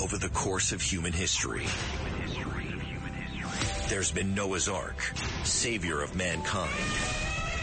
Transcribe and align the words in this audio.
over 0.00 0.18
the 0.18 0.28
course 0.28 0.72
of 0.72 0.80
human 0.80 1.12
history. 1.12 1.66
There's 3.88 4.10
been 4.10 4.34
Noah's 4.34 4.68
Ark, 4.68 5.00
savior 5.44 6.02
of 6.02 6.16
mankind. 6.16 6.70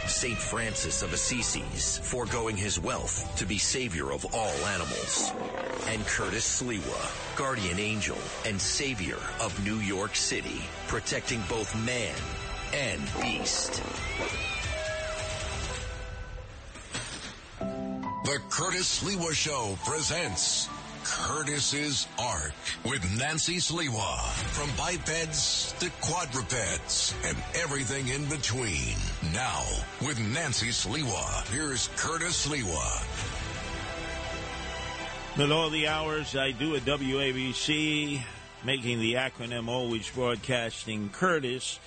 St. 0.08 0.38
Francis 0.38 1.04
of 1.04 1.14
Assisi's, 1.14 1.98
foregoing 2.00 2.58
his 2.58 2.80
wealth 2.80 3.36
to 3.38 3.46
be 3.46 3.58
savior 3.58 4.12
of 4.12 4.26
all 4.34 4.68
animals. 4.68 5.32
And 5.88 6.06
Curtis 6.06 6.62
Sliwa, 6.62 7.38
guardian 7.38 7.80
angel 7.80 8.18
and 8.46 8.60
savior 8.60 9.20
of 9.40 9.66
New 9.66 9.78
York 9.78 10.16
City, 10.16 10.62
protecting 10.88 11.42
both 11.48 11.76
man 11.86 12.16
and 12.74 13.02
beast. 13.22 13.82
The 17.60 18.40
Curtis 18.50 19.02
Sliwa 19.02 19.34
Show 19.34 19.78
presents 19.86 20.68
Curtis's 21.04 22.08
Ark 22.20 22.54
with 22.86 23.04
Nancy 23.18 23.58
Sliwa. 23.58 24.20
From 24.52 24.70
bipeds 24.78 25.74
to 25.80 25.90
quadrupeds 26.02 27.14
and 27.26 27.38
everything 27.56 28.08
in 28.08 28.26
between. 28.26 28.96
Now, 29.34 29.64
with 30.02 30.20
Nancy 30.34 30.70
Sliwa, 30.70 31.48
here's 31.48 31.90
Curtis 31.96 32.48
Sliwa. 32.48 33.08
With 35.38 35.52
all 35.52 35.70
the 35.70 35.88
hours 35.88 36.36
I 36.36 36.52
do 36.52 36.76
at 36.76 36.84
WABC, 36.84 38.22
making 38.64 39.00
the 39.00 39.14
acronym 39.14 39.68
always 39.68 40.10
broadcasting 40.10 41.10
Curtis, 41.10 41.80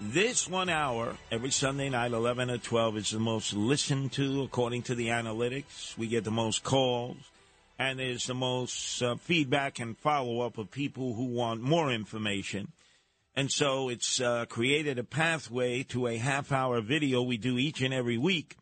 this 0.00 0.48
one 0.48 0.68
hour 0.68 1.16
every 1.30 1.50
Sunday 1.50 1.88
night, 1.88 2.12
11 2.12 2.48
to 2.48 2.58
12, 2.58 2.96
is 2.96 3.10
the 3.10 3.18
most 3.18 3.54
listened 3.54 4.12
to 4.12 4.42
according 4.42 4.82
to 4.82 4.94
the 4.94 5.08
analytics. 5.08 5.96
We 5.96 6.06
get 6.06 6.24
the 6.24 6.30
most 6.30 6.64
calls 6.64 7.16
and 7.82 7.98
there's 7.98 8.26
the 8.26 8.34
most 8.34 9.02
uh, 9.02 9.16
feedback 9.16 9.80
and 9.80 9.98
follow 9.98 10.40
up 10.42 10.56
of 10.56 10.70
people 10.70 11.14
who 11.14 11.24
want 11.24 11.60
more 11.60 11.90
information. 11.90 12.72
And 13.34 13.50
so 13.50 13.88
it's 13.88 14.20
uh, 14.20 14.44
created 14.48 15.00
a 15.00 15.04
pathway 15.04 15.82
to 15.84 16.06
a 16.06 16.16
half 16.16 16.52
hour 16.52 16.80
video 16.80 17.22
we 17.22 17.38
do 17.38 17.58
each 17.58 17.82
and 17.82 17.92
every 17.92 18.18
week, 18.18 18.56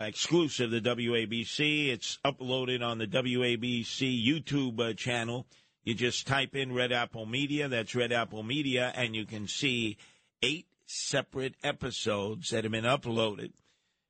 exclusive 0.00 0.70
to 0.72 0.80
WABC. 0.80 1.88
It's 1.88 2.18
uploaded 2.24 2.82
on 2.82 2.98
the 2.98 3.06
WABC 3.06 4.26
YouTube 4.26 4.80
uh, 4.80 4.94
channel. 4.94 5.46
You 5.84 5.94
just 5.94 6.26
type 6.26 6.56
in 6.56 6.74
Red 6.74 6.90
Apple 6.90 7.24
Media, 7.24 7.68
that's 7.68 7.94
Red 7.94 8.12
Apple 8.12 8.42
Media, 8.42 8.92
and 8.96 9.14
you 9.14 9.26
can 9.26 9.46
see 9.46 9.96
eight 10.42 10.66
separate 10.86 11.54
episodes 11.62 12.50
that 12.50 12.64
have 12.64 12.72
been 12.72 12.84
uploaded. 12.84 13.52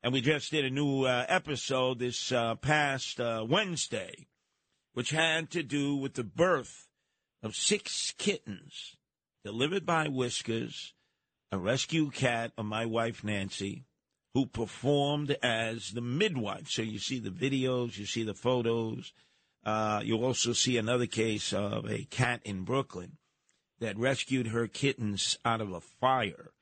And 0.02 0.14
we 0.14 0.22
just 0.22 0.50
did 0.50 0.64
a 0.64 0.70
new 0.70 1.02
uh, 1.02 1.26
episode 1.28 1.98
this 1.98 2.32
uh, 2.32 2.54
past 2.54 3.20
uh, 3.20 3.44
Wednesday 3.46 4.26
which 4.96 5.10
had 5.10 5.50
to 5.50 5.62
do 5.62 5.94
with 5.94 6.14
the 6.14 6.24
birth 6.24 6.88
of 7.42 7.54
six 7.54 8.14
kittens 8.16 8.96
delivered 9.44 9.84
by 9.84 10.08
Whiskers, 10.08 10.94
a 11.52 11.58
rescue 11.58 12.10
cat 12.10 12.52
of 12.56 12.64
my 12.64 12.86
wife 12.86 13.22
Nancy, 13.22 13.84
who 14.32 14.46
performed 14.46 15.36
as 15.42 15.90
the 15.90 16.00
midwife. 16.00 16.70
So 16.70 16.80
you 16.80 16.98
see 16.98 17.18
the 17.18 17.28
videos, 17.28 17.98
you 17.98 18.06
see 18.06 18.22
the 18.22 18.32
photos. 18.32 19.12
Uh, 19.66 20.00
you 20.02 20.16
also 20.24 20.54
see 20.54 20.78
another 20.78 21.04
case 21.04 21.52
of 21.52 21.84
a 21.90 22.04
cat 22.04 22.40
in 22.46 22.62
Brooklyn 22.64 23.18
that 23.80 23.98
rescued 23.98 24.46
her 24.46 24.66
kittens 24.66 25.38
out 25.44 25.60
of 25.60 25.72
a 25.72 25.82
fire 25.82 26.52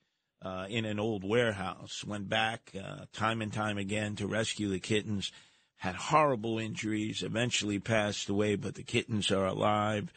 uh, 0.43 0.67
in 0.69 0.85
an 0.87 0.99
old 0.99 1.23
warehouse. 1.23 2.03
Went 2.05 2.29
back 2.29 2.73
uh, 2.75 3.05
time 3.13 3.41
and 3.41 3.53
time 3.53 3.79
again 3.79 4.17
to 4.17 4.27
rescue 4.27 4.71
the 4.71 4.81
kittens 4.81 5.31
had 5.77 5.95
horrible 5.95 6.59
injuries, 6.59 7.23
eventually 7.23 7.79
passed 7.79 8.29
away, 8.29 8.57
but 8.57 8.75
the 8.75 8.83
kittens 8.83 9.31
are 9.31 9.47
alive. 9.47 10.13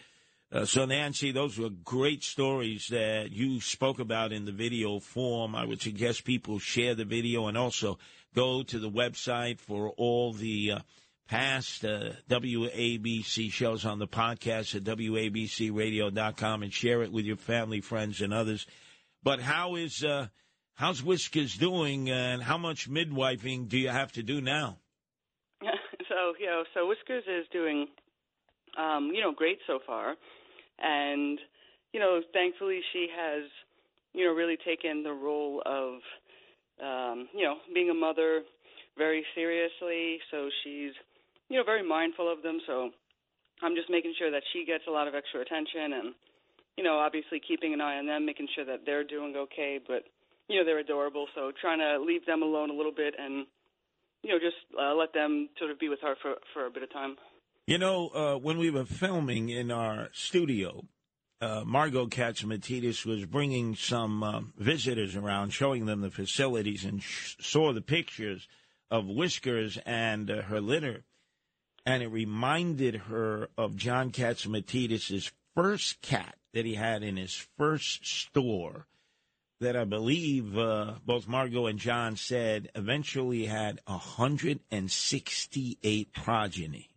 Uh, 0.50 0.64
so, 0.64 0.86
Nancy, 0.86 1.32
those 1.32 1.58
were 1.58 1.70
great 1.70 2.24
stories 2.24 2.88
that 2.90 3.32
you 3.32 3.60
spoke 3.60 4.00
about 4.00 4.32
in 4.32 4.46
the 4.46 4.52
video 4.54 5.00
form. 5.00 5.56
I 5.56 5.66
would 5.66 5.82
suggest 5.82 6.24
people 6.24 6.58
share 6.58 6.96
the 6.96 7.04
video 7.04 7.48
and 7.48 7.58
also 7.58 8.00
go 8.34 8.64
to 8.64 8.80
the 8.80 8.90
website 8.90 9.60
for 9.60 9.90
all 9.98 10.32
the 10.32 10.72
uh, 10.74 10.80
past 11.28 11.84
uh, 11.84 12.12
WABC 12.30 13.52
shows 13.52 13.86
on 13.86 14.00
the 14.00 14.08
podcast 14.08 14.76
at 14.76 14.84
WABCRadio.com 14.84 16.64
and 16.64 16.74
share 16.74 17.04
it 17.04 17.12
with 17.12 17.26
your 17.26 17.36
family, 17.36 17.82
friends, 17.82 18.22
and 18.22 18.34
others. 18.34 18.66
But 19.24 19.42
how 19.42 19.76
is 19.76 20.04
uh, 20.04 20.28
how's 20.76 21.04
Whiskers 21.04 21.58
doing, 21.58 22.10
and 22.10 22.42
how 22.42 22.58
much 22.58 22.90
midwifing 22.90 23.68
do 23.68 23.78
you 23.78 23.90
have 23.90 24.14
to 24.14 24.24
do 24.24 24.40
now? 24.40 24.78
So 26.10 26.34
you 26.40 26.46
know, 26.46 26.64
so 26.74 26.88
Whiskers 26.88 27.24
is 27.28 27.46
doing, 27.52 27.88
um, 28.78 29.12
you 29.14 29.22
know, 29.22 29.32
great 29.32 29.60
so 29.68 29.80
far, 29.86 30.16
and 30.80 31.40
you 31.94 32.00
know, 32.00 32.22
thankfully 32.34 32.82
she 32.94 33.08
has, 33.16 33.44
you 34.14 34.26
know, 34.26 34.34
really 34.34 34.58
taken 34.58 35.04
the 35.04 35.14
role 35.14 35.62
of, 35.66 36.00
um, 36.84 37.28
you 37.34 37.44
know, 37.46 37.56
being 37.74 37.90
a 37.90 37.94
mother 37.94 38.42
very 38.98 39.26
seriously. 39.34 40.20
So 40.32 40.50
she's, 40.64 40.92
you 41.50 41.58
know, 41.58 41.64
very 41.64 41.88
mindful 41.88 42.32
of 42.32 42.44
them. 42.44 42.60
So 42.68 42.92
I'm 43.64 43.76
just 43.76 43.90
making 43.90 44.14
sure 44.20 44.32
that 44.32 44.44
she 44.54 44.66
gets 44.66 44.84
a 44.88 44.92
lot 44.92 45.08
of 45.08 45.16
extra 45.16 45.42
attention 45.42 45.94
and, 45.94 46.14
you 46.78 46.84
know, 46.84 46.98
obviously 46.98 47.40
keeping 47.40 47.74
an 47.74 47.82
eye 47.82 47.98
on 47.98 48.06
them, 48.06 48.26
making 48.26 48.48
sure 48.54 48.66
that 48.66 48.82
they're 48.86 49.04
doing 49.04 49.36
okay. 49.36 49.80
But 49.86 50.04
you 50.48 50.58
know, 50.58 50.66
they're 50.66 50.80
adorable. 50.80 51.28
So 51.36 51.52
trying 51.60 51.80
to 51.80 52.00
leave 52.04 52.26
them 52.26 52.42
alone 52.42 52.70
a 52.70 52.74
little 52.74 52.94
bit 52.96 53.14
and 53.18 53.46
you 54.24 54.32
know, 54.32 54.40
just 54.40 54.58
uh, 54.80 54.96
let 54.96 55.14
them 55.14 55.50
sort 55.58 55.72
of 55.72 55.80
be 55.80 55.90
with 55.90 56.02
her 56.02 56.16
for, 56.22 56.36
for 56.54 56.66
a 56.66 56.72
bit 56.72 56.84
of 56.84 56.92
time. 56.92 57.16
You 57.66 57.78
know, 57.78 58.10
uh, 58.10 58.36
when 58.38 58.58
we 58.58 58.70
were 58.70 58.86
filming 58.86 59.50
in 59.50 59.72
our 59.72 60.10
studio, 60.14 60.86
uh, 61.42 61.64
Margot 61.66 62.08
Catsimatidis 62.08 63.06
was 63.06 63.26
bringing 63.26 63.76
some 63.76 64.24
uh, 64.24 64.42
visitors 64.58 65.16
around, 65.16 65.52
showing 65.52 65.86
them 65.86 66.02
the 66.02 66.10
facilities, 66.10 66.86
and 66.86 67.04
sh- 67.04 67.36
saw 67.40 67.74
the 67.74 67.82
pictures 67.82 68.48
of 68.90 69.06
Whiskers 69.06 69.78
and 69.86 70.32
uh, 70.32 70.42
her 70.44 70.62
litter. 70.62 71.04
And 71.86 72.02
it 72.02 72.08
reminded 72.08 72.96
her 72.96 73.50
of 73.58 73.76
John 73.76 74.12
Catsimatidis' 74.12 75.32
first 75.56 76.02
cat 76.02 76.36
that 76.54 76.66
he 76.66 76.76
had 76.76 77.04
in 77.04 77.18
his 77.18 77.48
first 77.58 78.06
store 78.06 78.88
that 79.60 79.76
I 79.76 79.84
believe 79.86 80.56
uh, 80.58 80.94
both 81.06 81.28
Margot 81.28 81.68
and 81.68 81.78
John 81.80 82.16
said 82.16 82.70
eventually 82.76 83.46
had 83.46 83.82
168 83.86 86.14
progeny. 86.14 86.90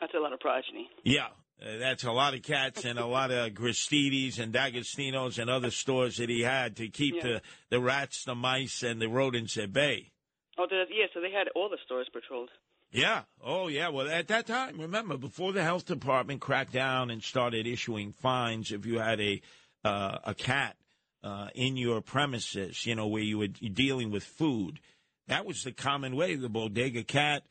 That's 0.00 0.14
a 0.14 0.18
lot 0.18 0.32
of 0.32 0.40
progeny. 0.40 0.90
Yeah, 1.04 1.28
uh, 1.62 1.76
that's 1.78 2.02
a 2.04 2.12
lot 2.12 2.34
of 2.34 2.42
cats 2.42 2.84
and 2.84 2.98
a 2.98 3.06
lot 3.06 3.30
of 3.30 3.54
Gristedes 3.54 4.40
and 4.40 4.52
D'Agostino's 4.52 5.38
and 5.38 5.48
other 5.48 5.70
stores 5.70 6.16
that 6.16 6.28
he 6.28 6.40
had 6.42 6.74
to 6.76 6.88
keep 6.88 7.14
yeah. 7.16 7.22
the, 7.22 7.42
the 7.70 7.80
rats, 7.80 8.24
the 8.24 8.34
mice, 8.34 8.82
and 8.82 9.00
the 9.00 9.08
rodents 9.08 9.56
at 9.56 9.72
bay. 9.72 10.10
Oh, 10.58 10.66
yeah, 10.70 11.06
so 11.12 11.20
they 11.20 11.30
had 11.30 11.48
all 11.54 11.68
the 11.68 11.78
stores 11.84 12.08
patrolled. 12.12 12.50
Yeah. 12.92 13.22
Oh, 13.42 13.68
yeah. 13.68 13.88
Well, 13.88 14.08
at 14.08 14.28
that 14.28 14.46
time, 14.46 14.80
remember, 14.80 15.16
before 15.16 15.52
the 15.52 15.64
health 15.64 15.86
department 15.86 16.40
cracked 16.40 16.72
down 16.72 17.10
and 17.10 17.22
started 17.22 17.66
issuing 17.66 18.12
fines 18.12 18.70
if 18.70 18.86
you 18.86 19.00
had 19.00 19.20
a 19.20 19.42
uh, 19.84 20.18
a 20.24 20.34
cat 20.34 20.76
uh, 21.24 21.48
in 21.54 21.76
your 21.76 22.02
premises, 22.02 22.84
you 22.84 22.94
know, 22.94 23.06
where 23.06 23.22
you 23.22 23.38
were 23.38 23.48
dealing 23.48 24.10
with 24.10 24.22
food. 24.22 24.78
That 25.26 25.46
was 25.46 25.62
the 25.62 25.72
common 25.72 26.16
way, 26.16 26.34
the 26.34 26.50
bodega 26.50 27.02
cat. 27.02 27.44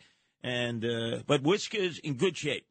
And, 0.44 0.85
uh, 0.85 1.23
but 1.25 1.41
Whiskers 1.41 1.97
in 2.00 2.13
good 2.13 2.38
shape. 2.38 2.67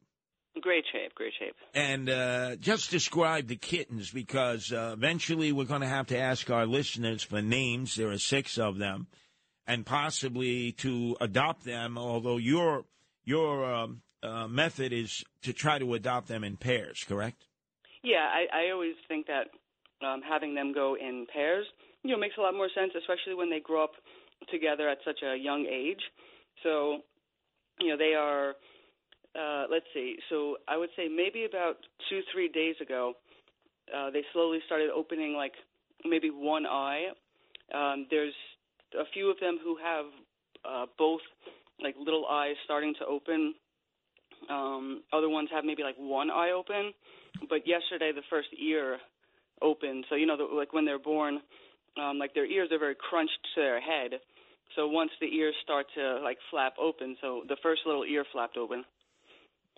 Great 0.61 0.85
shape, 0.91 1.13
great 1.15 1.33
shape. 1.37 1.55
And 1.73 2.09
uh, 2.09 2.55
just 2.55 2.91
describe 2.91 3.47
the 3.47 3.55
kittens 3.55 4.11
because 4.11 4.71
uh, 4.71 4.91
eventually 4.93 5.51
we're 5.51 5.65
going 5.65 5.81
to 5.81 5.87
have 5.87 6.07
to 6.07 6.17
ask 6.17 6.49
our 6.49 6.65
listeners 6.65 7.23
for 7.23 7.41
names. 7.41 7.95
There 7.95 8.11
are 8.11 8.19
six 8.19 8.59
of 8.59 8.77
them, 8.77 9.07
and 9.65 9.83
possibly 9.83 10.71
to 10.73 11.17
adopt 11.19 11.65
them. 11.65 11.97
Although 11.97 12.37
your 12.37 12.85
your 13.25 13.65
um, 13.65 14.03
uh, 14.21 14.47
method 14.47 14.93
is 14.93 15.23
to 15.41 15.53
try 15.53 15.79
to 15.79 15.95
adopt 15.95 16.27
them 16.27 16.43
in 16.43 16.55
pairs, 16.55 17.03
correct? 17.03 17.47
Yeah, 18.03 18.29
I, 18.31 18.67
I 18.67 18.71
always 18.71 18.95
think 19.07 19.25
that 19.27 19.47
um, 20.05 20.21
having 20.21 20.55
them 20.55 20.73
go 20.73 20.95
in 20.95 21.25
pairs, 21.31 21.65
you 22.03 22.11
know, 22.11 22.17
makes 22.17 22.35
a 22.37 22.41
lot 22.41 22.53
more 22.53 22.69
sense, 22.75 22.91
especially 22.97 23.35
when 23.35 23.49
they 23.49 23.59
grow 23.59 23.83
up 23.83 23.91
together 24.51 24.89
at 24.89 24.97
such 25.05 25.19
a 25.23 25.35
young 25.35 25.65
age. 25.65 26.01
So, 26.63 26.99
you 27.79 27.89
know, 27.89 27.97
they 27.97 28.13
are. 28.13 28.53
Uh, 29.35 29.65
let's 29.71 29.85
see. 29.95 30.17
So 30.29 30.57
I 30.67 30.77
would 30.77 30.89
say 30.95 31.07
maybe 31.07 31.45
about 31.45 31.77
two, 32.07 32.21
three 32.31 32.49
days 32.49 32.75
ago, 32.79 33.13
uh, 33.95 34.11
they 34.11 34.21
slowly 34.31 34.59
started 34.67 34.91
opening 34.95 35.33
like 35.33 35.53
maybe 36.05 36.29
one 36.29 36.67
eye. 36.67 37.07
Um, 37.73 38.05
there's 38.11 38.33
a 38.93 39.05
few 39.11 39.31
of 39.31 39.39
them 39.39 39.57
who 39.63 39.75
have 39.83 40.05
uh, 40.63 40.85
both 40.99 41.21
like 41.81 41.95
little 41.97 42.27
eyes 42.27 42.55
starting 42.63 42.93
to 42.99 43.05
open. 43.05 43.55
Um, 44.49 45.01
other 45.11 45.29
ones 45.29 45.49
have 45.51 45.65
maybe 45.65 45.81
like 45.81 45.95
one 45.97 46.29
eye 46.29 46.51
open. 46.51 46.93
But 47.49 47.65
yesterday, 47.67 48.11
the 48.13 48.21
first 48.29 48.49
ear 48.61 48.99
open. 49.63 50.03
So 50.09 50.15
you 50.15 50.25
know, 50.25 50.37
the, 50.37 50.43
like 50.55 50.73
when 50.73 50.85
they're 50.85 50.99
born, 50.99 51.39
um, 52.01 52.19
like 52.19 52.33
their 52.33 52.45
ears 52.45 52.69
are 52.71 52.79
very 52.79 52.95
crunched 52.95 53.37
to 53.55 53.61
their 53.61 53.81
head. 53.81 54.19
So 54.75 54.87
once 54.87 55.11
the 55.21 55.27
ears 55.27 55.55
start 55.63 55.85
to 55.95 56.19
like 56.23 56.37
flap 56.49 56.73
open, 56.81 57.15
so 57.21 57.43
the 57.47 57.57
first 57.61 57.81
little 57.85 58.03
ear 58.03 58.25
flapped 58.31 58.57
open. 58.57 58.83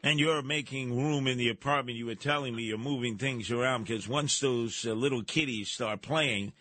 And 0.03 0.19
you're 0.19 0.41
making 0.41 0.95
room 0.95 1.27
in 1.27 1.37
the 1.37 1.49
apartment. 1.49 1.97
You 1.97 2.05
were 2.05 2.15
telling 2.15 2.55
me 2.55 2.63
you're 2.63 2.77
moving 2.77 3.17
things 3.17 3.51
around 3.51 3.85
because 3.85 4.07
once 4.07 4.39
those 4.39 4.85
uh, 4.85 4.93
little 4.93 5.23
kitties 5.23 5.69
start 5.69 6.01
playing, 6.01 6.53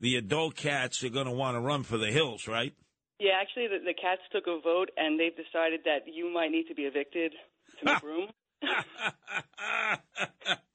the 0.00 0.16
adult 0.16 0.54
cats 0.54 1.02
are 1.02 1.08
going 1.08 1.26
to 1.26 1.32
want 1.32 1.56
to 1.56 1.60
run 1.60 1.82
for 1.82 1.98
the 1.98 2.12
hills, 2.12 2.46
right? 2.46 2.74
Yeah, 3.18 3.32
actually, 3.40 3.68
the, 3.68 3.78
the 3.84 3.94
cats 3.94 4.22
took 4.32 4.46
a 4.46 4.60
vote 4.60 4.90
and 4.96 5.18
they've 5.18 5.36
decided 5.36 5.80
that 5.84 6.12
you 6.12 6.32
might 6.32 6.50
need 6.50 6.68
to 6.68 6.74
be 6.74 6.82
evicted 6.82 7.32
to 7.78 7.84
make 7.84 8.02
room. 8.02 8.28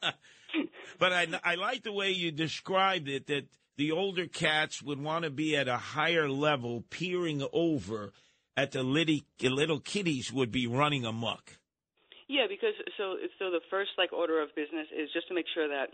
but 1.00 1.14
I, 1.14 1.28
I 1.44 1.56
like 1.56 1.84
the 1.84 1.92
way 1.92 2.12
you 2.12 2.32
described 2.32 3.08
it 3.10 3.28
that 3.28 3.48
the 3.78 3.92
older 3.92 4.28
cats 4.28 4.82
would 4.82 5.02
want 5.02 5.26
to 5.26 5.30
be 5.30 5.56
at 5.56 5.68
a 5.68 5.78
higher 5.78 6.30
level, 6.30 6.84
peering 6.90 7.46
over 7.52 8.14
at 8.56 8.72
the 8.72 8.84
little, 8.84 9.20
little 9.42 9.80
kitties 9.80 10.32
would 10.32 10.52
be 10.52 10.68
running 10.68 11.06
amok. 11.06 11.58
Yeah, 12.28 12.48
because 12.50 12.74
so 12.98 13.18
so 13.38 13.52
the 13.52 13.62
first 13.70 13.92
like 13.98 14.12
order 14.12 14.42
of 14.42 14.50
business 14.56 14.88
is 14.90 15.10
just 15.14 15.28
to 15.28 15.36
make 15.36 15.46
sure 15.54 15.68
that 15.68 15.94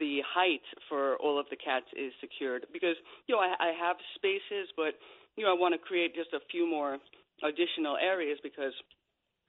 the 0.00 0.20
height 0.24 0.64
for 0.88 1.16
all 1.16 1.38
of 1.38 1.46
the 1.50 1.56
cats 1.56 1.86
is 1.92 2.12
secured. 2.20 2.66
Because 2.72 2.96
you 3.26 3.34
know 3.34 3.40
I, 3.40 3.52
I 3.60 3.72
have 3.76 3.96
spaces, 4.14 4.72
but 4.76 4.96
you 5.36 5.44
know 5.44 5.50
I 5.50 5.58
want 5.58 5.74
to 5.74 5.78
create 5.78 6.14
just 6.14 6.32
a 6.32 6.40
few 6.50 6.66
more 6.66 6.96
additional 7.44 7.96
areas 8.00 8.38
because 8.42 8.72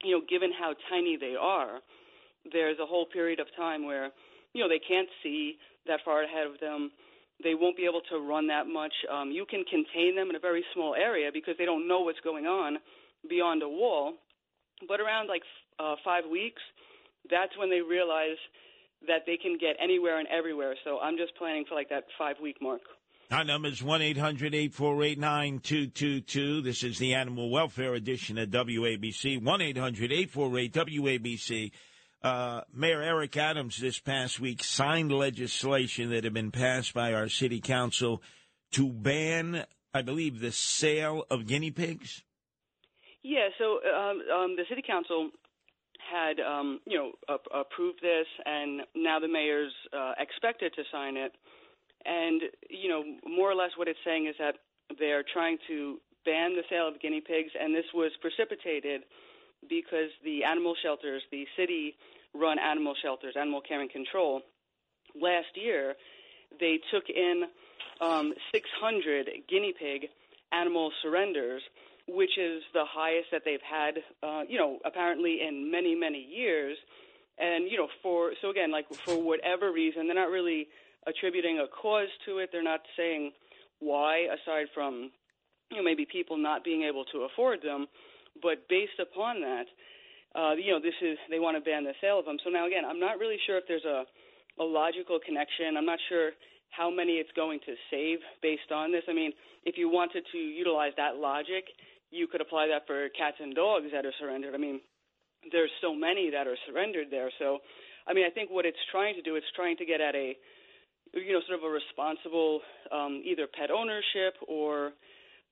you 0.04 0.12
know 0.12 0.20
given 0.28 0.52
how 0.52 0.74
tiny 0.90 1.16
they 1.16 1.34
are, 1.40 1.80
there's 2.52 2.78
a 2.78 2.86
whole 2.86 3.06
period 3.06 3.40
of 3.40 3.46
time 3.56 3.86
where 3.86 4.10
you 4.54 4.62
know 4.62 4.68
they 4.68 4.80
can't 4.80 5.08
see 5.22 5.56
that 5.86 6.00
far 6.04 6.22
ahead 6.22 6.46
of 6.46 6.60
them. 6.60 6.90
They 7.42 7.54
won't 7.54 7.76
be 7.76 7.84
able 7.84 8.02
to 8.10 8.18
run 8.18 8.48
that 8.48 8.66
much. 8.66 8.92
Um, 9.10 9.30
you 9.30 9.46
can 9.48 9.64
contain 9.64 10.16
them 10.16 10.28
in 10.30 10.36
a 10.36 10.40
very 10.40 10.64
small 10.74 10.94
area 10.94 11.30
because 11.32 11.54
they 11.56 11.64
don't 11.64 11.86
know 11.86 12.00
what's 12.00 12.20
going 12.20 12.46
on 12.46 12.78
beyond 13.28 13.62
a 13.62 13.68
wall. 13.68 14.14
But 14.86 15.00
around 15.00 15.28
like 15.28 15.42
uh, 15.78 15.94
five 16.04 16.24
weeks, 16.30 16.62
that's 17.30 17.56
when 17.56 17.70
they 17.70 17.80
realize 17.80 18.38
that 19.06 19.22
they 19.26 19.36
can 19.36 19.56
get 19.60 19.76
anywhere 19.82 20.18
and 20.18 20.26
everywhere. 20.28 20.74
So 20.84 20.98
I'm 20.98 21.16
just 21.16 21.36
planning 21.36 21.64
for 21.68 21.74
like 21.74 21.90
that 21.90 22.04
five 22.18 22.36
week 22.42 22.56
mark. 22.60 22.80
Our 23.30 23.44
number 23.44 23.68
is 23.68 23.82
1 23.82 24.00
800 24.00 24.54
848 24.54 25.18
9222. 25.18 26.62
This 26.62 26.82
is 26.82 26.98
the 26.98 27.14
Animal 27.14 27.50
Welfare 27.50 27.92
Edition 27.92 28.38
of 28.38 28.48
WABC. 28.48 29.42
1 29.42 29.60
800 29.60 30.12
848 30.12 30.72
WABC. 30.72 31.70
Uh, 32.22 32.62
Mayor 32.74 33.00
Eric 33.00 33.36
Adams 33.36 33.76
this 33.76 34.00
past 34.00 34.40
week 34.40 34.64
signed 34.64 35.12
legislation 35.12 36.10
that 36.10 36.24
had 36.24 36.34
been 36.34 36.50
passed 36.50 36.92
by 36.92 37.12
our 37.12 37.28
city 37.28 37.60
council 37.60 38.20
to 38.72 38.88
ban, 38.88 39.64
I 39.94 40.02
believe, 40.02 40.40
the 40.40 40.50
sale 40.50 41.24
of 41.30 41.46
guinea 41.46 41.70
pigs. 41.70 42.24
Yeah, 43.22 43.48
so 43.58 43.78
um, 43.88 44.22
um, 44.34 44.56
the 44.56 44.64
city 44.68 44.82
council 44.84 45.30
had, 46.10 46.40
um, 46.40 46.80
you 46.86 46.98
know, 46.98 47.12
approved 47.54 48.00
this, 48.02 48.26
and 48.44 48.82
now 48.96 49.18
the 49.20 49.28
mayor's 49.28 49.72
uh, 49.92 50.12
expected 50.18 50.72
to 50.74 50.82
sign 50.90 51.16
it. 51.16 51.32
And 52.04 52.42
you 52.70 52.88
know, 52.88 53.02
more 53.26 53.50
or 53.50 53.54
less, 53.54 53.70
what 53.76 53.88
it's 53.88 53.98
saying 54.04 54.26
is 54.26 54.34
that 54.38 54.54
they're 54.98 55.24
trying 55.32 55.58
to 55.68 55.98
ban 56.24 56.54
the 56.54 56.62
sale 56.70 56.88
of 56.88 57.00
guinea 57.00 57.20
pigs, 57.20 57.50
and 57.60 57.74
this 57.74 57.84
was 57.92 58.10
precipitated 58.20 59.02
because 59.68 60.10
the 60.24 60.44
animal 60.44 60.74
shelters, 60.82 61.22
the 61.30 61.46
city 61.56 61.96
run 62.34 62.58
animal 62.58 62.94
shelters, 63.02 63.34
animal 63.36 63.60
care 63.60 63.80
and 63.80 63.90
control, 63.90 64.42
last 65.20 65.48
year 65.54 65.94
they 66.60 66.80
took 66.92 67.04
in 67.08 67.44
um, 68.00 68.32
600 68.52 69.28
guinea 69.48 69.74
pig 69.78 70.08
animal 70.52 70.90
surrenders, 71.02 71.62
which 72.06 72.38
is 72.38 72.62
the 72.72 72.84
highest 72.88 73.28
that 73.32 73.42
they've 73.44 73.60
had, 73.60 73.98
uh, 74.22 74.42
you 74.48 74.58
know, 74.58 74.78
apparently 74.84 75.40
in 75.46 75.70
many, 75.70 75.94
many 75.94 76.20
years. 76.20 76.78
And, 77.38 77.70
you 77.70 77.76
know, 77.76 77.88
for, 78.02 78.32
so 78.40 78.50
again, 78.50 78.72
like 78.72 78.86
for 78.92 79.22
whatever 79.22 79.72
reason, 79.72 80.06
they're 80.06 80.16
not 80.16 80.30
really 80.30 80.68
attributing 81.06 81.58
a 81.58 81.66
cause 81.68 82.08
to 82.26 82.38
it. 82.38 82.50
They're 82.50 82.62
not 82.62 82.80
saying 82.96 83.32
why, 83.80 84.26
aside 84.32 84.66
from, 84.74 85.10
you 85.70 85.76
know, 85.76 85.82
maybe 85.82 86.06
people 86.10 86.36
not 86.36 86.64
being 86.64 86.82
able 86.82 87.04
to 87.06 87.22
afford 87.22 87.62
them. 87.62 87.86
But 88.42 88.68
based 88.68 88.98
upon 89.00 89.40
that, 89.40 89.66
uh, 90.34 90.54
you 90.54 90.72
know, 90.72 90.80
this 90.80 90.96
is 91.02 91.18
they 91.30 91.38
want 91.38 91.56
to 91.56 91.62
ban 91.62 91.84
the 91.84 91.94
sale 92.00 92.18
of 92.18 92.24
them. 92.24 92.36
So 92.44 92.50
now 92.50 92.66
again, 92.66 92.84
I'm 92.84 93.00
not 93.00 93.18
really 93.18 93.38
sure 93.46 93.58
if 93.58 93.64
there's 93.66 93.84
a 93.84 94.04
a 94.60 94.64
logical 94.64 95.18
connection. 95.24 95.76
I'm 95.76 95.86
not 95.86 95.98
sure 96.08 96.30
how 96.70 96.90
many 96.90 97.12
it's 97.22 97.30
going 97.34 97.60
to 97.66 97.74
save 97.90 98.18
based 98.42 98.70
on 98.74 98.92
this. 98.92 99.02
I 99.08 99.14
mean, 99.14 99.32
if 99.64 99.78
you 99.78 99.88
wanted 99.88 100.24
to 100.32 100.38
utilize 100.38 100.92
that 100.96 101.16
logic, 101.16 101.64
you 102.10 102.26
could 102.26 102.40
apply 102.40 102.68
that 102.68 102.86
for 102.86 103.08
cats 103.16 103.36
and 103.40 103.54
dogs 103.54 103.86
that 103.92 104.04
are 104.04 104.12
surrendered. 104.20 104.54
I 104.54 104.58
mean, 104.58 104.80
there's 105.52 105.70
so 105.80 105.94
many 105.94 106.30
that 106.30 106.46
are 106.46 106.56
surrendered 106.66 107.08
there. 107.10 107.30
So, 107.38 107.58
I 108.06 108.14
mean, 108.14 108.26
I 108.26 108.30
think 108.30 108.50
what 108.50 108.66
it's 108.66 108.78
trying 108.90 109.14
to 109.14 109.22
do, 109.22 109.36
it's 109.36 109.46
trying 109.54 109.76
to 109.76 109.86
get 109.86 110.00
at 110.00 110.14
a, 110.14 110.36
you 111.14 111.32
know, 111.32 111.40
sort 111.46 111.58
of 111.58 111.64
a 111.64 111.70
responsible 111.70 112.60
um, 112.92 113.22
either 113.24 113.46
pet 113.46 113.70
ownership 113.70 114.34
or 114.46 114.92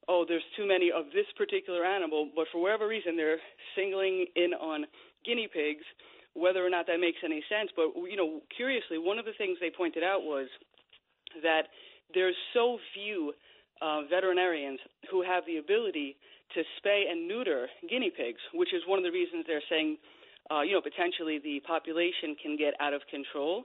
oh, 0.08 0.24
there's 0.26 0.44
too 0.56 0.66
many 0.66 0.90
of 0.94 1.06
this 1.12 1.26
particular 1.36 1.84
animal, 1.84 2.30
but 2.34 2.46
for 2.52 2.62
whatever 2.62 2.86
reason 2.86 3.16
they're 3.16 3.38
singling 3.74 4.26
in 4.36 4.54
on 4.54 4.86
guinea 5.24 5.48
pigs, 5.52 5.84
whether 6.34 6.64
or 6.64 6.70
not 6.70 6.86
that 6.86 7.00
makes 7.00 7.18
any 7.24 7.42
sense. 7.48 7.70
But 7.74 7.90
you 8.08 8.16
know, 8.16 8.40
curiously, 8.56 8.98
one 8.98 9.18
of 9.18 9.24
the 9.24 9.36
things 9.36 9.58
they 9.60 9.70
pointed 9.70 10.04
out 10.04 10.22
was 10.22 10.48
that 11.42 11.68
there's 12.14 12.36
so 12.54 12.78
few 12.94 13.32
uh, 13.82 14.02
veterinarians 14.08 14.78
who 15.10 15.22
have 15.22 15.44
the 15.46 15.58
ability 15.58 16.16
to 16.54 16.62
spay 16.78 17.10
and 17.10 17.26
neuter 17.26 17.66
guinea 17.88 18.12
pigs, 18.14 18.40
which 18.54 18.72
is 18.72 18.82
one 18.86 18.98
of 18.98 19.04
the 19.04 19.10
reasons 19.10 19.44
they're 19.46 19.64
saying, 19.68 19.98
uh, 20.50 20.60
you 20.62 20.72
know, 20.72 20.80
potentially 20.80 21.40
the 21.42 21.60
population 21.66 22.36
can 22.40 22.56
get 22.56 22.74
out 22.80 22.94
of 22.94 23.02
control. 23.10 23.64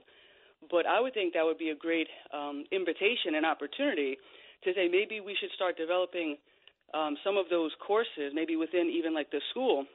But 0.70 0.86
I 0.86 1.00
would 1.00 1.14
think 1.14 1.34
that 1.34 1.44
would 1.44 1.58
be 1.58 1.70
a 1.70 1.74
great 1.74 2.08
um, 2.34 2.64
invitation 2.70 3.34
and 3.36 3.46
opportunity 3.46 4.16
to 4.64 4.72
say 4.74 4.88
maybe 4.88 5.20
we 5.20 5.36
should 5.38 5.50
start 5.54 5.76
developing 5.76 6.36
um, 6.94 7.16
some 7.24 7.36
of 7.36 7.46
those 7.48 7.72
courses, 7.84 8.32
maybe 8.34 8.56
within 8.56 8.90
even 8.92 9.14
like 9.14 9.30
the 9.30 9.40
school, 9.50 9.86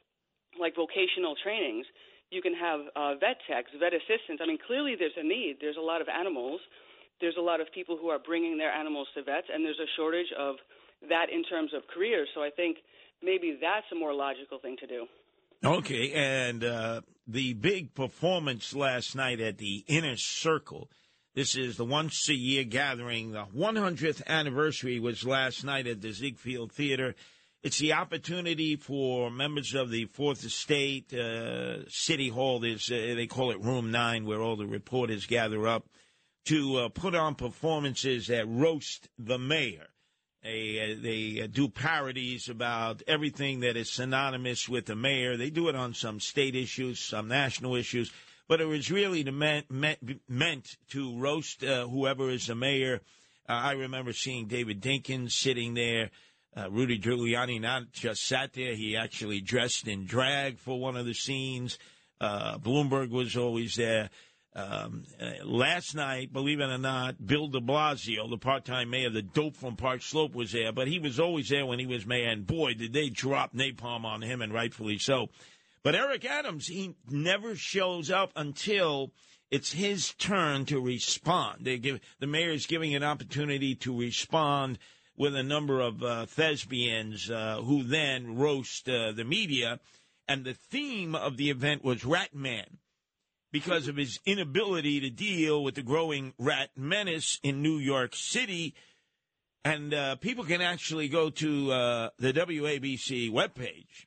like 0.59 0.75
vocational 0.75 1.35
trainings. 1.43 1.85
You 2.29 2.41
can 2.41 2.53
have 2.53 2.81
uh, 2.95 3.15
vet 3.15 3.37
techs, 3.47 3.71
vet 3.79 3.93
assistants. 3.93 4.41
I 4.43 4.47
mean, 4.47 4.57
clearly 4.65 4.95
there's 4.99 5.15
a 5.15 5.23
need. 5.23 5.57
There's 5.61 5.77
a 5.77 5.85
lot 5.85 6.01
of 6.01 6.07
animals. 6.09 6.59
There's 7.21 7.37
a 7.37 7.41
lot 7.41 7.61
of 7.61 7.67
people 7.73 7.97
who 7.97 8.09
are 8.09 8.19
bringing 8.19 8.57
their 8.57 8.71
animals 8.71 9.07
to 9.15 9.23
vets, 9.23 9.47
and 9.51 9.63
there's 9.63 9.79
a 9.79 9.89
shortage 9.95 10.31
of 10.37 10.55
that 11.09 11.27
in 11.31 11.43
terms 11.43 11.71
of 11.73 11.83
careers. 11.87 12.27
So 12.35 12.41
I 12.41 12.49
think 12.49 12.77
maybe 13.23 13.57
that's 13.59 13.85
a 13.91 13.95
more 13.95 14.13
logical 14.13 14.59
thing 14.59 14.75
to 14.81 14.87
do. 14.87 15.05
Okay, 15.63 16.13
and 16.13 16.63
uh, 16.63 17.01
the 17.27 17.53
big 17.53 17.95
performance 17.95 18.75
last 18.75 19.15
night 19.15 19.39
at 19.39 19.57
the 19.57 19.83
Inner 19.87 20.15
Circle 20.15 20.89
this 21.37 21.55
is 21.55 21.77
the 21.77 21.85
once 21.85 22.27
a 22.29 22.33
year 22.33 22.63
gathering. 22.63 23.33
The 23.33 23.45
100th 23.55 24.25
anniversary 24.25 24.99
was 24.99 25.23
last 25.23 25.63
night 25.63 25.85
at 25.85 26.01
the 26.01 26.11
Ziegfeld 26.11 26.71
Theater. 26.71 27.13
It's 27.61 27.77
the 27.77 27.93
opportunity 27.93 28.75
for 28.75 29.29
members 29.29 29.75
of 29.75 29.91
the 29.91 30.05
Fourth 30.05 30.43
Estate, 30.43 31.13
uh, 31.13 31.87
City 31.89 32.29
Hall, 32.29 32.59
there's, 32.59 32.91
uh, 32.91 33.13
they 33.15 33.27
call 33.27 33.51
it 33.51 33.61
Room 33.61 33.91
9, 33.91 34.25
where 34.25 34.41
all 34.41 34.55
the 34.55 34.65
reporters 34.65 35.27
gather 35.27 35.67
up, 35.67 35.85
to 36.45 36.77
uh, 36.77 36.89
put 36.89 37.13
on 37.13 37.35
performances 37.35 38.25
that 38.27 38.47
roast 38.47 39.07
the 39.19 39.37
mayor. 39.37 39.89
They, 40.41 40.95
uh, 40.97 41.03
they 41.03 41.43
uh, 41.43 41.47
do 41.51 41.69
parodies 41.69 42.49
about 42.49 43.03
everything 43.05 43.59
that 43.59 43.77
is 43.77 43.91
synonymous 43.91 44.67
with 44.67 44.87
the 44.87 44.95
mayor. 44.95 45.37
They 45.37 45.51
do 45.51 45.69
it 45.69 45.75
on 45.75 45.93
some 45.93 46.19
state 46.19 46.55
issues, 46.55 46.99
some 46.99 47.27
national 47.27 47.75
issues 47.75 48.11
but 48.47 48.61
it 48.61 48.65
was 48.65 48.91
really 48.91 49.23
meant, 49.23 49.69
meant, 49.69 49.99
meant 50.27 50.77
to 50.89 51.17
roast 51.17 51.63
uh, 51.63 51.87
whoever 51.87 52.29
is 52.29 52.47
the 52.47 52.55
mayor. 52.55 53.01
Uh, 53.47 53.53
I 53.53 53.71
remember 53.73 54.13
seeing 54.13 54.47
David 54.47 54.81
Dinkins 54.81 55.31
sitting 55.31 55.73
there. 55.73 56.11
Uh, 56.55 56.69
Rudy 56.71 56.97
Giuliani 56.97 57.61
not 57.61 57.91
just 57.91 58.25
sat 58.25 58.53
there; 58.53 58.73
he 58.73 58.97
actually 58.97 59.41
dressed 59.41 59.87
in 59.87 60.05
drag 60.05 60.57
for 60.59 60.79
one 60.79 60.97
of 60.97 61.05
the 61.05 61.13
scenes. 61.13 61.77
Uh, 62.19 62.57
Bloomberg 62.57 63.09
was 63.09 63.37
always 63.37 63.75
there. 63.75 64.09
Um, 64.55 65.03
uh, 65.21 65.45
last 65.45 65.93
night, 65.93 66.33
believe 66.33 66.59
it 66.59 66.69
or 66.69 66.79
not, 66.79 67.23
Bill 67.23 67.47
de 67.47 67.59
Blasio, 67.59 68.27
the 68.27 68.39
part-time 68.39 68.89
mayor, 68.89 69.11
the 69.11 69.21
dope 69.21 69.55
from 69.55 69.75
Park 69.75 70.01
Slope, 70.01 70.33
was 70.33 70.51
there. 70.51 70.71
But 70.71 70.87
he 70.87 70.97
was 70.97 71.19
always 71.19 71.49
there 71.49 71.67
when 71.67 71.77
he 71.77 71.85
was 71.85 72.07
mayor, 72.07 72.29
and 72.29 72.47
boy, 72.47 72.73
did 72.73 72.91
they 72.91 73.09
drop 73.09 73.53
napalm 73.53 74.03
on 74.03 74.23
him, 74.23 74.41
and 74.41 74.51
rightfully 74.51 74.97
so. 74.97 75.29
But 75.83 75.95
Eric 75.95 76.25
Adams, 76.25 76.67
he 76.67 76.95
never 77.09 77.55
shows 77.55 78.11
up 78.11 78.31
until 78.35 79.11
it's 79.49 79.71
his 79.71 80.13
turn 80.15 80.65
to 80.65 80.81
respond. 80.81 81.65
They 81.65 81.77
give 81.77 81.99
the 82.19 82.27
mayor 82.27 82.51
is 82.51 82.65
giving 82.65 82.95
an 82.95 83.03
opportunity 83.03 83.75
to 83.75 83.97
respond 83.97 84.79
with 85.15 85.35
a 85.35 85.43
number 85.43 85.79
of 85.79 86.03
uh, 86.03 86.25
thespians 86.25 87.31
uh, 87.31 87.61
who 87.63 87.83
then 87.83 88.37
roast 88.37 88.89
uh, 88.89 89.11
the 89.13 89.23
media. 89.23 89.79
And 90.27 90.43
the 90.43 90.53
theme 90.53 91.15
of 91.15 91.37
the 91.37 91.49
event 91.49 91.83
was 91.83 92.03
Rat 92.03 92.35
Man 92.35 92.79
because 93.51 93.87
of 93.87 93.95
his 93.95 94.19
inability 94.25 94.99
to 94.99 95.09
deal 95.09 95.63
with 95.63 95.75
the 95.75 95.81
growing 95.81 96.33
rat 96.37 96.69
menace 96.75 97.39
in 97.43 97.61
New 97.61 97.77
York 97.77 98.13
City. 98.13 98.75
And 99.63 99.93
uh, 99.93 100.15
people 100.17 100.43
can 100.43 100.61
actually 100.61 101.07
go 101.07 101.29
to 101.29 101.71
uh, 101.71 102.09
the 102.19 102.33
WABC 102.33 103.31
webpage 103.31 104.06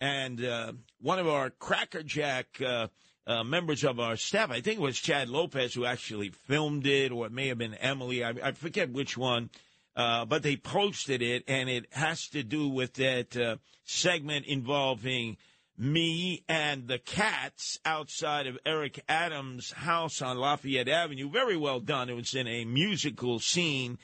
and 0.00 0.44
uh, 0.44 0.72
one 1.00 1.18
of 1.18 1.28
our 1.28 1.50
crackerjack 1.50 2.60
uh, 2.60 2.88
uh, 3.26 3.44
members 3.44 3.84
of 3.84 3.98
our 4.00 4.16
staff, 4.16 4.50
I 4.50 4.60
think 4.60 4.78
it 4.78 4.82
was 4.82 4.98
Chad 4.98 5.28
Lopez, 5.28 5.74
who 5.74 5.84
actually 5.84 6.30
filmed 6.30 6.86
it, 6.86 7.12
or 7.12 7.26
it 7.26 7.32
may 7.32 7.48
have 7.48 7.58
been 7.58 7.74
Emily. 7.74 8.22
I, 8.22 8.34
I 8.42 8.52
forget 8.52 8.90
which 8.90 9.16
one. 9.16 9.50
Uh, 9.96 10.24
but 10.24 10.42
they 10.42 10.56
posted 10.56 11.22
it, 11.22 11.44
and 11.46 11.68
it 11.68 11.86
has 11.92 12.26
to 12.26 12.42
do 12.42 12.68
with 12.68 12.94
that 12.94 13.36
uh, 13.36 13.56
segment 13.84 14.44
involving 14.44 15.36
me 15.78 16.44
and 16.48 16.88
the 16.88 16.98
cats 16.98 17.78
outside 17.84 18.46
of 18.46 18.58
Eric 18.66 19.02
Adams' 19.08 19.70
house 19.72 20.20
on 20.20 20.38
Lafayette 20.38 20.88
Avenue. 20.88 21.30
Very 21.30 21.56
well 21.56 21.80
done. 21.80 22.08
It 22.08 22.14
was 22.14 22.34
in 22.34 22.46
a 22.46 22.64
musical 22.64 23.38
scene. 23.38 23.98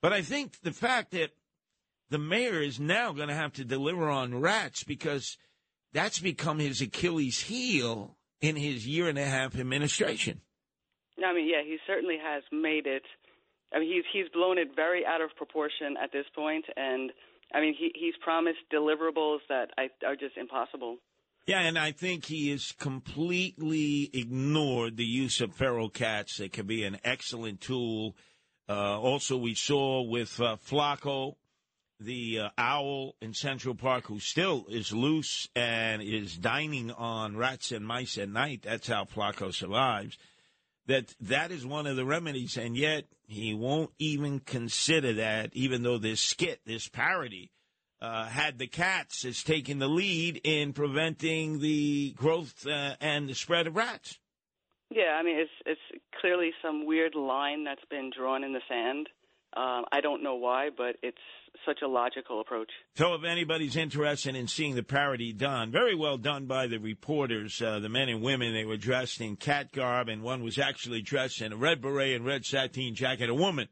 But 0.00 0.12
I 0.12 0.22
think 0.22 0.60
the 0.62 0.72
fact 0.72 1.12
that 1.12 1.30
the 2.10 2.18
mayor 2.18 2.60
is 2.60 2.78
now 2.78 3.12
going 3.12 3.28
to 3.28 3.34
have 3.34 3.52
to 3.54 3.64
deliver 3.64 4.08
on 4.08 4.40
rats 4.40 4.84
because 4.84 5.38
that's 5.92 6.18
become 6.18 6.58
his 6.58 6.80
Achilles 6.80 7.40
heel 7.40 8.16
in 8.40 8.56
his 8.56 8.86
year 8.86 9.08
and 9.08 9.18
a 9.18 9.24
half 9.24 9.58
administration. 9.58 10.40
I 11.24 11.34
mean, 11.34 11.48
yeah, 11.48 11.62
he 11.64 11.76
certainly 11.86 12.16
has 12.22 12.42
made 12.50 12.86
it. 12.86 13.02
I 13.72 13.78
mean, 13.78 13.92
he's 13.92 14.04
he's 14.12 14.28
blown 14.32 14.58
it 14.58 14.74
very 14.74 15.04
out 15.06 15.20
of 15.20 15.30
proportion 15.36 15.96
at 16.02 16.10
this 16.12 16.24
point, 16.34 16.64
and 16.76 17.12
I 17.54 17.60
mean, 17.60 17.74
he 17.78 17.92
he's 17.94 18.14
promised 18.22 18.58
deliverables 18.72 19.38
that 19.48 19.70
I, 19.78 19.90
are 20.04 20.16
just 20.16 20.36
impossible. 20.36 20.96
Yeah, 21.46 21.60
and 21.60 21.78
I 21.78 21.92
think 21.92 22.26
he 22.26 22.50
has 22.50 22.72
completely 22.72 24.10
ignored 24.12 24.96
the 24.96 25.04
use 25.04 25.40
of 25.40 25.54
feral 25.54 25.88
cats. 25.88 26.36
They 26.36 26.48
can 26.48 26.66
be 26.66 26.84
an 26.84 26.98
excellent 27.04 27.60
tool. 27.60 28.16
Uh, 28.68 29.00
also, 29.00 29.36
we 29.36 29.54
saw 29.54 30.02
with 30.02 30.40
uh, 30.40 30.56
Flaco 30.56 31.36
the 32.00 32.40
uh, 32.40 32.48
owl 32.56 33.14
in 33.20 33.34
Central 33.34 33.74
Park 33.74 34.06
who 34.06 34.18
still 34.18 34.66
is 34.68 34.92
loose 34.92 35.48
and 35.54 36.02
is 36.02 36.36
dining 36.36 36.90
on 36.90 37.36
rats 37.36 37.72
and 37.72 37.86
mice 37.86 38.18
at 38.18 38.28
night. 38.28 38.62
That's 38.62 38.88
how 38.88 39.04
Flaco 39.04 39.54
survives. 39.54 40.18
That 40.86 41.14
that 41.20 41.52
is 41.52 41.64
one 41.64 41.86
of 41.86 41.96
the 41.96 42.04
remedies, 42.06 42.56
and 42.56 42.76
yet 42.76 43.04
he 43.28 43.54
won't 43.54 43.90
even 43.98 44.40
consider 44.40 45.12
that. 45.14 45.50
Even 45.52 45.82
though 45.82 45.98
this 45.98 46.20
skit, 46.20 46.60
this 46.64 46.88
parody, 46.88 47.52
uh, 48.00 48.24
had 48.24 48.58
the 48.58 48.66
cats 48.66 49.24
as 49.24 49.42
taking 49.42 49.78
the 49.78 49.88
lead 49.88 50.40
in 50.42 50.72
preventing 50.72 51.60
the 51.60 52.12
growth 52.12 52.66
uh, 52.66 52.96
and 53.00 53.28
the 53.28 53.34
spread 53.34 53.66
of 53.66 53.76
rats. 53.76 54.18
Yeah, 54.90 55.16
I 55.18 55.22
mean 55.22 55.38
it's 55.38 55.50
it's 55.66 56.02
clearly 56.20 56.50
some 56.62 56.86
weird 56.86 57.14
line 57.14 57.64
that's 57.64 57.84
been 57.88 58.10
drawn 58.16 58.42
in 58.42 58.52
the 58.52 58.62
sand. 58.68 59.08
Um, 59.56 59.84
I 59.92 60.00
don't 60.00 60.22
know 60.22 60.36
why, 60.36 60.70
but 60.76 60.96
it's 61.02 61.18
such 61.66 61.82
a 61.82 61.88
logical 61.88 62.40
approach. 62.40 62.70
So, 62.96 63.14
if 63.14 63.24
anybody's 63.24 63.76
interested 63.76 64.34
in 64.34 64.48
seeing 64.48 64.74
the 64.74 64.82
parody 64.82 65.32
done, 65.32 65.70
very 65.70 65.94
well 65.94 66.16
done 66.16 66.46
by 66.46 66.66
the 66.66 66.78
reporters, 66.78 67.60
uh, 67.60 67.78
the 67.80 67.88
men 67.88 68.08
and 68.08 68.22
women, 68.22 68.52
they 68.52 68.64
were 68.64 68.76
dressed 68.76 69.20
in 69.20 69.36
cat 69.36 69.72
garb, 69.72 70.08
and 70.08 70.22
one 70.22 70.42
was 70.42 70.58
actually 70.58 71.02
dressed 71.02 71.40
in 71.40 71.52
a 71.52 71.56
red 71.56 71.80
beret 71.80 72.16
and 72.16 72.24
red 72.24 72.44
sateen 72.44 72.94
jacket. 72.94 73.28
A 73.28 73.34
woman 73.34 73.68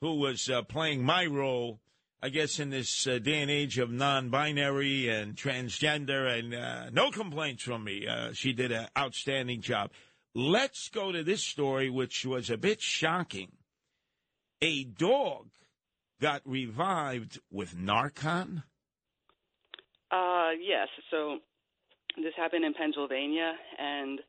who 0.00 0.16
was 0.16 0.48
uh, 0.50 0.62
playing 0.62 1.04
my 1.04 1.26
role, 1.26 1.80
I 2.22 2.28
guess, 2.28 2.58
in 2.58 2.70
this 2.70 3.06
uh, 3.06 3.18
day 3.18 3.42
and 3.42 3.50
age 3.50 3.78
of 3.78 3.90
non 3.90 4.30
binary 4.30 5.08
and 5.08 5.36
transgender, 5.36 6.38
and 6.38 6.54
uh, 6.54 6.90
no 6.90 7.10
complaints 7.10 7.62
from 7.62 7.84
me. 7.84 8.06
Uh, 8.06 8.32
she 8.32 8.52
did 8.52 8.72
an 8.72 8.88
outstanding 8.98 9.60
job. 9.60 9.90
Let's 10.34 10.88
go 10.88 11.12
to 11.12 11.22
this 11.22 11.44
story, 11.44 11.90
which 11.90 12.26
was 12.26 12.50
a 12.50 12.56
bit 12.56 12.80
shocking. 12.80 13.52
A 14.60 14.84
dog 14.84 15.48
got 16.20 16.42
revived 16.44 17.40
with 17.50 17.76
Narcan? 17.76 18.62
Uh, 20.10 20.50
yes. 20.60 20.88
So 21.10 21.38
this 22.16 22.32
happened 22.36 22.64
in 22.64 22.74
Pennsylvania, 22.74 23.52
and 23.78 24.20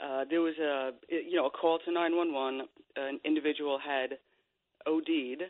uh, 0.00 0.24
there 0.28 0.40
was 0.40 0.54
a 0.58 0.90
you 1.08 1.36
know 1.36 1.46
a 1.46 1.50
call 1.50 1.78
to 1.84 1.92
911. 1.92 2.68
An 2.96 3.20
individual 3.24 3.78
had 3.78 4.18
OD'd, 4.86 5.42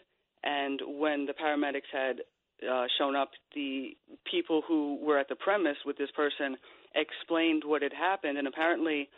and 0.45 0.81
when 0.87 1.27
the 1.27 1.33
paramedics 1.33 1.91
had 1.93 2.21
uh, 2.71 2.87
shown 2.99 3.17
up, 3.17 3.31
the 3.55 3.97
people 4.31 4.63
who 4.67 4.99
were 5.03 5.19
at 5.19 5.29
the 5.29 5.35
premise 5.35 5.79
with 5.85 5.97
this 5.97 6.11
person 6.15 6.57
explained 6.95 7.63
what 7.65 7.83
had 7.83 7.93
happened, 7.93 8.39
and 8.39 8.47
apparently, 8.47 9.09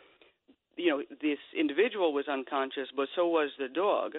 you 0.77 0.89
know, 0.89 1.03
this 1.21 1.37
individual 1.57 2.13
was 2.13 2.25
unconscious, 2.27 2.87
but 2.95 3.07
so 3.15 3.27
was 3.27 3.49
the 3.59 3.67
dog. 3.67 4.13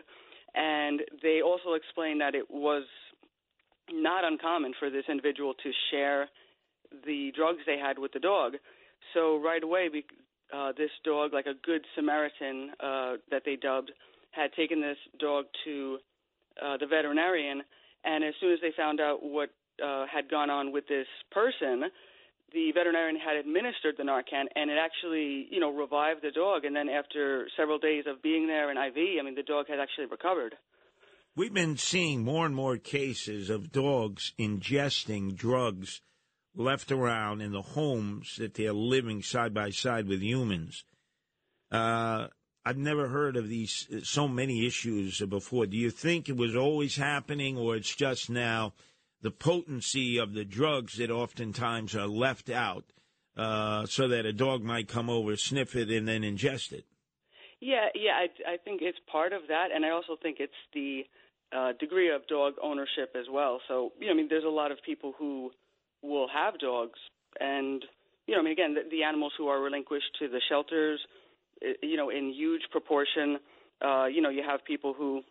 And 0.57 1.03
they 1.23 1.43
also 1.43 1.75
explained 1.75 2.21
that 2.23 2.35
it 2.35 2.51
was 2.51 2.85
not 3.91 4.25
uncommon 4.25 4.73
for 4.79 4.91
this 4.91 5.05
individual 5.09 5.55
to 5.63 5.71
share 5.91 6.29
the 7.05 7.31
drugs 7.37 7.59
they 7.67 7.79
had 7.79 7.99
with 7.99 8.13
the 8.13 8.21
dog. 8.21 8.55
So 9.15 9.41
right 9.41 9.63
away, 9.63 9.89
uh, 10.55 10.73
this 10.77 10.91
dog, 11.05 11.33
like 11.33 11.47
a 11.47 11.55
good 11.65 11.83
Samaritan 11.95 12.71
uh, 12.81 13.15
that 13.31 13.43
they 13.45 13.57
dubbed, 13.57 13.93
had 14.31 14.53
taken 14.55 14.81
this 14.81 14.97
dog 15.19 15.45
to 15.65 15.99
uh, 16.63 16.77
the 16.79 16.87
veterinarian. 16.87 17.63
And 18.05 18.25
as 18.25 18.35
soon 18.41 18.53
as 18.53 18.59
they 18.63 18.73
found 18.77 19.01
out 19.01 19.23
what 19.23 19.51
uh, 19.85 20.07
had 20.13 20.31
gone 20.31 20.49
on 20.49 20.73
with 20.73 20.87
this 20.89 21.07
person, 21.31 21.85
the 22.57 22.73
veterinarian 22.73 23.21
had 23.21 23.37
administered 23.37 23.97
the 23.99 24.03
Narcan, 24.03 24.47
and 24.57 24.71
it 24.71 24.79
actually, 24.83 25.47
you 25.51 25.61
know, 25.61 25.71
revived 25.71 26.23
the 26.23 26.31
dog. 26.31 26.65
And 26.65 26.75
then 26.75 26.89
after 26.89 27.49
several 27.55 27.79
days 27.79 28.05
of 28.07 28.23
being 28.23 28.47
there 28.47 28.71
in 28.71 28.79
IV, 28.79 29.21
I 29.21 29.23
mean, 29.23 29.35
the 29.35 29.43
dog 29.43 29.67
had 29.69 29.79
actually 29.79 30.07
recovered. 30.07 30.55
We've 31.37 31.53
been 31.53 31.77
seeing 31.77 32.25
more 32.25 32.47
and 32.47 32.57
more 32.57 32.79
cases 32.79 33.51
of 33.51 33.73
dogs 33.73 34.33
ingesting 34.39 35.37
drugs 35.37 36.01
left 36.55 36.91
around 36.91 37.43
in 37.43 37.53
the 37.53 37.61
homes 37.61 38.37
that 38.39 38.55
they're 38.55 38.73
living 38.73 39.23
side 39.23 39.53
by 39.53 39.69
side 39.69 40.09
with 40.09 40.23
humans. 40.23 40.83
Uh, 41.71 42.29
I've 42.65 42.79
never 42.79 43.09
heard 43.09 43.37
of 43.37 43.51
these 43.51 43.87
so 44.03 44.27
many 44.27 44.67
issues 44.67 45.21
before. 45.21 45.67
Do 45.67 45.77
you 45.77 45.91
think 45.91 46.31
it 46.31 46.39
was 46.39 46.57
always 46.57 46.97
happening, 46.97 47.59
or 47.59 47.77
it's 47.77 47.95
just 47.95 48.31
now? 48.31 48.73
The 49.23 49.31
potency 49.31 50.19
of 50.19 50.35
the 50.35 50.45
drugs 50.45 50.99
that 50.99 51.11
oftentimes 51.11 51.95
are 51.95 52.07
left 52.07 52.51
out 52.51 52.85
uh, 53.37 53.87
so 53.87 54.09
that 54.09 54.27
a 54.27 54.33
dog 54.33 54.63
might 54.63 54.89
come 54.89 55.11
over, 55.11 55.37
sniff 55.37 55.77
it, 55.77 55.91
and 55.91 56.07
then 56.09 56.23
ingest 56.23 56.73
it. 56.73 56.85
Yeah, 57.61 57.87
yeah, 57.95 58.13
I, 58.13 58.55
I 58.55 58.57
think 58.59 58.83
it's 58.83 58.99
part 59.11 59.33
of 59.33 59.43
that, 59.49 59.69
and 59.75 59.85
I 59.85 59.91
also 59.91 60.17
think 60.23 60.37
it's 60.41 60.53
the 60.75 61.03
uh, 61.57 61.73
degree 61.79 62.15
of 62.15 62.27
dog 62.27 62.55
ownership 62.63 63.15
as 63.19 63.27
well. 63.31 63.61
So, 63.69 63.93
you 63.99 64.07
know, 64.07 64.13
I 64.13 64.17
mean, 64.17 64.29
there's 64.29 64.45
a 64.45 64.49
lot 64.49 64.73
of 64.73 64.79
people 64.85 65.15
who 65.19 65.51
will 66.03 66.29
have 66.29 66.59
dogs, 66.59 66.99
and 67.41 67.83
you 68.27 68.35
know, 68.35 68.41
I 68.41 68.45
mean, 68.45 68.53
again, 68.53 68.75
the, 68.75 68.83
the 68.91 69.05
animals 69.05 69.33
who 69.39 69.49
are 69.49 69.61
relinquished 69.61 70.17
to 70.19 70.29
the 70.29 70.41
shelters, 70.49 71.01
you 71.83 71.97
know, 71.97 72.11
in 72.11 72.33
huge 72.33 72.63
proportion. 72.71 73.39
Uh, 73.85 74.07
you 74.07 74.21
know, 74.21 74.31
you 74.31 74.43
have 74.47 74.65
people 74.65 74.95
who, 74.95 75.23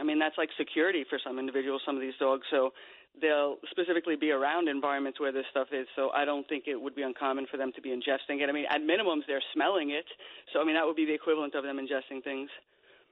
I 0.00 0.02
mean, 0.02 0.18
that's 0.18 0.36
like 0.36 0.48
security 0.58 1.04
for 1.08 1.18
some 1.24 1.38
individuals. 1.38 1.82
Some 1.86 1.96
of 1.96 2.02
these 2.02 2.18
dogs, 2.18 2.42
so 2.50 2.72
they'll 3.20 3.56
specifically 3.70 4.16
be 4.16 4.30
around 4.30 4.68
environments 4.68 5.20
where 5.20 5.32
this 5.32 5.44
stuff 5.50 5.68
is. 5.72 5.86
So 5.96 6.10
I 6.10 6.24
don't 6.24 6.48
think 6.48 6.64
it 6.66 6.80
would 6.80 6.94
be 6.94 7.02
uncommon 7.02 7.46
for 7.50 7.56
them 7.56 7.72
to 7.74 7.82
be 7.82 7.90
ingesting 7.90 8.40
it. 8.42 8.48
I 8.48 8.52
mean, 8.52 8.66
at 8.70 8.80
minimums, 8.80 9.22
they're 9.26 9.42
smelling 9.54 9.90
it. 9.90 10.06
So 10.52 10.60
I 10.60 10.64
mean, 10.64 10.74
that 10.74 10.86
would 10.86 10.96
be 10.96 11.06
the 11.06 11.14
equivalent 11.14 11.54
of 11.54 11.64
them 11.64 11.78
ingesting 11.78 12.22
things. 12.22 12.50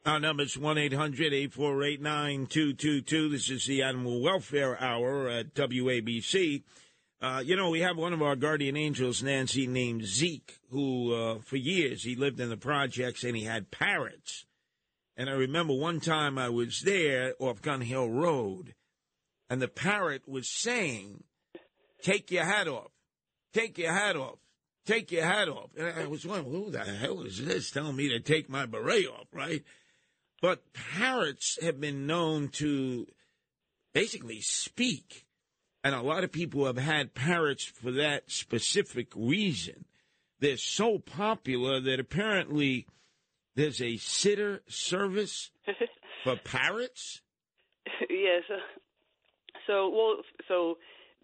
Our 0.05 0.21
number 0.21 0.45
is 0.45 0.57
1 0.57 0.79
800 0.79 1.33
848 1.33 2.01
9222. 2.01 3.29
This 3.29 3.51
is 3.51 3.67
the 3.67 3.83
Animal 3.83 4.23
Welfare 4.23 4.81
Hour 4.81 5.29
at 5.29 5.55
WABC. 5.55 6.63
Uh, 7.21 7.43
you 7.45 7.57
know, 7.57 7.71
we 7.71 7.81
have 7.81 7.97
one 7.97 8.13
of 8.13 8.23
our 8.23 8.37
guardian 8.37 8.77
angels, 8.77 9.23
Nancy, 9.23 9.67
named 9.67 10.05
Zeke, 10.05 10.61
who 10.71 11.13
uh, 11.13 11.39
for 11.41 11.57
years 11.57 12.05
he 12.05 12.15
lived 12.15 12.39
in 12.39 12.51
the 12.51 12.57
projects 12.57 13.25
and 13.25 13.37
he 13.37 13.45
had 13.45 13.71
parrots. 13.71 14.45
And 15.17 15.31
I 15.31 15.33
remember 15.33 15.73
one 15.73 15.99
time 15.99 16.39
I 16.39 16.51
was 16.51 16.83
there 16.83 17.35
off 17.41 17.63
Gun 17.63 17.81
Hill 17.81 18.11
Road 18.11 18.75
and 19.49 19.61
the 19.61 19.69
parrot 19.69 20.29
was 20.29 20.49
saying, 20.49 21.25
"Take 22.03 22.31
your 22.31 22.45
hat 22.45 22.69
off, 22.69 22.91
take 23.53 23.79
your 23.79 23.93
hat 23.93 24.17
off, 24.17 24.39
take 24.85 25.11
your 25.13 25.25
hat 25.25 25.49
off." 25.49 25.71
And 25.77 25.89
I 25.89 26.07
was 26.07 26.27
wondering, 26.27 26.53
who 26.53 26.71
the 26.71 26.85
hell 26.85 27.23
is 27.23 27.45
this 27.45 27.71
telling 27.71 27.97
me 27.97 28.09
to 28.09 28.21
take 28.21 28.49
my 28.49 28.67
beret 28.67 29.07
off, 29.07 29.29
right? 29.33 29.63
But 30.43 30.73
parrots 30.73 31.59
have 31.63 31.81
been 31.81 32.07
known 32.07 32.49
to 32.51 33.07
basically 33.97 34.41
speak. 34.43 35.25
And 35.83 35.95
a 35.95 36.03
lot 36.03 36.25
of 36.25 36.33
people 36.33 36.67
have 36.67 36.77
had 36.77 37.15
parrots 37.15 37.65
for 37.65 37.93
that 37.93 38.31
specific 38.31 39.13
reason. 39.15 39.87
They're 40.41 40.57
so 40.59 40.99
popular 40.99 41.81
that 41.81 42.01
apparently 42.01 42.87
there's 43.55 43.81
a 43.81 43.97
sitter 43.97 44.63
service 44.69 45.51
for 46.25 46.37
parrots. 46.37 47.23
yes, 48.11 48.43
so 49.67 49.89
well, 49.89 50.17
so 50.49 50.79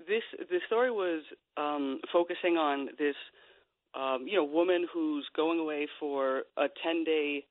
this 0.09 0.23
the 0.39 0.59
story 0.67 0.91
was 0.91 1.23
um, 1.57 2.01
focusing 2.13 2.57
on 2.57 2.89
this, 2.99 3.17
um, 3.95 4.27
you 4.27 4.37
know, 4.37 4.45
woman 4.45 4.87
who's 4.93 5.27
going 5.37 5.59
away 5.59 5.87
for 6.01 6.43
a 6.57 6.67
ten 6.83 7.05
day 7.05 7.45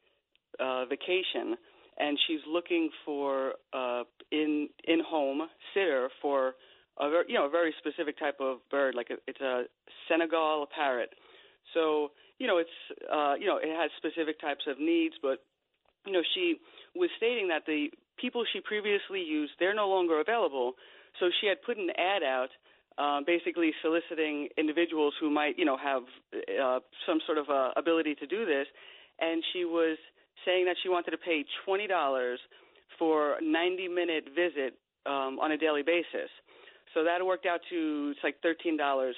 uh, 0.60 0.86
vacation, 0.86 1.55
and 1.98 2.17
she's 2.27 2.41
looking 2.48 2.89
for 3.05 3.53
uh, 3.74 4.03
in 4.31 4.69
in 4.86 5.01
home 5.05 5.41
sitter 5.74 6.10
for 6.21 6.53
a 7.00 7.10
ver- 7.10 7.25
you 7.27 7.36
know 7.36 7.45
a 7.45 7.50
very 7.50 7.74
specific 7.77 8.19
type 8.19 8.38
of 8.39 8.57
bird, 8.69 8.95
like 8.95 9.10
a, 9.10 9.15
it's 9.27 9.41
a 9.41 9.63
Senegal 10.07 10.67
parrot. 10.75 11.10
So 11.74 12.12
you 12.39 12.48
know 12.48 12.57
it's 12.57 12.69
uh, 13.12 13.36
you 13.39 13.48
know 13.48 13.57
it 13.57 13.69
has 13.69 13.91
specific 13.98 14.39
types 14.39 14.65
of 14.67 14.79
needs, 14.79 15.15
but 15.21 15.39
you 16.05 16.13
know 16.13 16.22
she 16.34 16.55
was 16.96 17.10
stating 17.17 17.48
that 17.50 17.65
the 17.65 17.88
people 18.20 18.43
she 18.51 18.62
previously 18.62 19.22
used 19.22 19.53
they're 19.60 19.75
no 19.75 19.89
longer 19.89 20.20
available. 20.20 20.74
So 21.20 21.29
she 21.41 21.48
had 21.48 21.62
put 21.62 21.77
an 21.77 21.89
ad 21.98 22.24
out, 22.24 22.50
uh, 22.98 23.20
basically 23.25 23.72
soliciting 23.81 24.48
individuals 24.58 25.13
who 25.20 25.29
might 25.29 25.58
you 25.58 25.65
know 25.65 25.77
have 25.77 26.03
uh, 26.34 26.79
some 27.05 27.20
sort 27.25 27.38
of 27.38 27.50
uh, 27.50 27.72
ability 27.75 28.15
to 28.15 28.27
do 28.27 28.46
this, 28.46 28.67
and 29.20 29.43
she 29.53 29.65
was 29.65 29.98
saying 30.46 30.65
that 30.65 30.75
she 30.81 30.89
wanted 30.89 31.12
to 31.12 31.17
pay 31.17 31.43
twenty 31.65 31.88
dollars 31.88 32.39
for 33.00 33.38
a 33.38 33.43
90 33.43 33.88
minute 33.88 34.25
visit 34.36 34.77
um, 35.08 35.39
on 35.41 35.51
a 35.53 35.58
daily 35.58 35.81
basis. 35.81 36.29
So 36.93 37.03
that 37.03 37.25
worked 37.25 37.46
out 37.46 37.62
to 37.70 38.13
it's 38.15 38.24
like 38.24 38.36
thirteen 38.43 38.77
dollars 38.77 39.15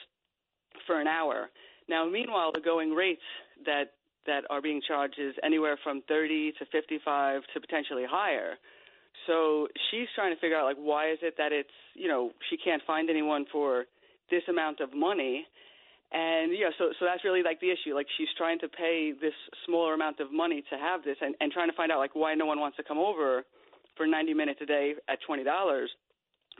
for 0.87 0.99
an 0.99 1.07
hour. 1.07 1.49
Now, 1.89 2.07
meanwhile, 2.07 2.51
the 2.53 2.61
going 2.61 2.91
rates 2.91 3.21
that 3.65 3.93
that 4.25 4.43
are 4.49 4.61
being 4.61 4.81
charged 4.85 5.19
is 5.19 5.35
anywhere 5.43 5.77
from 5.83 6.01
thirty 6.07 6.51
to 6.59 6.65
fifty-five 6.71 7.41
to 7.53 7.59
potentially 7.59 8.03
higher. 8.09 8.55
So 9.27 9.67
she's 9.89 10.07
trying 10.15 10.33
to 10.33 10.39
figure 10.39 10.57
out 10.57 10.65
like 10.65 10.77
why 10.77 11.11
is 11.11 11.19
it 11.21 11.35
that 11.37 11.51
it's 11.51 11.75
you 11.93 12.07
know 12.07 12.31
she 12.49 12.57
can't 12.57 12.81
find 12.85 13.09
anyone 13.09 13.45
for 13.51 13.85
this 14.31 14.43
amount 14.49 14.79
of 14.79 14.93
money, 14.93 15.45
and 16.11 16.51
yeah, 16.51 16.69
so 16.77 16.89
so 16.99 17.05
that's 17.05 17.23
really 17.23 17.43
like 17.43 17.59
the 17.59 17.71
issue. 17.71 17.93
Like 17.93 18.07
she's 18.17 18.31
trying 18.37 18.59
to 18.59 18.67
pay 18.67 19.13
this 19.19 19.33
smaller 19.65 19.93
amount 19.93 20.19
of 20.19 20.31
money 20.31 20.63
to 20.69 20.77
have 20.77 21.03
this, 21.03 21.17
and 21.21 21.35
and 21.39 21.51
trying 21.51 21.69
to 21.69 21.75
find 21.75 21.91
out 21.91 21.99
like 21.99 22.15
why 22.15 22.33
no 22.33 22.45
one 22.45 22.59
wants 22.59 22.77
to 22.77 22.83
come 22.83 22.97
over 22.97 23.43
for 23.95 24.07
90 24.07 24.33
minutes 24.33 24.59
a 24.61 24.65
day 24.65 24.93
at 25.07 25.19
twenty 25.25 25.43
dollars. 25.43 25.89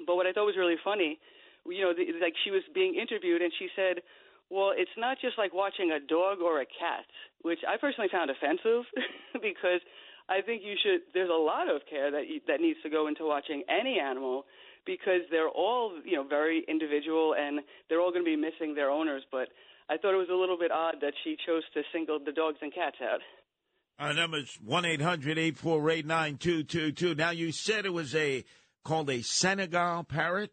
But 0.06 0.16
what 0.16 0.26
I 0.26 0.34
thought 0.34 0.46
was 0.46 0.58
really 0.58 0.78
funny, 0.84 1.20
you 1.66 1.82
know, 1.82 1.94
the, 1.94 2.06
like 2.22 2.34
she 2.44 2.52
was 2.52 2.62
being 2.74 2.96
interviewed 2.96 3.42
and 3.42 3.52
she 3.60 3.68
said, 3.76 4.02
"Well, 4.54 4.72
it's 4.78 4.94
not 4.98 5.18
just 5.20 5.38
like 5.38 5.54
watching 5.54 5.90
a 5.90 6.00
dog 6.00 6.42
or 6.42 6.62
a 6.62 6.66
cat," 6.66 7.10
which 7.42 7.60
I 7.68 7.78
personally 7.78 8.10
found 8.14 8.30
offensive 8.30 8.86
because 9.42 9.82
I 10.30 10.42
think 10.46 10.62
you 10.62 10.76
should. 10.78 11.02
There's 11.14 11.34
a 11.34 11.42
lot 11.42 11.74
of 11.74 11.82
care 11.90 12.12
that 12.12 12.30
you, 12.30 12.40
that 12.48 12.62
needs 12.62 12.78
to 12.84 12.90
go 12.90 13.08
into 13.08 13.26
watching 13.26 13.64
any 13.68 14.00
animal 14.00 14.46
because 14.86 15.26
they're 15.32 15.50
all 15.50 15.98
you 16.06 16.18
know 16.18 16.28
very 16.28 16.64
individual 16.68 17.34
and 17.34 17.62
they're 17.90 18.00
all 18.00 18.12
going 18.12 18.24
to 18.24 18.30
be 18.30 18.38
missing 18.38 18.76
their 18.76 18.92
owners. 18.92 19.24
But 19.32 19.50
I 19.90 19.98
thought 19.98 20.14
it 20.14 20.22
was 20.22 20.32
a 20.32 20.38
little 20.38 20.58
bit 20.58 20.72
odd 20.72 21.02
that 21.02 21.14
she 21.24 21.36
chose 21.46 21.64
to 21.74 21.82
single 21.92 22.20
the 22.24 22.32
dogs 22.32 22.60
and 22.62 22.74
cats 22.74 22.98
out. 23.02 23.22
Our 24.00 24.14
number 24.14 24.38
is 24.38 24.58
1 24.64 24.86
800 24.86 25.38
848 25.38 26.06
9222. 26.06 27.16
Now, 27.16 27.30
you 27.30 27.52
said 27.52 27.86
it 27.86 27.94
was 27.94 28.16
a 28.16 28.44
called 28.84 29.10
a 29.10 29.22
Senegal 29.22 30.04
parrot? 30.04 30.52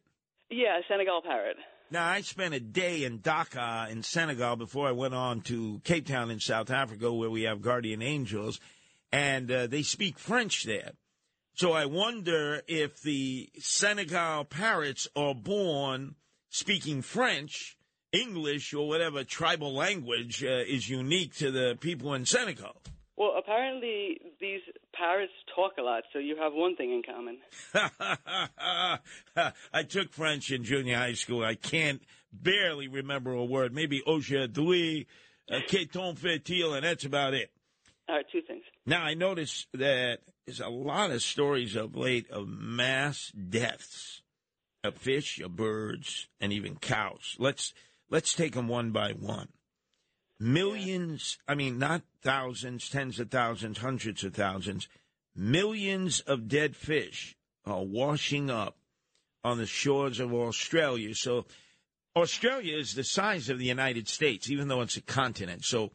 Yeah, 0.50 0.78
a 0.78 0.82
Senegal 0.88 1.22
parrot. 1.22 1.56
Now, 1.92 2.06
I 2.06 2.20
spent 2.20 2.54
a 2.54 2.60
day 2.60 3.02
in 3.02 3.20
Dakar 3.20 3.88
in 3.88 4.04
Senegal 4.04 4.54
before 4.54 4.86
I 4.86 4.92
went 4.92 5.12
on 5.12 5.40
to 5.42 5.80
Cape 5.82 6.06
Town 6.06 6.30
in 6.30 6.38
South 6.38 6.70
Africa, 6.70 7.12
where 7.12 7.30
we 7.30 7.42
have 7.42 7.62
guardian 7.62 8.00
angels, 8.00 8.60
and 9.10 9.50
uh, 9.50 9.66
they 9.66 9.82
speak 9.82 10.16
French 10.16 10.62
there. 10.62 10.92
So 11.54 11.72
I 11.72 11.86
wonder 11.86 12.62
if 12.68 13.02
the 13.02 13.50
Senegal 13.58 14.44
parrots 14.44 15.08
are 15.16 15.34
born 15.34 16.14
speaking 16.48 17.02
French, 17.02 17.76
English, 18.12 18.72
or 18.72 18.86
whatever 18.86 19.24
tribal 19.24 19.74
language 19.74 20.44
uh, 20.44 20.62
is 20.68 20.88
unique 20.88 21.34
to 21.38 21.50
the 21.50 21.76
people 21.80 22.14
in 22.14 22.24
Senegal. 22.24 22.80
Apparently 23.50 24.20
these 24.40 24.60
parrots 24.94 25.32
talk 25.56 25.72
a 25.76 25.82
lot, 25.82 26.04
so 26.12 26.20
you 26.20 26.36
have 26.36 26.52
one 26.52 26.76
thing 26.76 26.92
in 26.92 27.02
common. 27.02 27.38
I 29.74 29.82
took 29.82 30.12
French 30.12 30.52
in 30.52 30.62
junior 30.62 30.96
high 30.96 31.14
school. 31.14 31.42
I 31.42 31.56
can't 31.56 32.00
barely 32.32 32.86
remember 32.86 33.32
a 33.32 33.44
word. 33.44 33.74
Maybe 33.74 34.02
aujourd'hui, 34.06 35.08
uh, 35.50 35.58
qu'est-on 35.66 36.14
fait-il, 36.14 36.74
and 36.74 36.84
that's 36.84 37.04
about 37.04 37.34
it. 37.34 37.50
All 38.08 38.14
right, 38.14 38.26
two 38.30 38.40
things. 38.42 38.62
Now, 38.86 39.02
I 39.02 39.14
notice 39.14 39.66
that 39.74 40.20
there's 40.46 40.60
a 40.60 40.68
lot 40.68 41.10
of 41.10 41.20
stories 41.20 41.74
of 41.74 41.96
late 41.96 42.30
of 42.30 42.46
mass 42.46 43.32
deaths 43.32 44.22
of 44.84 44.94
fish, 44.94 45.40
of 45.40 45.56
birds, 45.56 46.28
and 46.40 46.52
even 46.52 46.76
cows. 46.76 47.34
Let's 47.36 47.74
let's 48.10 48.32
take 48.32 48.54
them 48.54 48.68
one 48.68 48.92
by 48.92 49.10
one. 49.10 49.48
Millions, 50.42 51.36
I 51.46 51.54
mean, 51.54 51.78
not 51.78 52.00
thousands, 52.22 52.88
tens 52.88 53.20
of 53.20 53.30
thousands, 53.30 53.78
hundreds 53.78 54.24
of 54.24 54.34
thousands, 54.34 54.88
millions 55.36 56.20
of 56.20 56.48
dead 56.48 56.74
fish 56.74 57.36
are 57.66 57.84
washing 57.84 58.50
up 58.50 58.78
on 59.44 59.58
the 59.58 59.66
shores 59.66 60.18
of 60.18 60.32
Australia. 60.32 61.14
So, 61.14 61.44
Australia 62.16 62.78
is 62.78 62.94
the 62.94 63.04
size 63.04 63.50
of 63.50 63.58
the 63.58 63.66
United 63.66 64.08
States, 64.08 64.50
even 64.50 64.68
though 64.68 64.80
it's 64.80 64.96
a 64.96 65.02
continent. 65.02 65.64
So, 65.64 65.92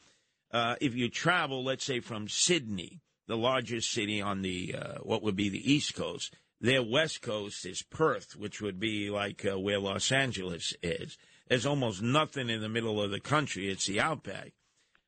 uh, 0.51 0.75
if 0.79 0.95
you 0.95 1.09
travel, 1.09 1.63
let's 1.63 1.83
say 1.83 1.99
from 1.99 2.27
Sydney, 2.27 3.01
the 3.27 3.37
largest 3.37 3.91
city 3.91 4.21
on 4.21 4.43
the 4.43 4.75
uh, 4.79 4.97
what 5.01 5.23
would 5.23 5.35
be 5.35 5.49
the 5.49 5.73
East 5.73 5.95
Coast, 5.95 6.35
their 6.61 6.83
West 6.83 7.21
Coast 7.21 7.65
is 7.65 7.81
Perth, 7.81 8.35
which 8.35 8.61
would 8.61 8.79
be 8.79 9.09
like 9.09 9.43
uh, 9.43 9.59
where 9.59 9.79
Los 9.79 10.11
Angeles 10.11 10.75
is. 10.83 11.17
There's 11.47 11.65
almost 11.65 12.01
nothing 12.01 12.49
in 12.49 12.61
the 12.61 12.69
middle 12.69 13.01
of 13.01 13.11
the 13.11 13.19
country. 13.19 13.69
It's 13.69 13.85
the 13.85 13.99
outback. 13.99 14.53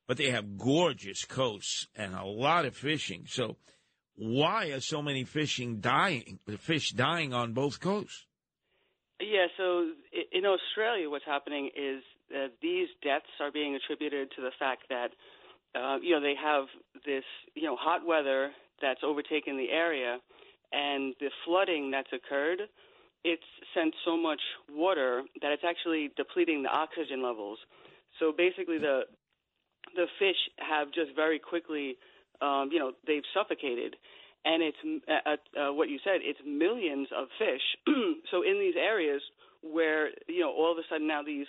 But 0.07 0.17
they 0.17 0.31
have 0.31 0.57
gorgeous 0.57 1.25
coasts 1.25 1.87
and 1.95 2.13
a 2.13 2.23
lot 2.23 2.65
of 2.65 2.75
fishing. 2.75 3.25
So 3.27 3.57
why 4.15 4.67
are 4.67 4.79
so 4.79 5.01
many 5.01 5.23
fishing 5.23 5.79
dying, 5.79 6.39
fish 6.59 6.91
dying 6.91 7.33
on 7.33 7.53
both 7.53 7.79
coasts? 7.79 8.25
Yeah, 9.19 9.47
so 9.57 9.89
in 10.31 10.45
Australia, 10.45 11.09
what's 11.09 11.25
happening 11.25 11.71
is 11.75 12.03
that 12.29 12.51
these 12.61 12.87
deaths 13.03 13.25
are 13.39 13.51
being 13.51 13.75
attributed 13.75 14.31
to 14.35 14.41
the 14.41 14.51
fact 14.59 14.83
that, 14.89 15.09
uh, 15.75 15.97
you 16.01 16.11
know, 16.11 16.21
they 16.21 16.35
have 16.41 16.65
this, 17.05 17.23
you 17.55 17.63
know, 17.63 17.75
hot 17.75 18.05
weather 18.05 18.51
that's 18.81 19.01
overtaken 19.03 19.57
the 19.57 19.71
area 19.71 20.19
and 20.71 21.15
the 21.19 21.31
flooding 21.45 21.91
that's 21.91 22.11
occurred 22.13 22.61
it's 23.23 23.43
sent 23.73 23.93
so 24.05 24.17
much 24.17 24.41
water 24.69 25.23
that 25.41 25.51
it's 25.51 25.63
actually 25.67 26.11
depleting 26.15 26.63
the 26.63 26.69
oxygen 26.69 27.23
levels. 27.23 27.57
So 28.19 28.31
basically, 28.35 28.77
the 28.77 29.01
the 29.95 30.05
fish 30.19 30.37
have 30.57 30.91
just 30.91 31.15
very 31.15 31.39
quickly, 31.39 31.97
um, 32.41 32.69
you 32.71 32.79
know, 32.79 32.91
they've 33.05 33.25
suffocated, 33.33 33.95
and 34.45 34.63
it's 34.63 34.77
uh, 35.07 35.35
uh, 35.59 35.73
what 35.73 35.89
you 35.89 35.99
said. 36.03 36.21
It's 36.21 36.39
millions 36.45 37.07
of 37.15 37.27
fish. 37.37 37.61
so 38.31 38.41
in 38.43 38.59
these 38.59 38.75
areas 38.77 39.21
where 39.61 40.09
you 40.27 40.41
know 40.41 40.51
all 40.51 40.71
of 40.71 40.77
a 40.77 40.85
sudden 40.89 41.07
now 41.07 41.23
these, 41.23 41.47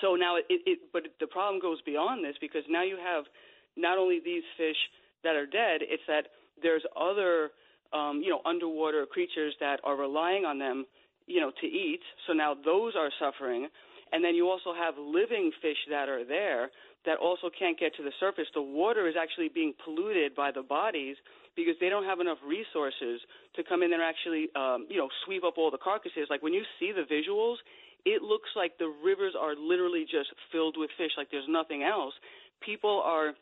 so 0.00 0.14
now 0.14 0.36
it, 0.36 0.44
it 0.48 0.78
but 0.92 1.04
the 1.20 1.26
problem 1.26 1.60
goes 1.60 1.80
beyond 1.82 2.24
this 2.24 2.36
because 2.40 2.62
now 2.68 2.82
you 2.82 2.96
have 2.96 3.24
not 3.76 3.98
only 3.98 4.20
these 4.24 4.42
fish 4.56 4.76
that 5.24 5.36
are 5.36 5.46
dead, 5.46 5.80
it's 5.82 6.02
that 6.08 6.26
there's 6.62 6.82
other 6.96 7.50
um, 7.92 8.20
you 8.22 8.30
know, 8.30 8.40
underwater 8.44 9.06
creatures 9.06 9.54
that 9.60 9.80
are 9.84 9.96
relying 9.96 10.44
on 10.44 10.58
them, 10.58 10.84
you 11.26 11.40
know, 11.40 11.52
to 11.60 11.66
eat. 11.66 12.00
So 12.26 12.32
now 12.32 12.54
those 12.54 12.94
are 12.96 13.10
suffering. 13.18 13.68
And 14.12 14.24
then 14.24 14.34
you 14.34 14.48
also 14.48 14.72
have 14.72 14.94
living 14.96 15.52
fish 15.60 15.76
that 15.90 16.08
are 16.08 16.24
there 16.24 16.70
that 17.04 17.18
also 17.18 17.50
can't 17.56 17.78
get 17.78 17.94
to 17.96 18.02
the 18.02 18.12
surface. 18.18 18.46
The 18.54 18.62
water 18.62 19.08
is 19.08 19.14
actually 19.20 19.48
being 19.48 19.74
polluted 19.84 20.34
by 20.34 20.50
the 20.50 20.62
bodies 20.62 21.16
because 21.56 21.74
they 21.80 21.88
don't 21.88 22.04
have 22.04 22.20
enough 22.20 22.38
resources 22.46 23.20
to 23.56 23.62
come 23.64 23.82
in 23.82 23.92
and 23.92 24.02
actually, 24.02 24.48
um, 24.56 24.86
you 24.88 24.96
know, 24.96 25.08
sweep 25.24 25.44
up 25.44 25.54
all 25.58 25.70
the 25.70 25.78
carcasses. 25.78 26.26
Like 26.30 26.42
when 26.42 26.52
you 26.52 26.62
see 26.78 26.92
the 26.92 27.02
visuals, 27.02 27.56
it 28.04 28.22
looks 28.22 28.50
like 28.56 28.78
the 28.78 28.92
rivers 29.04 29.34
are 29.38 29.54
literally 29.56 30.04
just 30.04 30.30
filled 30.52 30.76
with 30.78 30.90
fish, 30.96 31.12
like 31.16 31.28
there's 31.30 31.48
nothing 31.48 31.82
else. 31.82 32.14
People 32.64 33.02
are 33.04 33.32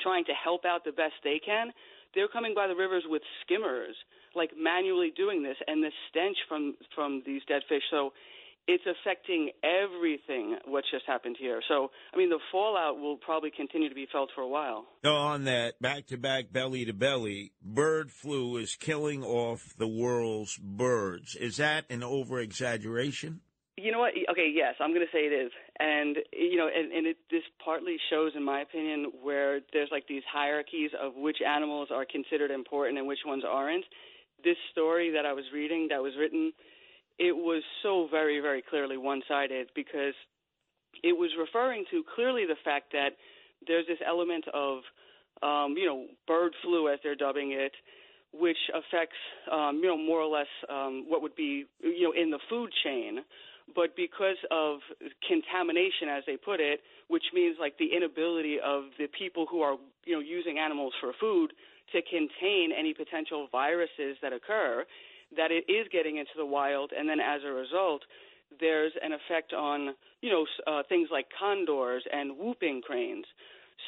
trying 0.00 0.24
to 0.24 0.32
help 0.32 0.64
out 0.64 0.84
the 0.84 0.92
best 0.92 1.14
they 1.24 1.40
can, 1.44 1.72
they're 2.14 2.28
coming 2.28 2.54
by 2.54 2.66
the 2.66 2.74
rivers 2.74 3.04
with 3.06 3.22
skimmers, 3.42 3.96
like 4.34 4.50
manually 4.56 5.12
doing 5.16 5.42
this, 5.42 5.56
and 5.66 5.82
the 5.82 5.90
stench 6.08 6.36
from 6.48 6.74
from 6.94 7.22
these 7.26 7.42
dead 7.48 7.62
fish. 7.68 7.82
So 7.90 8.12
it's 8.66 8.84
affecting 8.86 9.50
everything 9.64 10.56
what's 10.66 10.90
just 10.90 11.04
happened 11.06 11.36
here. 11.38 11.60
So, 11.66 11.90
I 12.14 12.16
mean, 12.16 12.30
the 12.30 12.38
fallout 12.52 12.98
will 12.98 13.16
probably 13.16 13.50
continue 13.50 13.88
to 13.88 13.94
be 13.94 14.06
felt 14.12 14.30
for 14.34 14.42
a 14.42 14.48
while. 14.48 14.84
On 15.04 15.44
that 15.44 15.80
back 15.80 16.06
to 16.08 16.16
back, 16.16 16.52
belly 16.52 16.84
to 16.84 16.92
belly, 16.92 17.52
bird 17.62 18.10
flu 18.10 18.56
is 18.58 18.76
killing 18.76 19.24
off 19.24 19.74
the 19.76 19.88
world's 19.88 20.56
birds. 20.56 21.34
Is 21.34 21.56
that 21.56 21.84
an 21.90 22.02
over 22.02 22.38
exaggeration? 22.38 23.40
You 23.80 23.92
know 23.92 24.00
what? 24.00 24.12
Okay, 24.30 24.52
yes, 24.52 24.74
I'm 24.78 24.92
going 24.92 25.06
to 25.06 25.12
say 25.12 25.24
it 25.24 25.32
is, 25.32 25.50
and 25.78 26.16
you 26.32 26.56
know, 26.56 26.68
and, 26.68 26.92
and 26.92 27.06
it, 27.06 27.16
this 27.30 27.42
partly 27.64 27.96
shows, 28.10 28.32
in 28.36 28.44
my 28.44 28.60
opinion, 28.60 29.10
where 29.22 29.60
there's 29.72 29.88
like 29.90 30.06
these 30.06 30.22
hierarchies 30.30 30.90
of 31.00 31.14
which 31.16 31.38
animals 31.40 31.88
are 31.90 32.04
considered 32.04 32.50
important 32.50 32.98
and 32.98 33.08
which 33.08 33.20
ones 33.24 33.42
aren't. 33.48 33.84
This 34.44 34.56
story 34.70 35.10
that 35.12 35.24
I 35.24 35.32
was 35.32 35.44
reading, 35.54 35.88
that 35.90 36.02
was 36.02 36.12
written, 36.18 36.52
it 37.18 37.32
was 37.32 37.62
so 37.82 38.06
very, 38.10 38.40
very 38.40 38.62
clearly 38.68 38.96
one-sided 38.96 39.68
because 39.74 40.14
it 41.02 41.16
was 41.16 41.30
referring 41.38 41.84
to 41.90 42.02
clearly 42.14 42.44
the 42.46 42.56
fact 42.64 42.92
that 42.92 43.10
there's 43.66 43.86
this 43.86 43.98
element 44.06 44.44
of, 44.52 44.78
um, 45.42 45.74
you 45.76 45.86
know, 45.86 46.06
bird 46.26 46.52
flu 46.62 46.88
as 46.92 46.98
they're 47.02 47.14
dubbing 47.14 47.52
it, 47.52 47.72
which 48.32 48.56
affects, 48.74 49.16
um, 49.50 49.80
you 49.82 49.88
know, 49.88 49.96
more 49.96 50.20
or 50.20 50.28
less 50.28 50.48
um, 50.68 51.04
what 51.08 51.22
would 51.22 51.36
be, 51.36 51.64
you 51.82 52.02
know, 52.02 52.12
in 52.12 52.30
the 52.30 52.38
food 52.48 52.70
chain. 52.84 53.20
But 53.74 53.94
because 53.96 54.36
of 54.50 54.80
contamination, 55.26 56.08
as 56.08 56.24
they 56.26 56.36
put 56.36 56.60
it, 56.60 56.80
which 57.08 57.24
means 57.32 57.56
like 57.60 57.78
the 57.78 57.94
inability 57.94 58.58
of 58.64 58.84
the 58.98 59.06
people 59.06 59.46
who 59.50 59.62
are, 59.62 59.76
you 60.04 60.14
know, 60.14 60.20
using 60.20 60.58
animals 60.58 60.92
for 61.00 61.12
food 61.20 61.52
to 61.92 62.00
contain 62.02 62.70
any 62.76 62.94
potential 62.94 63.48
viruses 63.50 64.16
that 64.22 64.32
occur, 64.32 64.84
that 65.36 65.50
it 65.50 65.70
is 65.70 65.86
getting 65.92 66.16
into 66.18 66.32
the 66.36 66.46
wild, 66.46 66.92
and 66.96 67.08
then 67.08 67.20
as 67.20 67.42
a 67.44 67.52
result, 67.52 68.02
there's 68.58 68.92
an 69.02 69.12
effect 69.12 69.52
on, 69.52 69.94
you 70.22 70.30
know, 70.30 70.46
uh, 70.66 70.82
things 70.88 71.08
like 71.12 71.26
condors 71.38 72.02
and 72.12 72.36
whooping 72.36 72.82
cranes. 72.82 73.24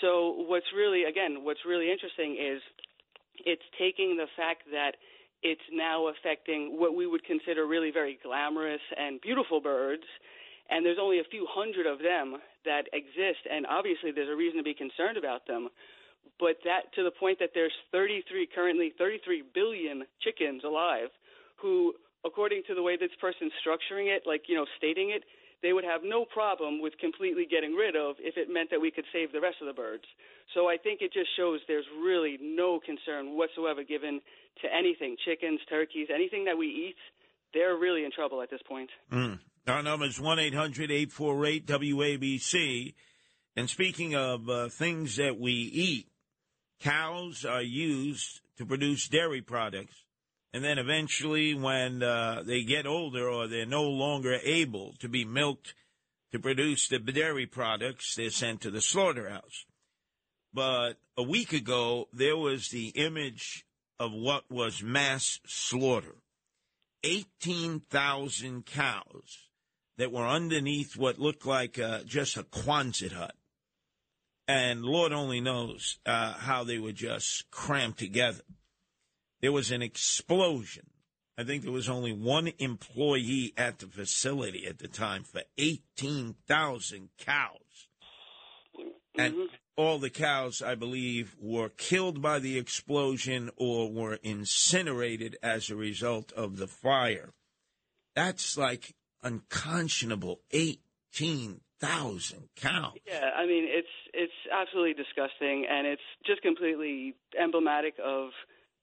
So 0.01 0.35
what's 0.47 0.66
really, 0.75 1.05
again, 1.05 1.45
what's 1.45 1.64
really 1.66 1.90
interesting 1.90 2.38
is 2.40 2.62
it's 3.45 3.62
taking 3.79 4.16
the 4.16 4.27
fact 4.37 4.62
that 4.71 4.92
it's 5.43 5.63
now 5.73 6.09
affecting 6.09 6.79
what 6.79 6.95
we 6.95 7.07
would 7.07 7.25
consider 7.25 7.67
really 7.67 7.91
very 7.91 8.19
glamorous 8.23 8.81
and 8.97 9.21
beautiful 9.21 9.61
birds, 9.61 10.07
and 10.71 10.87
there's 10.87 10.99
only 11.01 11.19
a 11.19 11.29
few 11.31 11.47
hundred 11.51 11.87
of 11.87 11.99
them 11.99 12.39
that 12.65 12.87
exist, 12.93 13.43
and 13.51 13.67
obviously 13.67 14.13
there's 14.13 14.31
a 14.31 14.37
reason 14.37 14.59
to 14.59 14.65
be 14.65 14.75
concerned 14.75 15.17
about 15.17 15.47
them. 15.47 15.69
But 16.39 16.63
that 16.65 16.95
to 16.95 17.03
the 17.03 17.11
point 17.11 17.39
that 17.41 17.51
there's 17.55 17.75
33 17.91 18.49
currently 18.55 18.93
33 18.97 19.43
billion 19.55 20.05
chickens 20.23 20.63
alive, 20.65 21.11
who, 21.61 21.95
according 22.25 22.63
to 22.69 22.75
the 22.75 22.83
way 22.83 22.97
this 22.97 23.15
person's 23.21 23.53
structuring 23.61 24.15
it, 24.15 24.23
like 24.27 24.49
you 24.49 24.55
know, 24.55 24.67
stating 24.79 25.11
it, 25.11 25.25
they 25.62 25.72
would 25.72 25.85
have 25.85 26.03
no 26.05 26.25
problem 26.25 26.83
with 26.83 26.98
completely 26.98 27.46
getting 27.48 27.75
rid 27.75 27.94
of 27.94 28.16
if 28.18 28.37
it 28.37 28.53
meant 28.53 28.70
that 28.70 28.81
we 28.81 28.90
could 28.90 29.05
save 29.12 29.33
the 29.33 29.40
rest 29.40 29.57
of 29.61 29.66
the 29.66 29.72
birds. 29.72 30.05
So 30.55 30.68
I 30.68 30.77
think 30.77 31.01
it 31.01 31.12
just 31.12 31.31
shows 31.37 31.61
there's 31.68 31.87
really 32.03 32.37
no 32.40 32.81
concern 32.85 33.37
whatsoever 33.37 33.85
given 33.85 34.20
to 34.62 34.68
anything 34.68 35.16
chickens, 35.25 35.61
turkeys, 35.70 36.09
anything 36.12 36.44
that 36.46 36.59
we 36.59 36.66
eat. 36.66 36.96
They're 37.55 37.77
really 37.77 38.05
in 38.05 38.11
trouble 38.11 38.42
at 38.42 38.51
this 38.51 38.62
point. 38.68 38.90
Mm. 39.12 39.38
Our 39.68 39.83
number 39.83 40.07
is 40.07 40.20
1 40.20 40.38
800 40.38 40.90
848 40.90 41.66
WABC. 41.66 42.94
And 43.55 43.70
speaking 43.70 44.16
of 44.16 44.48
uh, 44.48 44.68
things 44.68 45.16
that 45.16 45.38
we 45.38 45.53
eat, 45.53 46.09
cows 46.81 47.44
are 47.44 47.62
used 47.62 48.40
to 48.57 48.66
produce 48.66 49.09
dairy 49.09 49.42
products. 49.42 50.03
And 50.55 50.62
then 50.62 50.79
eventually, 50.79 51.55
when 51.55 52.03
uh, 52.03 52.43
they 52.45 52.62
get 52.62 52.87
older 52.87 53.27
or 53.29 53.49
they're 53.49 53.65
no 53.65 53.85
longer 53.85 54.38
able 54.43 54.95
to 54.99 55.09
be 55.09 55.25
milked 55.25 55.75
to 56.33 56.38
produce 56.38 56.88
the 56.88 56.99
dairy 56.99 57.47
products, 57.47 58.15
they're 58.17 58.31
sent 58.31 58.61
to 58.62 58.71
the 58.71 58.83
slaughterhouse. 58.83 59.65
But 60.53 60.95
a 61.17 61.23
week 61.23 61.55
ago, 61.55 62.09
there 62.12 62.37
was 62.37 62.69
the 62.69 62.88
image 62.88 63.65
of 63.99 64.12
what 64.12 64.51
was 64.51 64.83
mass 64.83 65.41
slaughter 65.47 66.17
18,000 67.05 68.67
cows 68.67 69.49
that 69.97 70.12
were 70.12 70.27
underneath 70.27 70.97
what 70.97 71.19
looked 71.19 71.47
like 71.47 71.79
uh, 71.79 72.01
just 72.05 72.37
a 72.37 72.43
Quonset 72.43 73.12
hut. 73.12 73.35
And 74.47 74.85
Lord 74.85 75.12
only 75.12 75.41
knows 75.41 75.99
uh, 76.05 76.35
how 76.35 76.65
they 76.65 76.79
were 76.79 76.93
just 76.93 77.51
crammed 77.51 77.97
together 77.97 78.43
there 79.43 79.53
was 79.53 79.71
an 79.71 79.83
explosion. 79.83 80.87
I 81.37 81.45
think 81.45 81.63
there 81.63 81.73
was 81.73 81.89
only 81.89 82.13
one 82.13 82.53
employee 82.59 83.53
at 83.57 83.81
the 83.81 83.87
facility 83.87 84.67
at 84.67 84.79
the 84.79 84.89
time 84.89 85.25
for 85.25 85.43
18,000 85.59 87.09
cows. 87.19 87.89
And 89.19 89.35
mm-hmm. 89.35 89.55
all 89.77 89.99
the 89.99 90.11
cows, 90.11 90.63
I 90.63 90.75
believe, 90.75 91.35
were 91.41 91.69
killed 91.69 92.23
by 92.23 92.39
the 92.39 92.59
explosion 92.59 93.51
or 93.57 93.91
were 93.91 94.19
incinerated 94.23 95.37
as 95.43 95.69
a 95.69 95.77
result 95.77 96.33
of 96.33 96.57
the 96.57 96.69
fire. 96.69 97.33
That's 98.15 98.57
like 98.57 98.95
unconscionable. 99.23 100.41
18,000 100.53 102.49
cows. 102.57 102.93
Yeah, 103.07 103.31
I 103.37 103.47
mean, 103.47 103.67
it's 103.69 103.89
it's 104.15 104.33
absolutely 104.53 104.95
disgusting, 104.95 105.67
and 105.69 105.87
it's 105.87 106.03
just 106.27 106.43
completely 106.43 107.15
emblematic 107.39 107.95
of 108.03 108.31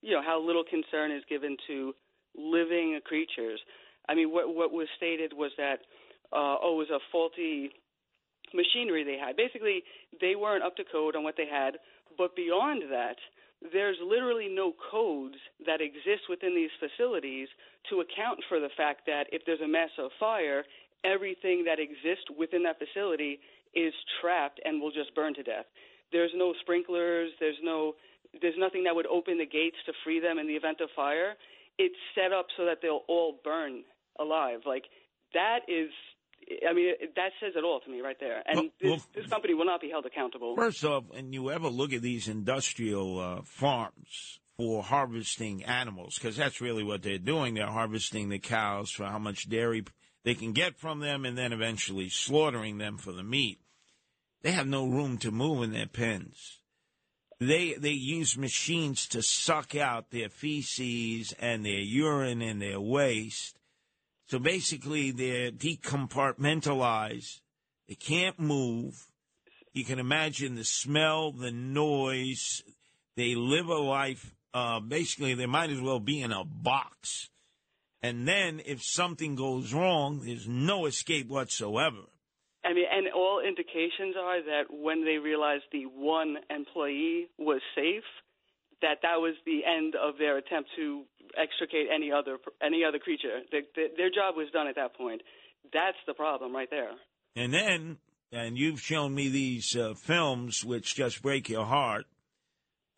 you 0.02 0.12
know 0.12 0.22
how 0.22 0.42
little 0.42 0.64
concern 0.64 1.12
is 1.12 1.24
given 1.30 1.58
to 1.68 1.94
living 2.38 3.00
creatures. 3.06 3.60
I 4.08 4.16
mean, 4.16 4.32
what 4.32 4.54
what 4.54 4.72
was 4.72 4.88
stated 4.98 5.34
was 5.34 5.52
that 5.58 5.80
uh, 6.32 6.62
oh, 6.62 6.76
it 6.76 6.90
was 6.90 6.90
a 6.90 7.00
faulty 7.12 7.72
machinery 8.54 9.04
they 9.04 9.18
had. 9.18 9.36
Basically, 9.36 9.84
they 10.22 10.36
weren't 10.36 10.64
up 10.64 10.76
to 10.78 10.84
code 10.84 11.16
on 11.16 11.24
what 11.24 11.36
they 11.38 11.48
had. 11.48 11.78
But 12.18 12.36
beyond 12.36 12.84
that, 12.92 13.18
there's 13.74 13.98
literally 14.02 14.48
no 14.50 14.74
codes 14.92 15.36
that 15.66 15.82
exist 15.82 16.30
within 16.30 16.56
these 16.56 16.72
facilities 16.80 17.48
to 17.90 18.02
account 18.02 18.40
for 18.48 18.60
the 18.60 18.70
fact 18.78 19.02
that 19.08 19.26
if 19.32 19.44
there's 19.46 19.62
a 19.62 19.68
massive 19.68 20.12
fire, 20.20 20.64
everything 21.04 21.64
that 21.66 21.80
exists 21.80 22.26
within 22.38 22.64
that 22.64 22.78
facility 22.80 23.40
is 23.76 23.94
trapped 24.22 24.60
and 24.64 24.82
will 24.82 24.92
just 24.92 25.14
burn 25.14 25.34
to 25.36 25.44
death. 25.44 25.66
There's 26.12 26.32
no 26.36 26.54
sprinklers. 26.62 27.32
There's 27.40 27.60
no 27.64 27.94
there's 28.42 28.56
nothing 28.58 28.84
that 28.84 28.96
would 28.96 29.08
open 29.08 29.38
the 29.38 29.46
gates 29.46 29.78
to 29.88 29.94
free 30.04 30.20
them 30.20 30.38
in 30.38 30.48
the 30.48 30.54
event 30.54 30.82
of 30.82 30.90
fire. 30.96 31.34
It's 31.78 31.96
set 32.14 32.32
up 32.32 32.48
so 32.58 32.66
that 32.66 32.78
they'll 32.82 33.04
all 33.08 33.40
burn 33.44 33.84
alive. 34.20 34.62
Like 34.66 34.84
that 35.34 35.60
is 35.68 35.90
I 36.68 36.74
mean, 36.74 36.94
that 37.16 37.32
says 37.40 37.54
it 37.56 37.64
all 37.64 37.80
to 37.80 37.90
me 37.90 38.02
right 38.02 38.18
there. 38.20 38.42
And 38.46 38.56
well, 38.56 38.70
this, 38.82 38.90
well, 38.90 39.06
this, 39.14 39.28
company 39.28 39.54
will 39.54 39.66
not 39.66 39.82
be 39.82 39.90
held 39.90 40.06
accountable. 40.06 40.56
First 40.56 40.84
off, 40.84 41.04
when 41.08 41.32
you 41.34 41.52
ever 41.52 41.68
look 41.68 41.94
at 41.94 42.02
these 42.02 42.28
industrial 42.28 43.20
uh, 43.20 43.42
farms 43.44 44.40
for 44.58 44.82
harvesting 44.82 45.64
animals, 45.64 46.16
because 46.16 46.36
that's 46.36 46.60
really 46.60 46.84
what 46.84 47.04
they're 47.04 47.18
doing, 47.18 47.54
they're 47.54 47.68
harvesting 47.68 48.30
the 48.30 48.40
cows 48.40 48.90
for 48.90 49.06
how 49.06 49.20
much 49.20 49.50
dairy 49.50 49.84
they 50.24 50.34
can 50.34 50.54
get 50.54 50.78
from 50.78 51.00
them 51.00 51.26
and 51.26 51.38
then 51.38 51.54
eventually 51.54 52.10
slaughtering 52.10 52.78
them 52.78 52.98
for 52.98 53.12
the 53.12 53.24
meat. 53.24 53.60
They 54.42 54.52
have 54.52 54.68
no 54.68 54.88
room 54.88 55.18
to 55.20 55.32
move 55.32 55.64
in 55.64 55.74
their 55.74 55.88
pens 55.88 56.60
they 57.40 57.74
they 57.76 57.92
use 57.92 58.38
machines 58.38 59.08
to 59.08 59.22
suck 59.22 59.76
out 59.76 60.12
their 60.12 60.30
feces 60.30 61.34
and 61.40 61.66
their 61.66 61.80
urine 61.80 62.42
and 62.42 62.62
their 62.62 62.82
waste. 62.82 63.58
So 64.28 64.40
basically, 64.40 65.12
they're 65.12 65.52
decompartmentalized. 65.52 67.40
They 67.88 67.96
can't 67.96 68.40
move. 68.40 69.08
You 69.74 69.86
can 69.86 70.00
imagine 70.00 70.56
the 70.56 70.66
smell, 70.66 71.32
the 71.32 71.52
noise. 71.52 72.62
They 73.16 73.36
live 73.36 73.68
a 73.68 73.76
life. 73.76 74.36
Uh, 74.54 74.80
basically, 74.80 75.34
they 75.34 75.46
might 75.46 75.70
as 75.70 75.82
well 75.82 76.00
be 76.00 76.22
in 76.22 76.32
a 76.32 76.44
box. 76.44 77.30
And 78.02 78.28
then, 78.28 78.62
if 78.66 78.84
something 78.84 79.36
goes 79.36 79.74
wrong, 79.74 80.22
there's 80.24 80.48
no 80.48 80.86
escape 80.86 81.28
whatsoever. 81.28 82.04
All 83.30 83.42
indications 83.48 84.16
are 84.20 84.42
that 84.42 84.64
when 84.72 85.06
they 85.06 85.18
realized 85.18 85.66
the 85.72 85.86
one 85.86 86.38
employee 86.50 87.28
was 87.38 87.62
safe, 87.76 88.04
that 88.82 89.00
that 89.04 89.18
was 89.18 89.36
the 89.46 89.62
end 89.66 89.94
of 89.96 90.18
their 90.18 90.38
attempt 90.38 90.70
to 90.78 91.04
extricate 91.38 91.88
any 91.94 92.12
other 92.12 92.38
any 92.60 92.84
other 92.84 92.98
creature. 92.98 93.42
They, 93.52 93.62
their 93.98 94.10
job 94.10 94.36
was 94.36 94.48
done 94.52 94.68
at 94.68 94.76
that 94.78 94.96
point. 94.96 95.22
That's 95.72 95.98
the 96.08 96.16
problem 96.16 96.56
right 96.56 96.70
there. 96.72 96.92
And 97.36 97.54
then, 97.54 97.98
and 98.32 98.58
you've 98.58 98.82
shown 98.82 99.14
me 99.14 99.30
these 99.30 99.76
uh, 99.76 99.94
films 99.94 100.66
which 100.66 100.96
just 100.96 101.22
break 101.22 101.50
your 101.50 101.66
heart. 101.66 102.06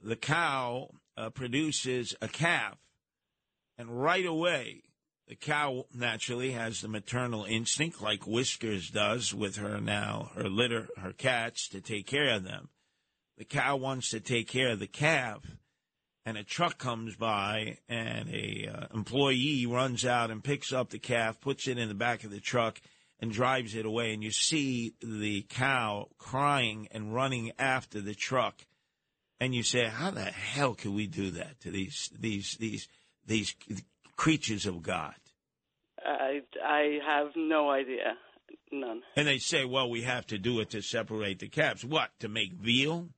The 0.02 0.16
cow 0.16 0.92
uh, 1.18 1.32
produces 1.32 2.16
a 2.22 2.30
calf, 2.30 2.78
and 3.78 4.02
right 4.02 4.26
away 4.26 4.84
the 5.32 5.38
cow 5.38 5.86
naturally 5.94 6.52
has 6.52 6.82
the 6.82 6.90
maternal 6.90 7.46
instinct, 7.46 8.02
like 8.02 8.28
Whiskers 8.28 8.90
does 8.90 9.34
with 9.34 9.56
her 9.56 9.80
now, 9.80 10.30
her 10.36 10.50
litter, 10.50 10.90
her 10.98 11.14
cats, 11.14 11.70
to 11.70 11.80
take 11.80 12.06
care 12.06 12.36
of 12.36 12.44
them. 12.44 12.68
The 13.38 13.46
cow 13.46 13.78
wants 13.78 14.10
to 14.10 14.20
take 14.20 14.50
care 14.50 14.74
of 14.74 14.80
the 14.80 14.88
calf, 14.88 15.40
and 16.26 16.36
a 16.36 16.44
truck 16.44 16.78
comes 16.78 17.16
by, 17.16 17.78
and 17.88 18.28
a 18.28 18.68
uh, 18.68 18.88
employee 18.94 19.66
runs 19.66 20.06
out 20.06 20.32
and 20.32 20.44
picks 20.44 20.74
up 20.74 20.90
the 20.90 21.00
calf, 21.00 21.40
puts 21.40 21.66
it 21.66 21.78
in 21.78 21.88
the 21.88 21.96
back 21.96 22.26
of 22.26 22.32
the 22.32 22.42
truck, 22.42 22.82
and 23.22 23.32
drives 23.32 23.74
it 23.74 23.86
away. 23.86 24.14
And 24.14 24.22
you 24.22 24.32
see 24.32 24.96
the 25.02 25.44
cow 25.44 26.10
crying 26.18 26.90
and 26.92 27.16
running 27.16 27.54
after 27.58 28.02
the 28.02 28.16
truck, 28.16 28.66
and 29.40 29.56
you 29.56 29.64
say, 29.64 29.86
"How 29.86 30.12
the 30.12 30.26
hell 30.26 30.76
can 30.76 30.94
we 30.94 31.08
do 31.08 31.32
that 31.32 31.62
to 31.62 31.72
these 31.72 32.10
these 32.20 32.58
these 32.60 32.90
these 33.26 33.56
creatures 34.18 34.66
of 34.66 34.84
God?" 34.84 35.16
I, 36.06 36.42
I 36.64 37.00
have 37.06 37.28
no 37.36 37.70
idea. 37.70 38.16
None. 38.72 39.02
And 39.16 39.28
they 39.28 39.38
say, 39.38 39.66
well, 39.66 39.90
we 39.90 40.02
have 40.02 40.26
to 40.28 40.38
do 40.38 40.60
it 40.60 40.70
to 40.72 40.82
separate 40.82 41.40
the 41.40 41.50
calves. 41.50 41.84
What, 41.84 42.10
to 42.20 42.30
make 42.30 42.54
veal? 42.54 43.10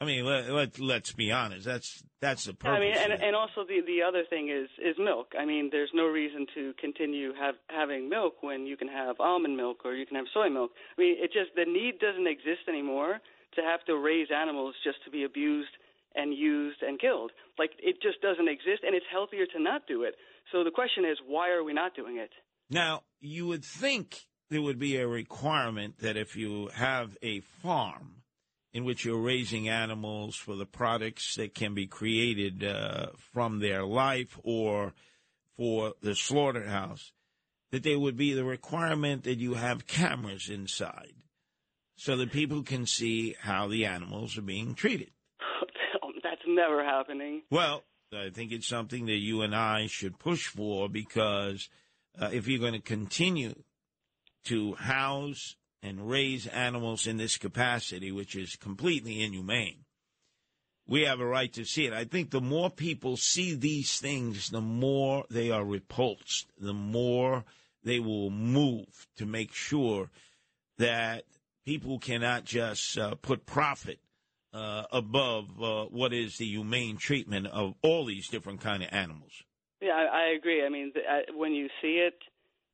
I 0.00 0.06
mean, 0.06 0.24
let, 0.24 0.50
let, 0.50 0.80
let's 0.80 1.12
be 1.12 1.30
honest. 1.30 1.64
That's 1.64 2.02
that's 2.20 2.44
the 2.44 2.52
purpose. 2.52 2.76
I 2.76 2.80
mean, 2.80 2.94
and, 2.96 3.12
and 3.22 3.36
also 3.36 3.64
the 3.66 3.80
the 3.86 4.02
other 4.02 4.24
thing 4.28 4.50
is 4.50 4.68
is 4.78 4.96
milk. 4.98 5.32
I 5.38 5.44
mean, 5.44 5.68
there's 5.70 5.90
no 5.94 6.06
reason 6.06 6.46
to 6.54 6.74
continue 6.80 7.32
have 7.34 7.54
having 7.68 8.08
milk 8.08 8.42
when 8.42 8.66
you 8.66 8.76
can 8.76 8.88
have 8.88 9.16
almond 9.20 9.56
milk 9.56 9.78
or 9.84 9.94
you 9.94 10.04
can 10.04 10.16
have 10.16 10.26
soy 10.34 10.50
milk. 10.50 10.72
I 10.98 11.00
mean, 11.00 11.16
it 11.18 11.32
just 11.32 11.54
the 11.54 11.64
need 11.64 12.00
doesn't 12.00 12.26
exist 12.26 12.68
anymore 12.68 13.20
to 13.54 13.62
have 13.62 13.84
to 13.86 13.96
raise 13.96 14.28
animals 14.34 14.74
just 14.82 14.98
to 15.04 15.10
be 15.10 15.24
abused 15.24 15.70
and 16.14 16.34
used 16.34 16.82
and 16.82 17.00
killed. 17.00 17.30
Like 17.58 17.70
it 17.78 18.02
just 18.02 18.20
doesn't 18.20 18.48
exist, 18.48 18.82
and 18.84 18.94
it's 18.94 19.06
healthier 19.10 19.46
to 19.46 19.62
not 19.62 19.86
do 19.86 20.02
it. 20.02 20.16
So 20.52 20.64
the 20.64 20.70
question 20.70 21.04
is, 21.04 21.18
why 21.26 21.50
are 21.50 21.64
we 21.64 21.72
not 21.72 21.94
doing 21.94 22.18
it? 22.18 22.30
Now, 22.70 23.02
you 23.20 23.46
would 23.46 23.64
think 23.64 24.26
there 24.50 24.62
would 24.62 24.78
be 24.78 24.96
a 24.96 25.06
requirement 25.06 25.98
that 25.98 26.16
if 26.16 26.36
you 26.36 26.70
have 26.74 27.16
a 27.22 27.40
farm 27.40 28.22
in 28.72 28.84
which 28.84 29.04
you're 29.04 29.20
raising 29.20 29.68
animals 29.68 30.36
for 30.36 30.56
the 30.56 30.66
products 30.66 31.36
that 31.36 31.54
can 31.54 31.74
be 31.74 31.86
created 31.86 32.64
uh, 32.64 33.06
from 33.32 33.60
their 33.60 33.84
life 33.84 34.38
or 34.42 34.92
for 35.56 35.94
the 36.02 36.14
slaughterhouse, 36.14 37.12
that 37.70 37.84
there 37.84 37.98
would 37.98 38.16
be 38.16 38.34
the 38.34 38.44
requirement 38.44 39.24
that 39.24 39.38
you 39.38 39.54
have 39.54 39.86
cameras 39.86 40.48
inside 40.48 41.14
so 41.96 42.16
that 42.16 42.32
people 42.32 42.62
can 42.62 42.86
see 42.86 43.36
how 43.40 43.68
the 43.68 43.84
animals 43.84 44.36
are 44.36 44.42
being 44.42 44.74
treated. 44.74 45.10
That's 46.22 46.42
never 46.46 46.84
happening. 46.84 47.42
Well, 47.50 47.84
I 48.14 48.30
think 48.30 48.52
it's 48.52 48.66
something 48.66 49.06
that 49.06 49.16
you 49.16 49.42
and 49.42 49.54
I 49.54 49.86
should 49.86 50.18
push 50.18 50.46
for 50.46 50.88
because 50.88 51.68
uh, 52.18 52.30
if 52.32 52.48
you're 52.48 52.60
going 52.60 52.72
to 52.74 52.80
continue 52.80 53.54
to 54.44 54.74
house 54.74 55.56
and 55.82 56.08
raise 56.08 56.46
animals 56.46 57.06
in 57.06 57.16
this 57.16 57.36
capacity, 57.36 58.12
which 58.12 58.36
is 58.36 58.56
completely 58.56 59.22
inhumane, 59.22 59.84
we 60.86 61.02
have 61.02 61.20
a 61.20 61.26
right 61.26 61.52
to 61.54 61.64
see 61.64 61.86
it. 61.86 61.92
I 61.92 62.04
think 62.04 62.30
the 62.30 62.40
more 62.40 62.70
people 62.70 63.16
see 63.16 63.54
these 63.54 63.98
things, 63.98 64.50
the 64.50 64.60
more 64.60 65.24
they 65.30 65.50
are 65.50 65.64
repulsed, 65.64 66.46
the 66.58 66.74
more 66.74 67.44
they 67.82 68.00
will 68.00 68.30
move 68.30 69.06
to 69.16 69.26
make 69.26 69.52
sure 69.52 70.10
that 70.78 71.24
people 71.64 71.98
cannot 71.98 72.44
just 72.44 72.98
uh, 72.98 73.14
put 73.16 73.46
profit 73.46 73.98
uh, 74.54 74.84
above 74.92 75.46
uh, 75.60 75.84
what 75.86 76.12
is 76.12 76.38
the 76.38 76.46
humane 76.46 76.96
treatment 76.96 77.48
of 77.48 77.74
all 77.82 78.04
these 78.04 78.28
different 78.28 78.60
kind 78.60 78.82
of 78.82 78.88
animals. 78.92 79.42
Yeah, 79.82 79.92
I, 79.92 80.04
I 80.04 80.34
agree. 80.38 80.64
I 80.64 80.68
mean, 80.68 80.92
the, 80.94 81.00
uh, 81.00 81.36
when 81.36 81.52
you 81.52 81.68
see 81.82 81.96
it, 82.06 82.14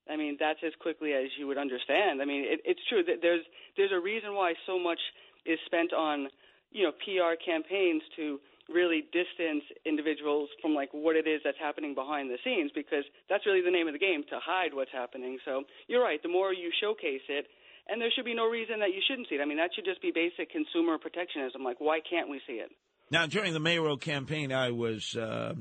I 0.09 0.16
mean 0.16 0.37
that's 0.38 0.61
as 0.64 0.73
quickly 0.81 1.12
as 1.12 1.31
you 1.38 1.47
would 1.47 1.59
understand. 1.59 2.21
I 2.21 2.25
mean, 2.27 2.45
it, 2.45 2.61
it's 2.64 2.81
true 2.88 3.03
that 3.05 3.23
there's 3.23 3.45
there's 3.77 3.93
a 3.93 4.01
reason 4.01 4.35
why 4.35 4.55
so 4.66 4.79
much 4.79 5.01
is 5.47 5.59
spent 5.66 5.93
on 5.93 6.29
you 6.71 6.85
know 6.85 6.93
PR 6.93 7.35
campaigns 7.43 8.03
to 8.16 8.38
really 8.69 9.03
distance 9.11 9.64
individuals 9.85 10.49
from 10.62 10.75
like 10.75 10.90
what 10.93 11.16
it 11.16 11.27
is 11.27 11.40
that's 11.45 11.59
happening 11.59 11.95
behind 11.95 12.31
the 12.31 12.38
scenes 12.45 12.71
because 12.75 13.05
that's 13.29 13.45
really 13.47 13.62
the 13.62 13.71
name 13.71 13.88
of 13.88 13.93
the 13.93 13.99
game 13.99 14.23
to 14.31 14.38
hide 14.38 14.73
what's 14.73 14.93
happening. 14.93 15.38
So 15.45 15.64
you're 15.88 16.03
right. 16.03 16.23
The 16.23 16.29
more 16.29 16.53
you 16.53 16.71
showcase 16.81 17.27
it, 17.29 17.47
and 17.90 18.00
there 18.00 18.11
should 18.14 18.24
be 18.24 18.35
no 18.35 18.46
reason 18.46 18.79
that 18.81 18.90
you 18.94 19.00
shouldn't 19.07 19.29
see 19.29 19.35
it. 19.35 19.40
I 19.40 19.44
mean, 19.44 19.59
that 19.59 19.70
should 19.74 19.85
just 19.85 20.00
be 20.00 20.12
basic 20.14 20.50
consumer 20.50 20.98
protectionism. 20.98 21.64
Like, 21.64 21.81
why 21.81 22.00
can't 22.09 22.29
we 22.29 22.40
see 22.46 22.55
it? 22.55 22.70
Now, 23.11 23.26
during 23.26 23.53
the 23.53 23.61
mayoral 23.61 23.96
campaign, 23.96 24.53
I 24.53 24.70
was 24.70 25.16
uh, 25.16 25.55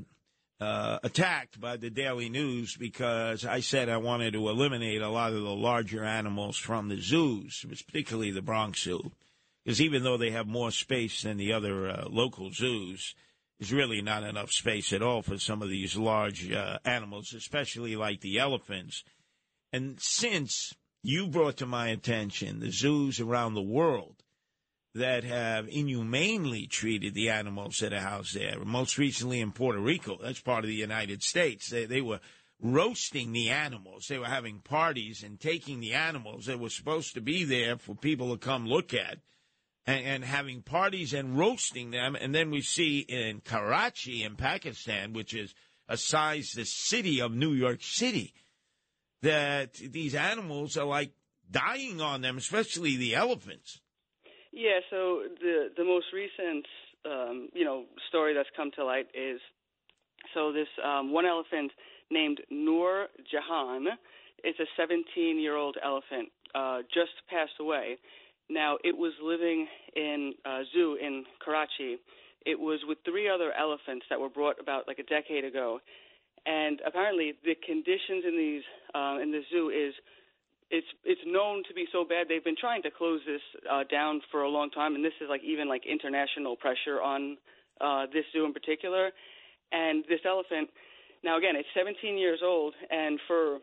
uh, 0.60 0.98
attacked 1.02 1.60
by 1.60 1.76
the 1.76 1.90
Daily 1.90 2.28
News 2.28 2.76
because 2.76 3.44
I 3.44 3.60
said 3.60 3.88
I 3.88 3.96
wanted 3.96 4.34
to 4.34 4.48
eliminate 4.48 5.02
a 5.02 5.08
lot 5.08 5.32
of 5.32 5.42
the 5.42 5.54
larger 5.54 6.04
animals 6.04 6.56
from 6.56 6.88
the 6.88 7.00
zoos, 7.00 7.64
particularly 7.86 8.30
the 8.30 8.42
Bronx 8.42 8.82
Zoo, 8.82 9.10
because 9.64 9.80
even 9.80 10.04
though 10.04 10.16
they 10.16 10.30
have 10.30 10.46
more 10.46 10.70
space 10.70 11.22
than 11.22 11.38
the 11.38 11.52
other 11.52 11.88
uh, 11.88 12.04
local 12.08 12.52
zoos, 12.52 13.14
there's 13.58 13.72
really 13.72 14.00
not 14.00 14.22
enough 14.22 14.50
space 14.52 14.92
at 14.92 15.02
all 15.02 15.22
for 15.22 15.38
some 15.38 15.62
of 15.62 15.68
these 15.68 15.96
large 15.96 16.50
uh, 16.52 16.78
animals, 16.84 17.34
especially 17.34 17.96
like 17.96 18.20
the 18.20 18.38
elephants. 18.38 19.02
And 19.72 20.00
since 20.00 20.72
you 21.02 21.26
brought 21.26 21.56
to 21.58 21.66
my 21.66 21.88
attention 21.88 22.60
the 22.60 22.70
zoos 22.70 23.20
around 23.20 23.54
the 23.54 23.62
world 23.62 24.16
that 24.94 25.24
have 25.24 25.68
inhumanely 25.68 26.66
treated 26.66 27.14
the 27.14 27.30
animals 27.30 27.78
that 27.78 27.92
are 27.92 28.00
housed 28.00 28.34
there. 28.34 28.58
Most 28.64 28.98
recently 28.98 29.40
in 29.40 29.52
Puerto 29.52 29.78
Rico, 29.78 30.18
that's 30.20 30.40
part 30.40 30.64
of 30.64 30.68
the 30.68 30.74
United 30.74 31.22
States. 31.22 31.70
They, 31.70 31.84
they 31.84 32.00
were 32.00 32.20
roasting 32.60 33.32
the 33.32 33.50
animals. 33.50 34.08
They 34.08 34.18
were 34.18 34.26
having 34.26 34.58
parties 34.58 35.22
and 35.22 35.38
taking 35.38 35.80
the 35.80 35.94
animals 35.94 36.46
that 36.46 36.58
were 36.58 36.70
supposed 36.70 37.14
to 37.14 37.20
be 37.20 37.44
there 37.44 37.78
for 37.78 37.94
people 37.94 38.32
to 38.32 38.38
come 38.38 38.66
look 38.66 38.92
at 38.92 39.18
and, 39.86 40.04
and 40.04 40.24
having 40.24 40.62
parties 40.62 41.14
and 41.14 41.38
roasting 41.38 41.92
them. 41.92 42.16
And 42.16 42.34
then 42.34 42.50
we 42.50 42.60
see 42.60 43.00
in 43.00 43.40
Karachi 43.40 44.24
in 44.24 44.36
Pakistan, 44.36 45.12
which 45.12 45.34
is 45.34 45.54
a 45.88 45.96
size 45.96 46.52
the 46.52 46.64
city 46.64 47.20
of 47.20 47.32
New 47.32 47.52
York 47.52 47.82
City, 47.82 48.34
that 49.22 49.74
these 49.74 50.14
animals 50.14 50.76
are 50.76 50.86
like 50.86 51.12
dying 51.50 52.00
on 52.00 52.20
them, 52.22 52.36
especially 52.36 52.96
the 52.96 53.14
elephants. 53.14 53.80
Yeah, 54.52 54.80
so 54.90 55.22
the 55.40 55.68
the 55.76 55.84
most 55.84 56.06
recent 56.12 56.66
um, 57.04 57.48
you 57.54 57.64
know 57.64 57.84
story 58.08 58.34
that's 58.34 58.48
come 58.56 58.70
to 58.76 58.84
light 58.84 59.06
is 59.14 59.40
so 60.34 60.52
this 60.52 60.68
um, 60.84 61.12
one 61.12 61.26
elephant 61.26 61.72
named 62.10 62.40
Noor 62.50 63.06
Jahan. 63.30 63.86
It's 64.42 64.58
a 64.58 64.66
17 64.76 65.38
year 65.38 65.56
old 65.56 65.76
elephant, 65.84 66.30
uh, 66.54 66.78
just 66.92 67.12
passed 67.28 67.60
away. 67.60 67.98
Now 68.48 68.78
it 68.82 68.96
was 68.96 69.12
living 69.22 69.66
in 69.94 70.34
a 70.44 70.62
zoo 70.72 70.96
in 71.00 71.24
Karachi. 71.44 71.98
It 72.46 72.58
was 72.58 72.80
with 72.88 72.98
three 73.04 73.28
other 73.28 73.52
elephants 73.52 74.06
that 74.08 74.18
were 74.18 74.30
brought 74.30 74.58
about 74.60 74.88
like 74.88 74.98
a 74.98 75.04
decade 75.04 75.44
ago, 75.44 75.80
and 76.46 76.80
apparently 76.86 77.34
the 77.44 77.54
conditions 77.66 78.24
in 78.26 78.36
these 78.36 78.62
uh, 78.94 79.18
in 79.22 79.30
the 79.30 79.42
zoo 79.50 79.70
is 79.70 79.94
it's 80.70 80.86
it's 81.04 81.20
known 81.26 81.62
to 81.68 81.74
be 81.74 81.86
so 81.92 82.04
bad. 82.04 82.26
They've 82.28 82.44
been 82.44 82.58
trying 82.58 82.82
to 82.82 82.90
close 82.90 83.20
this 83.26 83.42
uh, 83.70 83.84
down 83.90 84.20
for 84.30 84.42
a 84.42 84.48
long 84.48 84.70
time. 84.70 84.94
And 84.94 85.04
this 85.04 85.12
is 85.20 85.26
like 85.28 85.42
even 85.44 85.68
like 85.68 85.82
international 85.84 86.56
pressure 86.56 87.02
on 87.02 87.36
uh, 87.80 88.06
this 88.12 88.24
zoo 88.32 88.44
in 88.44 88.52
particular. 88.52 89.10
And 89.72 90.04
this 90.08 90.20
elephant 90.24 90.70
now 91.22 91.38
again 91.38 91.56
it's 91.56 91.68
17 91.76 92.16
years 92.16 92.40
old. 92.42 92.74
And 92.90 93.18
for 93.26 93.58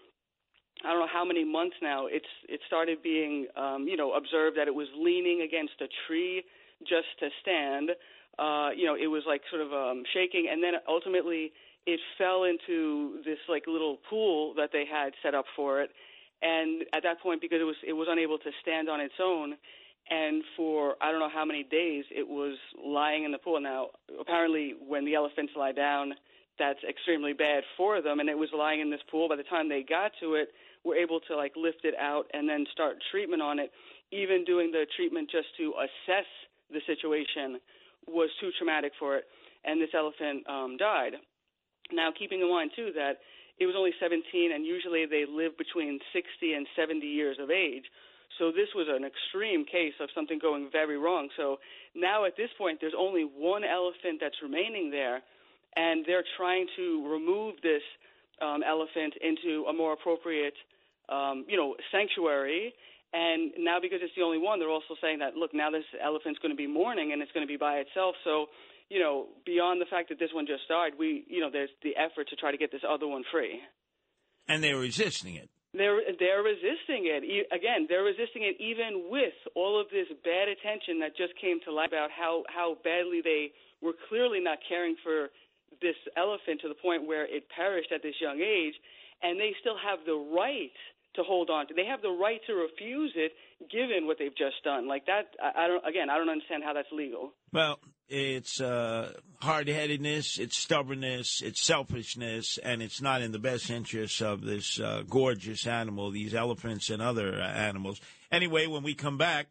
I 0.86 0.92
don't 0.92 1.00
know 1.00 1.12
how 1.12 1.26
many 1.26 1.44
months 1.44 1.78
now 1.82 2.08
it's 2.08 2.30
it 2.48 2.60
started 2.68 3.02
being 3.02 3.48
um, 3.56 3.88
you 3.88 3.96
know 3.96 4.14
observed 4.14 4.58
that 4.58 4.68
it 4.68 4.76
was 4.76 4.88
leaning 4.98 5.42
against 5.42 5.80
a 5.82 5.88
tree 6.08 6.44
just 6.82 7.08
to 7.20 7.30
stand. 7.42 7.92
Uh, 8.38 8.70
you 8.76 8.86
know 8.86 8.96
it 8.96 9.08
was 9.08 9.24
like 9.26 9.42
sort 9.50 9.62
of 9.62 9.72
um, 9.72 10.04
shaking. 10.14 10.50
And 10.52 10.62
then 10.62 10.74
ultimately 10.90 11.54
it 11.88 12.02
fell 12.18 12.44
into 12.44 13.24
this 13.24 13.40
like 13.48 13.64
little 13.66 13.98
pool 14.10 14.54
that 14.58 14.70
they 14.74 14.84
had 14.86 15.14
set 15.24 15.34
up 15.34 15.46
for 15.56 15.82
it. 15.82 15.90
And 16.42 16.84
at 16.94 17.02
that 17.04 17.22
point 17.24 17.42
because 17.42 17.60
it 17.62 17.64
was 17.64 17.78
it 17.88 17.94
was 17.94 18.08
unable 18.12 18.38
to 18.38 18.52
stand 18.62 18.90
on 18.90 19.00
its 19.00 19.16
own 19.24 19.56
and 20.10 20.44
for 20.56 20.96
I 21.02 21.10
don't 21.10 21.20
know 21.20 21.32
how 21.34 21.46
many 21.46 21.64
days 21.64 22.04
it 22.12 22.28
was 22.28 22.58
lying 22.78 23.24
in 23.24 23.32
the 23.32 23.40
pool. 23.40 23.60
Now 23.60 23.88
apparently 24.20 24.76
when 24.86 25.06
the 25.06 25.16
elephants 25.16 25.54
lie 25.56 25.72
down 25.72 26.14
that's 26.60 26.80
extremely 26.88 27.34
bad 27.34 27.64
for 27.78 28.02
them. 28.02 28.20
And 28.20 28.30
it 28.30 28.38
was 28.38 28.50
lying 28.52 28.82
in 28.82 28.90
this 28.90 29.02
pool. 29.10 29.30
By 29.30 29.38
the 29.38 29.44
time 29.44 29.70
they 29.70 29.84
got 29.88 30.12
to 30.20 30.36
it 30.36 30.50
were 30.84 30.96
able 30.96 31.22
to 31.22 31.36
like 31.36 31.54
lift 31.56 31.86
it 31.86 31.96
out 32.00 32.26
and 32.34 32.48
then 32.50 32.66
start 32.74 32.98
treatment 33.12 33.42
on 33.42 33.60
it. 33.60 33.72
Even 34.12 34.44
doing 34.44 34.72
the 34.72 34.86
treatment 34.96 35.32
just 35.32 35.48
to 35.58 35.74
assess 35.80 36.28
the 36.70 36.82
situation 36.86 37.60
was 38.08 38.30
too 38.42 38.52
traumatic 38.58 38.92
for 39.00 39.16
it. 39.16 39.24
And 39.64 39.82
this 39.82 39.96
elephant 39.96 40.44
um 40.50 40.76
died 40.78 41.16
now, 41.92 42.10
keeping 42.12 42.42
in 42.42 42.50
mind, 42.50 42.72
too, 42.76 42.92
that 42.96 43.20
it 43.60 43.66
was 43.66 43.76
only 43.78 43.92
17, 44.00 44.24
and 44.54 44.66
usually 44.66 45.06
they 45.06 45.26
live 45.26 45.58
between 45.58 46.00
60 46.14 46.54
and 46.54 46.68
70 46.76 47.06
years 47.06 47.38
of 47.40 47.50
age. 47.50 47.86
So 48.38 48.52
this 48.52 48.70
was 48.76 48.88
an 48.90 49.04
extreme 49.04 49.66
case 49.66 49.98
of 50.00 50.10
something 50.14 50.38
going 50.38 50.70
very 50.72 50.98
wrong. 50.98 51.30
So 51.38 51.58
now 51.96 52.26
at 52.26 52.38
this 52.38 52.50
point, 52.58 52.78
there's 52.80 52.98
only 52.98 53.24
one 53.24 53.64
elephant 53.64 54.20
that's 54.22 54.36
remaining 54.44 54.92
there, 54.92 55.22
and 55.76 56.06
they're 56.06 56.26
trying 56.38 56.68
to 56.76 57.08
remove 57.10 57.56
this 57.64 57.82
um, 58.42 58.62
elephant 58.62 59.14
into 59.22 59.66
a 59.66 59.74
more 59.74 59.94
appropriate, 59.94 60.54
um, 61.10 61.46
you 61.48 61.58
know, 61.58 61.76
sanctuary. 61.92 62.74
And 63.14 63.54
now 63.58 63.80
because 63.82 64.00
it's 64.04 64.14
the 64.16 64.22
only 64.22 64.38
one, 64.38 64.60
they're 64.60 64.70
also 64.70 64.96
saying 65.02 65.20
that 65.20 65.36
look, 65.36 65.54
now 65.54 65.72
this 65.72 65.88
elephant's 66.04 66.40
going 66.40 66.52
to 66.52 66.58
be 66.58 66.68
mourning 66.68 67.14
and 67.14 67.22
it's 67.22 67.32
going 67.32 67.46
to 67.46 67.50
be 67.50 67.58
by 67.58 67.78
itself. 67.78 68.16
So 68.24 68.48
you 68.90 69.00
know, 69.00 69.28
beyond 69.46 69.82
the 69.82 69.86
fact 69.86 70.10
that 70.10 70.20
this 70.20 70.30
one 70.34 70.48
just 70.48 70.68
died, 70.68 70.94
we, 70.98 71.26
you 71.28 71.42
know, 71.42 71.50
there's 71.52 71.70
the 71.84 71.96
effort 71.98 72.30
to 72.30 72.36
try 72.36 72.52
to 72.52 72.58
get 72.58 72.72
this 72.72 72.84
other 72.88 73.08
one 73.08 73.24
free. 73.32 73.60
And 74.48 74.64
they're 74.64 74.78
resisting 74.78 75.36
it. 75.36 75.50
They're 75.74 76.00
they're 76.18 76.42
resisting 76.42 77.06
it. 77.12 77.22
Again, 77.52 77.86
they're 77.90 78.08
resisting 78.08 78.44
it 78.44 78.56
even 78.58 79.12
with 79.12 79.36
all 79.54 79.80
of 79.80 79.88
this 79.92 80.08
bad 80.24 80.48
attention 80.48 81.00
that 81.02 81.18
just 81.18 81.36
came 81.40 81.60
to 81.66 81.74
light 81.74 81.90
about 81.90 82.10
how 82.10 82.44
how 82.48 82.78
badly 82.84 83.22
they 83.22 83.52
were 83.82 83.94
clearly 84.08 84.40
not 84.40 84.60
caring 84.68 84.96
for 85.04 85.28
this 85.82 86.00
elephant 86.16 86.62
to 86.62 86.70
the 86.70 86.80
point 86.80 87.06
where 87.06 87.28
it 87.28 87.52
perished 87.52 87.92
at 87.92 88.02
this 88.02 88.16
young 88.22 88.40
age, 88.40 88.74
and 89.22 89.38
they 89.38 89.54
still 89.60 89.78
have 89.78 90.00
the 90.08 90.16
right 90.16 90.74
to 91.16 91.22
hold 91.22 91.50
on 91.50 91.68
to. 91.68 91.74
They 91.74 91.86
have 91.86 92.02
the 92.02 92.16
right 92.16 92.40
to 92.48 92.54
refuse 92.54 93.12
it, 93.16 93.34
given 93.70 94.08
what 94.08 94.18
they've 94.18 94.36
just 94.38 94.64
done. 94.64 94.88
Like 94.88 95.06
that, 95.06 95.36
I, 95.44 95.66
I 95.66 95.68
don't. 95.68 95.86
Again, 95.86 96.10
I 96.10 96.18
don't 96.18 96.30
understand 96.30 96.64
how 96.64 96.74
that's 96.74 96.92
legal. 96.92 97.34
Well, 97.52 97.80
it's 98.10 98.62
uh, 98.62 99.14
hard 99.42 99.68
headedness, 99.68 100.40
it's 100.40 100.58
stubbornness, 100.58 101.42
it's 101.42 101.62
selfishness, 101.62 102.58
and 102.58 102.82
it's 102.82 103.02
not 103.02 103.22
in 103.22 103.32
the 103.32 103.40
best 103.40 103.70
interests 103.70 104.22
of 104.22 104.42
this 104.42 104.80
uh, 104.80 105.04
gorgeous 105.10 105.68
animal, 105.68 106.12
these 106.12 106.34
elephants 106.34 106.90
and 106.90 107.02
other 107.02 107.42
uh, 107.42 107.46
animals. 107.46 108.00
Anyway, 108.32 108.68
when 108.68 108.84
we 108.84 108.94
come 108.94 109.18
back, 109.18 109.48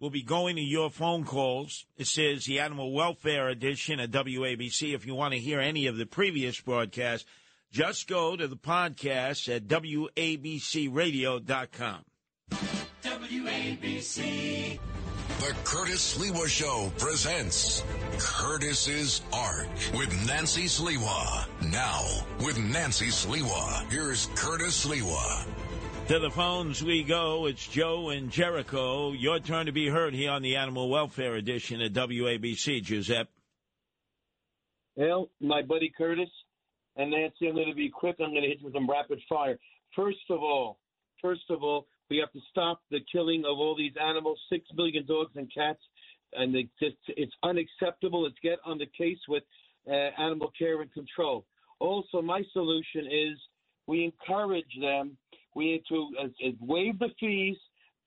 we'll 0.00 0.10
be 0.10 0.22
going 0.22 0.56
to 0.56 0.62
your 0.62 0.90
phone 0.90 1.24
calls. 1.24 1.86
It 1.96 2.06
says 2.06 2.44
the 2.44 2.60
Animal 2.60 2.92
Welfare 2.92 3.48
Edition 3.48 4.00
at 4.00 4.10
WABC. 4.10 4.94
If 4.94 5.06
you 5.06 5.14
want 5.14 5.32
to 5.34 5.40
hear 5.40 5.60
any 5.60 5.86
of 5.86 5.96
the 5.96 6.06
previous 6.06 6.60
broadcasts, 6.60 7.26
just 7.70 8.08
go 8.08 8.34
to 8.36 8.48
the 8.48 8.56
podcast 8.56 9.54
at 9.54 9.68
WABCRadio.com. 9.68 12.04
WABC. 13.02 14.78
The 15.38 15.54
Curtis 15.62 16.16
Sliwa 16.16 16.48
Show 16.48 16.90
presents 16.98 17.84
Curtis's 18.18 19.22
Ark 19.32 19.68
with 19.94 20.12
Nancy 20.26 20.64
Sliwa. 20.64 21.46
Now, 21.70 22.04
with 22.44 22.58
Nancy 22.58 23.06
Sliwa, 23.06 23.88
here's 23.88 24.26
Curtis 24.34 24.84
Sliwa. 24.84 25.46
To 26.08 26.18
the 26.18 26.30
phones 26.30 26.82
we 26.82 27.04
go. 27.04 27.46
It's 27.46 27.68
Joe 27.68 28.08
and 28.08 28.32
Jericho. 28.32 29.12
Your 29.12 29.38
turn 29.38 29.66
to 29.66 29.72
be 29.72 29.88
heard 29.88 30.12
here 30.12 30.32
on 30.32 30.42
the 30.42 30.56
Animal 30.56 30.90
Welfare 30.90 31.36
Edition 31.36 31.80
at 31.82 31.92
WABC, 31.92 32.82
Giuseppe. 32.82 33.30
Well, 34.96 35.30
my 35.40 35.62
buddy 35.62 35.92
Curtis 35.96 36.30
and 36.96 37.12
Nancy, 37.12 37.46
I'm 37.46 37.54
going 37.54 37.68
to 37.68 37.76
be 37.76 37.90
quick. 37.90 38.16
I'm 38.18 38.30
going 38.32 38.42
to 38.42 38.48
hit 38.48 38.58
you 38.58 38.64
with 38.64 38.74
some 38.74 38.90
rapid 38.90 39.20
fire. 39.28 39.56
First 39.94 40.18
of 40.30 40.40
all, 40.40 40.80
first 41.22 41.48
of 41.48 41.62
all, 41.62 41.86
we 42.10 42.18
have 42.18 42.32
to 42.32 42.40
stop 42.50 42.80
the 42.90 43.00
killing 43.10 43.44
of 43.44 43.58
all 43.58 43.76
these 43.76 43.92
animals, 44.00 44.38
six 44.50 44.66
million 44.74 45.06
dogs 45.06 45.32
and 45.36 45.52
cats, 45.52 45.80
and 46.34 46.54
it's 46.54 46.70
just, 46.80 46.96
it's 47.08 47.32
unacceptable. 47.42 48.22
Let's 48.24 48.36
get 48.42 48.58
on 48.64 48.78
the 48.78 48.86
case 48.86 49.18
with 49.28 49.42
uh, 49.88 49.92
animal 49.92 50.52
care 50.58 50.80
and 50.80 50.92
control. 50.92 51.44
Also, 51.80 52.20
my 52.20 52.42
solution 52.52 53.06
is 53.06 53.38
we 53.86 54.04
encourage 54.04 54.78
them. 54.80 55.16
We 55.54 55.72
need 55.72 55.82
to 55.88 56.08
uh, 56.20 56.24
uh, 56.24 56.50
waive 56.60 56.98
the 56.98 57.08
fees 57.18 57.56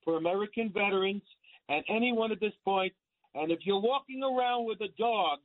for 0.04 0.18
American 0.18 0.72
veterans 0.74 1.24
and 1.70 1.84
anyone 1.90 2.32
at 2.32 2.40
this 2.40 2.54
point. 2.64 2.94
And 3.34 3.52
if 3.52 3.60
you're 3.64 3.80
walking 3.80 4.24
around 4.24 4.66
with 4.66 4.82
a 4.82 4.90
dog, 5.00 5.40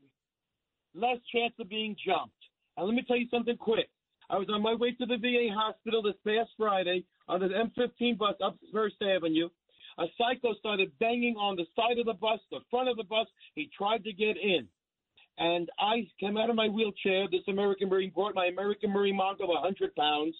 less 0.94 1.18
chance 1.32 1.54
of 1.60 1.68
being 1.68 1.96
jumped. 2.04 2.32
And 2.76 2.86
let 2.86 2.94
me 2.94 3.04
tell 3.06 3.16
you 3.16 3.28
something 3.30 3.56
quick. 3.56 3.88
I 4.28 4.38
was 4.38 4.48
on 4.52 4.62
my 4.62 4.74
way 4.74 4.92
to 4.92 5.06
the 5.06 5.16
VA 5.16 5.54
hospital 5.54 6.02
this 6.02 6.14
past 6.26 6.50
Friday 6.56 7.04
on 7.28 7.40
the 7.40 7.48
M15 7.48 8.18
bus 8.18 8.34
up 8.44 8.56
First 8.72 8.96
Avenue. 9.02 9.48
A 9.98 10.04
psycho 10.18 10.54
started 10.54 10.92
banging 11.00 11.36
on 11.36 11.56
the 11.56 11.64
side 11.74 11.98
of 11.98 12.06
the 12.06 12.14
bus, 12.14 12.38
the 12.50 12.60
front 12.70 12.88
of 12.88 12.96
the 12.96 13.04
bus. 13.04 13.26
He 13.54 13.70
tried 13.76 14.04
to 14.04 14.12
get 14.12 14.36
in. 14.36 14.68
And 15.38 15.68
I 15.78 16.06
came 16.18 16.36
out 16.36 16.50
of 16.50 16.56
my 16.56 16.68
wheelchair. 16.68 17.26
This 17.30 17.42
American 17.48 17.88
Marine 17.88 18.12
brought 18.14 18.34
my 18.34 18.46
American 18.46 18.90
Marine 18.90 19.16
monk 19.16 19.38
of 19.40 19.48
100 19.48 19.94
pounds 19.94 20.34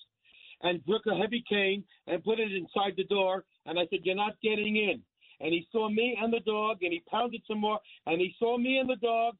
and 0.62 0.80
took 0.86 1.02
a 1.06 1.16
heavy 1.16 1.44
cane 1.48 1.84
and 2.06 2.24
put 2.24 2.38
it 2.38 2.52
inside 2.52 2.94
the 2.96 3.04
door. 3.04 3.44
And 3.66 3.78
I 3.78 3.86
said, 3.90 4.00
You're 4.04 4.14
not 4.14 4.40
getting 4.42 4.76
in. 4.76 5.02
And 5.40 5.52
he 5.52 5.66
saw 5.70 5.90
me 5.90 6.16
and 6.20 6.32
the 6.32 6.40
dog, 6.40 6.78
and 6.82 6.92
he 6.92 7.02
pounded 7.10 7.42
some 7.46 7.60
more. 7.60 7.78
And 8.06 8.20
he 8.20 8.34
saw 8.38 8.56
me 8.56 8.78
and 8.78 8.88
the 8.88 8.96
dog. 8.96 9.36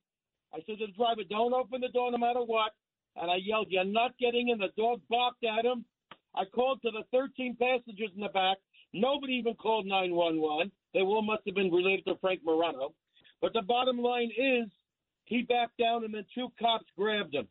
I 0.53 0.59
said 0.67 0.79
to 0.79 0.87
the 0.87 0.93
driver, 0.93 1.23
Don't 1.29 1.55
open 1.55 1.81
the 1.81 1.89
door 1.89 2.11
no 2.11 2.19
matter 2.19 2.41
what. 2.41 2.73
And 3.17 3.31
I 3.31 3.37
yelled, 3.37 3.69
You're 3.71 3.85
not 3.85 4.17
getting 4.19 4.49
in. 4.51 4.59
The 4.59 4.69
dog 4.77 5.01
barked 5.09 5.45
at 5.45 5.65
him. 5.65 5.85
I 6.37 6.45
called 6.45 6.83
to 6.83 6.91
the 6.91 7.05
13 7.13 7.57
passengers 7.61 8.11
in 8.15 8.21
the 8.21 8.29
back. 8.29 8.59
Nobody 8.93 9.35
even 9.35 9.55
called 9.55 9.87
911. 9.87 10.71
They 10.95 11.01
all 11.01 11.23
must 11.23 11.43
have 11.47 11.55
been 11.55 11.71
related 11.71 12.05
to 12.07 12.17
Frank 12.21 12.41
Morano. 12.45 12.95
But 13.41 13.53
the 13.53 13.63
bottom 13.63 13.99
line 13.99 14.31
is 14.37 14.69
he 15.25 15.43
backed 15.43 15.79
down 15.79 16.05
and 16.05 16.15
then 16.15 16.25
two 16.35 16.49
cops 16.59 16.87
grabbed 16.97 17.35
him. 17.35 17.49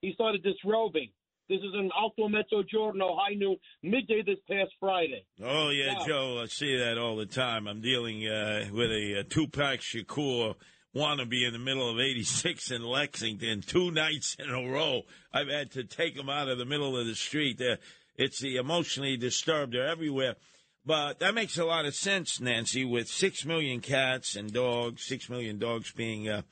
He 0.00 0.12
started 0.14 0.42
disrobing. 0.42 1.10
This 1.48 1.58
is 1.58 1.74
in 1.74 1.90
Alto 1.96 2.28
Mezzogiorno, 2.28 3.16
high 3.18 3.34
noon, 3.34 3.56
midday 3.82 4.22
this 4.24 4.38
past 4.48 4.70
Friday. 4.80 5.24
Oh, 5.42 5.70
yeah, 5.70 5.98
wow. 5.98 6.04
Joe, 6.06 6.40
I 6.42 6.46
see 6.46 6.78
that 6.78 6.98
all 6.98 7.16
the 7.16 7.26
time. 7.26 7.66
I'm 7.66 7.80
dealing 7.80 8.26
uh, 8.26 8.68
with 8.72 8.90
a, 8.90 9.20
a 9.20 9.24
Tupac 9.24 9.80
Shakur 9.80 10.54
wannabe 10.94 11.46
in 11.46 11.52
the 11.52 11.58
middle 11.58 11.88
of 11.88 11.98
86 11.98 12.70
in 12.70 12.82
Lexington 12.82 13.62
two 13.62 13.90
nights 13.90 14.36
in 14.38 14.50
a 14.50 14.70
row. 14.70 15.02
I've 15.32 15.48
had 15.48 15.72
to 15.72 15.84
take 15.84 16.16
him 16.16 16.28
out 16.28 16.48
of 16.48 16.58
the 16.58 16.64
middle 16.64 16.96
of 16.96 17.06
the 17.06 17.14
street. 17.14 17.58
They're, 17.58 17.78
it's 18.22 18.40
the 18.40 18.56
emotionally 18.56 19.16
disturbed. 19.16 19.74
They're 19.74 19.88
everywhere. 19.88 20.36
But 20.84 21.20
that 21.20 21.34
makes 21.34 21.58
a 21.58 21.64
lot 21.64 21.84
of 21.84 21.94
sense, 21.94 22.40
Nancy, 22.40 22.84
with 22.84 23.08
six 23.08 23.44
million 23.44 23.80
cats 23.80 24.34
and 24.34 24.52
dogs, 24.52 25.04
six 25.04 25.28
million 25.28 25.58
dogs 25.58 25.92
being 25.92 26.28
uh, 26.28 26.42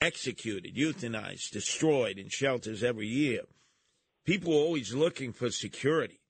executed, 0.00 0.74
euthanized, 0.74 1.50
destroyed 1.50 2.18
in 2.18 2.28
shelters 2.28 2.82
every 2.82 3.06
year. 3.06 3.42
People 4.24 4.52
are 4.52 4.64
always 4.64 4.92
looking 4.92 5.32
for 5.32 5.50
security. 5.50 6.20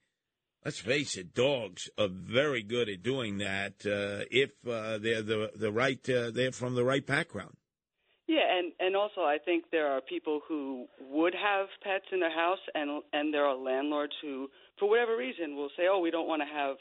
Let's 0.64 0.78
face 0.78 1.16
it, 1.16 1.34
dogs 1.34 1.88
are 1.96 2.08
very 2.08 2.62
good 2.62 2.88
at 2.88 3.02
doing 3.02 3.38
that 3.38 3.86
uh, 3.86 4.24
if 4.30 4.50
uh, 4.68 4.98
they're 4.98 5.22
the 5.22 5.50
the 5.54 5.72
right 5.72 5.98
uh, 6.10 6.30
they're 6.30 6.52
from 6.52 6.74
the 6.74 6.84
right 6.84 7.06
background. 7.06 7.56
Yeah, 8.28 8.44
and 8.44 8.72
and 8.78 8.94
also 8.94 9.22
I 9.22 9.38
think 9.42 9.64
there 9.72 9.88
are 9.88 10.02
people 10.02 10.40
who 10.46 10.86
would 11.00 11.34
have 11.34 11.68
pets 11.82 12.04
in 12.12 12.20
their 12.20 12.34
house, 12.34 12.60
and 12.74 13.02
and 13.14 13.32
there 13.32 13.46
are 13.46 13.56
landlords 13.56 14.12
who, 14.20 14.48
for 14.78 14.88
whatever 14.88 15.16
reason, 15.16 15.56
will 15.56 15.70
say, 15.76 15.84
oh, 15.90 15.98
we 15.98 16.10
don't 16.10 16.28
want 16.28 16.42
to 16.42 16.46
have, 16.54 16.76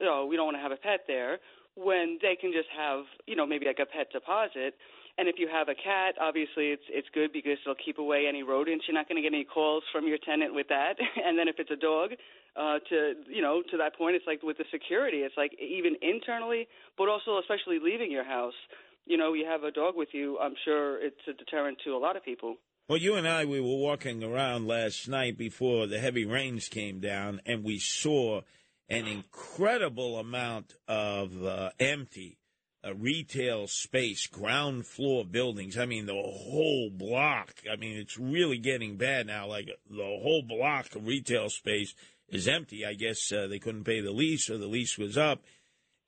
you 0.00 0.06
know, 0.06 0.26
we 0.26 0.34
don't 0.36 0.46
want 0.46 0.56
to 0.56 0.62
have 0.62 0.72
a 0.72 0.82
pet 0.82 1.06
there, 1.06 1.38
when 1.76 2.18
they 2.20 2.34
can 2.34 2.50
just 2.52 2.68
have, 2.76 3.04
you 3.26 3.36
know, 3.36 3.46
maybe 3.46 3.66
like 3.66 3.78
a 3.80 3.86
pet 3.86 4.10
deposit. 4.12 4.74
And 5.16 5.28
if 5.28 5.36
you 5.38 5.48
have 5.52 5.68
a 5.68 5.74
cat, 5.78 6.16
obviously 6.20 6.74
it's 6.74 6.82
it's 6.90 7.08
good 7.14 7.32
because 7.32 7.58
it'll 7.62 7.78
keep 7.78 7.98
away 7.98 8.26
any 8.26 8.42
rodents. 8.42 8.86
You're 8.88 8.98
not 8.98 9.08
going 9.08 9.16
to 9.16 9.22
get 9.22 9.32
any 9.32 9.44
calls 9.44 9.84
from 9.92 10.08
your 10.08 10.18
tenant 10.18 10.54
with 10.54 10.66
that. 10.68 10.94
and 11.24 11.38
then 11.38 11.46
if 11.46 11.56
it's 11.58 11.70
a 11.70 11.76
dog, 11.78 12.10
uh, 12.58 12.78
to 12.90 13.14
you 13.30 13.42
know 13.42 13.62
to 13.70 13.76
that 13.78 13.94
point, 13.94 14.16
it's 14.16 14.26
like 14.26 14.42
with 14.42 14.58
the 14.58 14.66
security, 14.72 15.18
it's 15.18 15.36
like 15.36 15.54
even 15.62 15.94
internally, 16.02 16.66
but 16.98 17.08
also 17.08 17.38
especially 17.38 17.78
leaving 17.78 18.10
your 18.10 18.24
house 18.24 18.58
you 19.06 19.16
know, 19.16 19.32
you 19.34 19.46
have 19.46 19.64
a 19.64 19.70
dog 19.70 19.94
with 19.96 20.10
you, 20.12 20.38
I'm 20.38 20.54
sure 20.64 21.02
it's 21.04 21.20
a 21.28 21.32
deterrent 21.32 21.78
to 21.84 21.90
a 21.90 21.98
lot 21.98 22.16
of 22.16 22.24
people. 22.24 22.56
Well, 22.88 22.98
you 22.98 23.14
and 23.14 23.28
I, 23.28 23.44
we 23.44 23.60
were 23.60 23.76
walking 23.76 24.24
around 24.24 24.66
last 24.66 25.08
night 25.08 25.38
before 25.38 25.86
the 25.86 26.00
heavy 26.00 26.24
rains 26.24 26.68
came 26.68 26.98
down, 26.98 27.40
and 27.46 27.62
we 27.62 27.78
saw 27.78 28.40
an 28.88 29.06
incredible 29.06 30.18
amount 30.18 30.74
of 30.88 31.44
uh, 31.44 31.70
empty 31.78 32.38
uh, 32.84 32.94
retail 32.94 33.68
space, 33.68 34.26
ground 34.26 34.86
floor 34.86 35.24
buildings. 35.24 35.78
I 35.78 35.86
mean, 35.86 36.06
the 36.06 36.14
whole 36.14 36.90
block. 36.90 37.54
I 37.70 37.76
mean, 37.76 37.96
it's 37.96 38.18
really 38.18 38.58
getting 38.58 38.96
bad 38.96 39.26
now. 39.26 39.46
Like 39.46 39.70
the 39.88 40.18
whole 40.22 40.42
block 40.42 40.94
of 40.96 41.06
retail 41.06 41.50
space 41.50 41.94
is 42.28 42.48
empty. 42.48 42.84
I 42.84 42.94
guess 42.94 43.30
uh, 43.30 43.46
they 43.46 43.58
couldn't 43.58 43.84
pay 43.84 44.00
the 44.00 44.12
lease 44.12 44.50
or 44.50 44.58
the 44.58 44.66
lease 44.66 44.98
was 44.98 45.16
up. 45.16 45.42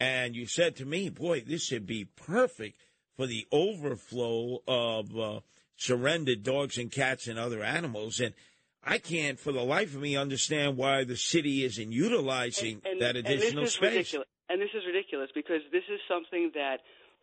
And 0.03 0.35
you 0.35 0.47
said 0.47 0.75
to 0.77 0.85
me, 0.85 1.11
boy, 1.11 1.43
this 1.47 1.71
would 1.71 1.87
be 1.87 2.05
perfect 2.05 2.77
for 3.17 3.29
the 3.29 3.47
overflow 3.53 4.59
of 4.67 5.17
uh, 5.17 5.41
surrendered 5.77 6.43
dogs 6.43 6.77
and 6.77 6.91
cats 6.91 7.29
and 7.29 7.39
other 7.39 7.63
animals. 7.63 8.19
And 8.19 8.35
I 8.83 8.99
can't, 8.99 9.39
for 9.39 9.53
the 9.53 9.63
life 9.63 9.95
of 9.95 10.01
me, 10.01 10.17
understand 10.17 10.77
why 10.77 11.05
the 11.05 11.17
city 11.17 11.63
isn't 11.63 11.93
utilizing 11.93 12.83
and, 12.85 12.95
and, 12.95 13.01
that 13.01 13.15
additional 13.15 13.59
and 13.59 13.67
this 13.69 13.75
space. 13.75 13.91
Is 13.91 13.97
ridiculous. 13.97 14.29
And 14.49 14.61
this 14.61 14.71
is 14.75 14.83
ridiculous 14.85 15.31
because 15.37 15.61
this 15.71 15.85
is 15.89 16.01
something 16.09 16.51
that 16.55 16.79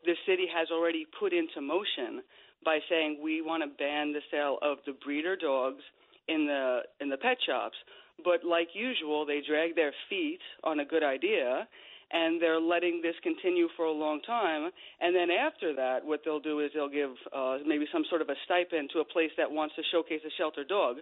the 0.06 0.16
city 0.26 0.46
has 0.56 0.70
already 0.72 1.06
put 1.20 1.34
into 1.34 1.60
motion 1.60 2.24
by 2.64 2.80
saying 2.90 3.20
we 3.22 3.42
want 3.42 3.62
to 3.62 3.68
ban 3.78 4.14
the 4.14 4.22
sale 4.32 4.58
of 4.62 4.78
the 4.86 4.94
breeder 5.04 5.36
dogs 5.36 5.84
in 6.30 6.48
the 6.48 6.84
in 7.02 7.10
the 7.10 7.18
pet 7.18 7.38
shops. 7.46 7.76
But 8.24 8.48
like 8.48 8.70
usual, 8.74 9.26
they 9.26 9.42
drag 9.46 9.76
their 9.76 9.92
feet 10.10 10.40
on 10.64 10.80
a 10.80 10.86
good 10.86 11.04
idea 11.04 11.68
and 12.12 12.42
they're 12.42 12.60
letting 12.60 13.02
this 13.02 13.16
continue 13.22 13.68
for 13.78 13.86
a 13.86 13.92
long 13.92 14.22
time. 14.22 14.72
And 15.00 15.16
then 15.16 15.30
after 15.30 15.76
that, 15.76 16.06
what 16.06 16.22
they'll 16.26 16.40
do 16.40 16.60
is 16.60 16.72
they'll 16.74 16.90
give 16.90 17.12
uh, 17.34 17.58
maybe 17.66 17.86
some 17.94 18.04
sort 18.10 18.22
of 18.22 18.30
a 18.30 18.36
stipend 18.46 18.90
to 18.94 19.00
a 19.00 19.06
place 19.06 19.32
that 19.38 19.52
wants 19.52 19.76
to 19.76 19.84
showcase 19.92 20.22
a 20.26 20.34
shelter 20.38 20.64
dog, 20.64 20.98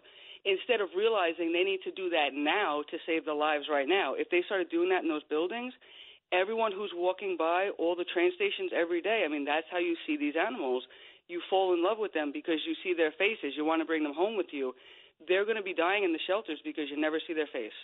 instead 0.46 0.82
of 0.82 0.90
realizing 0.96 1.52
they 1.52 1.64
need 1.64 1.82
to 1.84 1.92
do 1.92 2.10
that 2.10 2.32
now 2.34 2.84
to 2.92 2.98
save 3.06 3.26
the 3.26 3.34
lives 3.34 3.66
right 3.72 3.88
now. 3.88 4.14
If 4.14 4.30
they 4.30 4.44
started 4.46 4.70
doing 4.70 4.90
that 4.90 5.04
in 5.04 5.10
those 5.10 5.24
buildings, 5.30 5.74
everyone 6.32 6.72
who's 6.72 6.92
walking 6.96 7.36
by 7.38 7.70
all 7.80 7.96
the 7.96 8.06
train 8.06 8.32
stations 8.36 8.72
every 8.76 9.02
day, 9.02 9.24
I 9.26 9.32
mean, 9.32 9.46
that's 9.46 9.68
how 9.72 9.80
you 9.80 9.96
see 10.06 10.18
these 10.18 10.36
animals. 10.36 10.84
You 11.28 11.42
fall 11.50 11.74
in 11.74 11.84
love 11.84 11.98
with 12.00 12.14
them 12.14 12.32
because 12.32 12.60
you 12.66 12.76
see 12.84 12.94
their 12.96 13.12
faces. 13.12 13.56
You 13.56 13.66
want 13.66 13.82
to 13.82 13.86
bring 13.86 14.04
them 14.04 14.14
home 14.14 14.38
with 14.38 14.48
you. 14.52 14.74
They're 15.28 15.46
going 15.46 15.58
to 15.58 15.64
be 15.64 15.74
dying 15.74 16.04
in 16.04 16.14
the 16.14 16.20
shelters 16.28 16.60
because 16.64 16.86
you 16.90 17.00
never 17.00 17.20
see 17.26 17.34
their 17.34 17.48
face. 17.52 17.76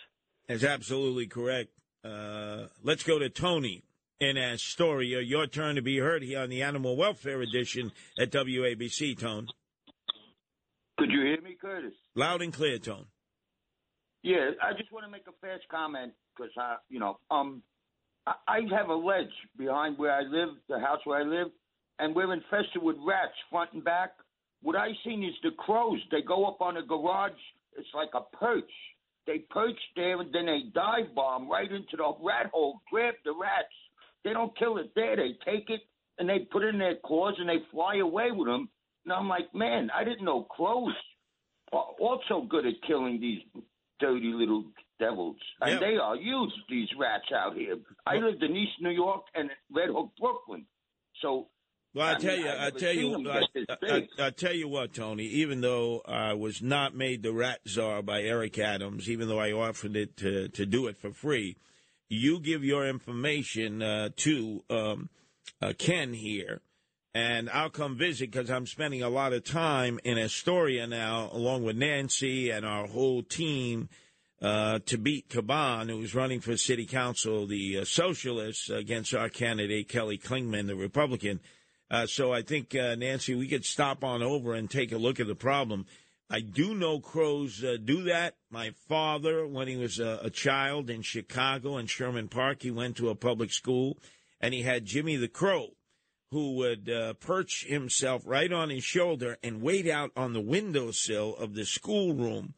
That's 0.48 0.64
absolutely 0.64 1.26
correct. 1.26 1.70
Uh, 2.04 2.66
let's 2.82 3.02
go 3.02 3.18
to 3.18 3.30
Tony 3.30 3.82
in 4.20 4.36
Astoria. 4.36 5.20
Your 5.20 5.46
turn 5.46 5.76
to 5.76 5.82
be 5.82 5.98
heard 5.98 6.22
here 6.22 6.40
on 6.40 6.50
the 6.50 6.62
Animal 6.62 6.96
Welfare 6.96 7.40
Edition 7.40 7.92
at 8.18 8.30
WABC, 8.30 9.18
Tone. 9.18 9.48
Could 10.98 11.10
you 11.10 11.22
hear 11.22 11.40
me, 11.40 11.56
Curtis? 11.58 11.94
Loud 12.14 12.42
and 12.42 12.52
clear, 12.52 12.78
Tone. 12.78 13.06
Yeah, 14.22 14.50
I 14.62 14.72
just 14.76 14.92
want 14.92 15.06
to 15.06 15.10
make 15.10 15.26
a 15.28 15.46
fast 15.46 15.64
comment 15.70 16.12
because 16.36 16.52
I, 16.58 16.76
you 16.88 17.00
know, 17.00 17.18
um, 17.30 17.62
I, 18.26 18.34
I 18.46 18.60
have 18.76 18.88
a 18.90 18.94
ledge 18.94 19.32
behind 19.56 19.98
where 19.98 20.12
I 20.12 20.22
live, 20.22 20.50
the 20.68 20.78
house 20.78 21.00
where 21.04 21.20
I 21.20 21.22
live, 21.22 21.48
and 21.98 22.14
we're 22.14 22.32
infested 22.32 22.82
with 22.82 22.96
rats 23.06 23.34
front 23.50 23.72
and 23.72 23.82
back. 23.82 24.10
What 24.62 24.76
I've 24.76 24.96
seen 25.04 25.24
is 25.24 25.34
the 25.42 25.50
crows. 25.52 26.00
They 26.10 26.22
go 26.22 26.46
up 26.46 26.60
on 26.60 26.76
a 26.76 26.82
garage. 26.82 27.32
It's 27.76 27.88
like 27.94 28.10
a 28.14 28.36
perch 28.36 28.70
they 29.26 29.38
perch 29.50 29.78
there 29.96 30.20
and 30.20 30.32
then 30.32 30.46
they 30.46 30.62
dive 30.74 31.14
bomb 31.14 31.50
right 31.50 31.70
into 31.70 31.96
the 31.96 32.12
rat 32.22 32.50
hole, 32.52 32.80
grab 32.90 33.14
the 33.24 33.32
rats. 33.32 33.74
They 34.24 34.32
don't 34.32 34.56
kill 34.58 34.78
it 34.78 34.92
there. 34.94 35.16
They 35.16 35.36
take 35.44 35.70
it 35.70 35.80
and 36.18 36.28
they 36.28 36.40
put 36.50 36.62
it 36.62 36.74
in 36.74 36.78
their 36.78 36.96
claws 37.04 37.34
and 37.38 37.48
they 37.48 37.58
fly 37.70 37.96
away 37.96 38.30
with 38.30 38.48
them. 38.48 38.68
And 39.04 39.12
I'm 39.12 39.28
like, 39.28 39.54
man, 39.54 39.90
I 39.94 40.04
didn't 40.04 40.24
know 40.24 40.44
crows 40.44 40.94
are 41.72 41.86
also 42.00 42.42
good 42.48 42.66
at 42.66 42.74
killing 42.86 43.20
these 43.20 43.40
dirty 44.00 44.32
little 44.32 44.64
devils. 44.98 45.36
And 45.60 45.72
Yeah. 45.72 45.78
they 45.80 45.96
are 45.96 46.16
huge, 46.16 46.52
these 46.68 46.88
rats 46.98 47.30
out 47.32 47.56
here. 47.56 47.76
I 48.06 48.16
lived 48.16 48.42
in 48.42 48.56
East 48.56 48.80
New 48.80 48.90
York 48.90 49.26
and 49.34 49.50
Red 49.70 49.88
Hook, 49.90 50.10
Brooklyn. 50.18 50.66
So 51.20 51.48
Well, 51.94 52.06
I 52.08 52.14
I 52.14 52.18
tell 52.18 52.36
mean, 52.36 52.46
you, 52.46 52.50
I've 52.50 52.60
I 52.60 52.70
tell 52.78 52.92
you, 52.92 53.30
I, 53.30 53.46
I. 53.88 54.08
I 54.26 54.30
tell 54.30 54.52
you 54.52 54.66
what, 54.66 54.92
Tony. 54.94 55.26
Even 55.26 55.60
though 55.60 56.02
I 56.06 56.32
was 56.32 56.60
not 56.60 56.96
made 56.96 57.22
the 57.22 57.32
rat 57.32 57.60
czar 57.68 58.02
by 58.02 58.22
Eric 58.22 58.58
Adams, 58.58 59.08
even 59.08 59.28
though 59.28 59.38
I 59.38 59.52
offered 59.52 59.94
it 59.94 60.16
to 60.18 60.48
to 60.48 60.66
do 60.66 60.88
it 60.88 60.96
for 60.96 61.12
free, 61.12 61.56
you 62.08 62.40
give 62.40 62.64
your 62.64 62.88
information 62.88 63.80
uh, 63.80 64.08
to 64.16 64.64
um, 64.70 65.08
uh, 65.62 65.72
Ken 65.78 66.14
here, 66.14 66.62
and 67.14 67.48
I'll 67.50 67.70
come 67.70 67.96
visit 67.96 68.32
because 68.32 68.50
I'm 68.50 68.66
spending 68.66 69.02
a 69.02 69.08
lot 69.08 69.32
of 69.32 69.44
time 69.44 70.00
in 70.02 70.18
Astoria 70.18 70.88
now, 70.88 71.30
along 71.32 71.62
with 71.62 71.76
Nancy 71.76 72.50
and 72.50 72.66
our 72.66 72.86
whole 72.88 73.22
team. 73.22 73.88
Uh, 74.42 74.78
to 74.84 74.98
beat 74.98 75.30
Caban, 75.30 75.88
who's 75.88 76.14
running 76.14 76.38
for 76.40 76.54
city 76.58 76.84
council, 76.84 77.46
the 77.46 77.78
uh, 77.78 77.84
socialists 77.86 78.68
against 78.68 79.14
our 79.14 79.30
candidate 79.30 79.88
Kelly 79.88 80.18
Klingman, 80.18 80.66
the 80.66 80.76
Republican. 80.76 81.40
Uh, 81.94 82.06
so 82.08 82.32
I 82.32 82.42
think, 82.42 82.74
uh, 82.74 82.96
Nancy, 82.96 83.36
we 83.36 83.46
could 83.46 83.64
stop 83.64 84.02
on 84.02 84.20
over 84.20 84.52
and 84.52 84.68
take 84.68 84.90
a 84.90 84.98
look 84.98 85.20
at 85.20 85.28
the 85.28 85.36
problem. 85.36 85.86
I 86.28 86.40
do 86.40 86.74
know 86.74 86.98
crows 86.98 87.62
uh, 87.62 87.76
do 87.76 88.02
that. 88.02 88.34
My 88.50 88.72
father, 88.88 89.46
when 89.46 89.68
he 89.68 89.76
was 89.76 90.00
a, 90.00 90.18
a 90.24 90.28
child 90.28 90.90
in 90.90 91.02
Chicago 91.02 91.76
in 91.76 91.86
Sherman 91.86 92.26
Park, 92.26 92.62
he 92.62 92.72
went 92.72 92.96
to 92.96 93.10
a 93.10 93.14
public 93.14 93.52
school 93.52 93.96
and 94.40 94.52
he 94.52 94.62
had 94.62 94.86
Jimmy 94.86 95.14
the 95.14 95.28
Crow, 95.28 95.68
who 96.32 96.56
would 96.56 96.90
uh, 96.90 97.12
perch 97.14 97.64
himself 97.68 98.24
right 98.26 98.52
on 98.52 98.70
his 98.70 98.82
shoulder 98.82 99.36
and 99.44 99.62
wait 99.62 99.88
out 99.88 100.10
on 100.16 100.32
the 100.32 100.40
windowsill 100.40 101.36
of 101.36 101.54
the 101.54 101.64
schoolroom 101.64 102.54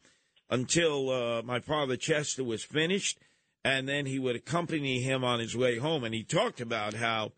until 0.49 1.11
uh, 1.11 1.43
my 1.43 1.59
father 1.59 1.95
Chester 1.95 2.43
was 2.43 2.63
finished, 2.63 3.19
and 3.63 3.87
then 3.87 4.07
he 4.07 4.17
would 4.17 4.35
accompany 4.35 5.03
him 5.03 5.23
on 5.23 5.39
his 5.39 5.55
way 5.55 5.77
home. 5.77 6.03
And 6.03 6.15
he 6.15 6.23
talked 6.23 6.59
about 6.59 6.95
how 6.95 7.33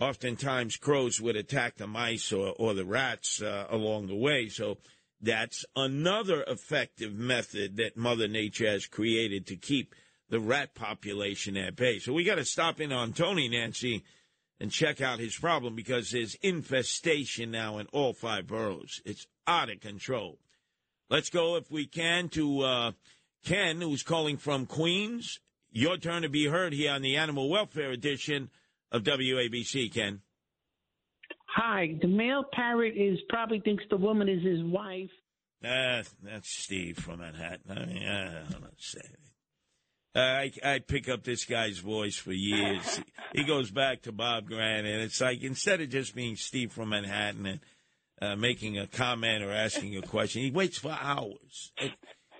oftentimes 0.00 0.76
crows 0.76 1.20
would 1.20 1.36
attack 1.36 1.76
the 1.76 1.86
mice 1.86 2.32
or, 2.32 2.54
or 2.58 2.74
the 2.74 2.84
rats 2.84 3.40
uh, 3.40 3.66
along 3.70 4.06
the 4.06 4.16
way. 4.16 4.48
So 4.48 4.78
that's 5.20 5.64
another 5.76 6.44
effective 6.46 7.14
method 7.14 7.76
that 7.76 7.96
Mother 7.96 8.28
Nature 8.28 8.68
has 8.68 8.86
created 8.86 9.46
to 9.46 9.56
keep 9.56 9.94
the 10.28 10.40
rat 10.40 10.74
population 10.74 11.56
at 11.56 11.76
bay. 11.76 11.98
So 11.98 12.12
we 12.12 12.24
got 12.24 12.36
to 12.36 12.44
stop 12.44 12.80
in 12.80 12.92
on 12.92 13.12
Tony 13.12 13.48
Nancy 13.48 14.04
and 14.60 14.70
check 14.70 15.00
out 15.00 15.18
his 15.18 15.36
problem 15.36 15.74
because 15.74 16.10
there's 16.10 16.36
infestation 16.36 17.50
now 17.50 17.78
in 17.78 17.86
all 17.92 18.12
five 18.12 18.46
boroughs. 18.46 19.00
It's 19.04 19.26
out 19.46 19.70
of 19.70 19.80
control. 19.80 20.38
Let's 21.10 21.30
go, 21.30 21.56
if 21.56 21.70
we 21.70 21.86
can, 21.86 22.28
to 22.30 22.60
uh, 22.62 22.92
Ken, 23.44 23.80
who's 23.80 24.02
calling 24.02 24.36
from 24.36 24.66
Queens. 24.66 25.40
Your 25.70 25.96
turn 25.96 26.22
to 26.22 26.28
be 26.28 26.46
heard 26.46 26.72
here 26.72 26.92
on 26.92 27.02
the 27.02 27.16
Animal 27.16 27.48
Welfare 27.50 27.90
Edition 27.90 28.50
of 28.94 29.02
WABC, 29.02 29.92
Ken. 29.92 30.20
Hi, 31.56 31.96
the 32.00 32.08
male 32.08 32.44
parrot 32.52 32.94
is 32.96 33.18
probably 33.28 33.60
thinks 33.60 33.84
the 33.90 33.96
woman 33.96 34.28
is 34.28 34.42
his 34.42 34.62
wife. 34.62 35.10
Uh, 35.64 36.02
that's 36.22 36.50
Steve 36.50 36.98
from 36.98 37.18
Manhattan. 37.18 37.70
I 37.70 37.86
mean, 37.86 38.06
I'm 38.06 38.60
not 38.60 38.74
saying 38.78 39.04
it. 39.12 39.20
Uh, 40.16 40.20
I, 40.20 40.52
I 40.62 40.78
pick 40.78 41.08
up 41.08 41.24
this 41.24 41.44
guy's 41.44 41.78
voice 41.78 42.16
for 42.16 42.32
years. 42.32 43.00
he 43.32 43.42
goes 43.42 43.70
back 43.72 44.02
to 44.02 44.12
Bob 44.12 44.46
Grant, 44.46 44.86
and 44.86 45.02
it's 45.02 45.20
like 45.20 45.42
instead 45.42 45.80
of 45.80 45.88
just 45.88 46.14
being 46.14 46.36
Steve 46.36 46.70
from 46.70 46.90
Manhattan 46.90 47.46
and 47.46 47.60
uh, 48.22 48.36
making 48.36 48.78
a 48.78 48.86
comment 48.86 49.42
or 49.42 49.50
asking 49.50 49.96
a 49.96 50.02
question, 50.02 50.42
he 50.42 50.52
waits 50.52 50.78
for 50.78 50.96
hours. 51.00 51.72
And 51.78 51.92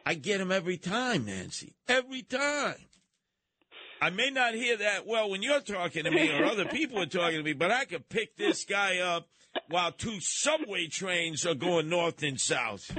I 0.06 0.14
get 0.14 0.40
him 0.40 0.52
every 0.52 0.76
time, 0.76 1.24
Nancy. 1.24 1.74
Every 1.88 2.22
time. 2.22 2.76
I 4.04 4.10
may 4.10 4.28
not 4.28 4.52
hear 4.52 4.76
that 4.76 5.06
well 5.06 5.30
when 5.30 5.42
you're 5.42 5.62
talking 5.62 6.04
to 6.04 6.10
me 6.10 6.30
or 6.30 6.44
other 6.44 6.66
people 6.66 7.00
are 7.00 7.06
talking 7.06 7.38
to 7.38 7.42
me, 7.42 7.54
but 7.54 7.70
I 7.70 7.86
could 7.86 8.06
pick 8.10 8.36
this 8.36 8.66
guy 8.66 8.98
up 8.98 9.28
while 9.70 9.92
two 9.92 10.18
subway 10.20 10.88
trains 10.88 11.46
are 11.46 11.54
going 11.54 11.88
north 11.88 12.22
and 12.22 12.38
south. 12.38 12.90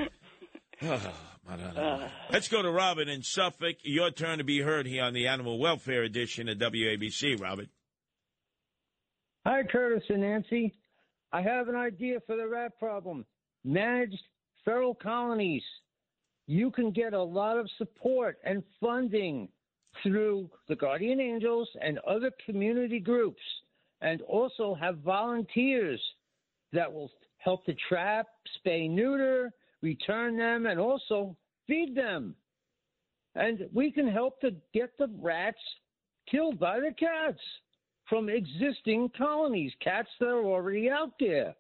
Let's 2.32 2.48
go 2.48 2.64
to 2.64 2.72
Robin 2.72 3.08
in 3.08 3.22
Suffolk. 3.22 3.76
Your 3.84 4.10
turn 4.10 4.40
to 4.40 4.44
be 4.44 4.62
heard 4.62 4.88
here 4.88 5.04
on 5.04 5.14
the 5.14 5.28
Animal 5.28 5.60
Welfare 5.60 6.02
Edition 6.02 6.50
of 6.50 6.58
WABC, 6.58 7.40
Robin. 7.40 7.70
Hi, 9.46 9.62
Curtis 9.62 10.06
and 10.10 10.22
Nancy. 10.22 10.74
I 11.32 11.44
have 11.44 11.68
an 11.68 11.76
idea 11.76 12.20
for 12.26 12.36
the 12.36 12.48
rat 12.48 12.80
problem. 12.80 13.28
Managed 13.64 14.24
feral 14.64 14.96
colonies. 14.96 15.62
You 16.48 16.72
can 16.72 16.90
get 16.90 17.14
a 17.14 17.22
lot 17.22 17.60
of 17.60 17.70
support 17.78 18.40
and 18.44 18.64
funding 18.82 19.50
through 20.04 20.50
the 20.68 20.76
Guardian 20.76 21.20
Angels 21.20 21.70
and 21.82 22.00
other 22.00 22.32
community 22.46 23.00
groups, 23.00 23.42
and 24.02 24.22
also 24.22 24.76
have 24.76 24.98
volunteers 25.00 26.02
that 26.74 26.92
will 26.92 27.12
help 27.38 27.66
to 27.66 27.76
trap, 27.90 28.28
spay, 28.60 28.90
neuter, 28.90 29.52
return 29.82 30.38
them, 30.38 30.66
and 30.66 30.80
also 30.80 31.36
feed 31.68 31.96
them. 31.96 32.36
And 33.36 33.68
we 33.74 33.92
can 33.92 34.08
help 34.08 34.40
to 34.42 34.52
get 34.74 34.98
the 34.98 35.08
rats 35.20 35.58
killed 36.30 36.60
by 36.60 36.80
the 36.80 36.94
cats 36.98 37.40
from 38.10 38.30
existing 38.30 39.10
colonies, 39.18 39.72
cats 39.84 40.10
that 40.20 40.28
are 40.28 40.44
already 40.44 40.90
out 40.90 41.14
there. 41.20 41.56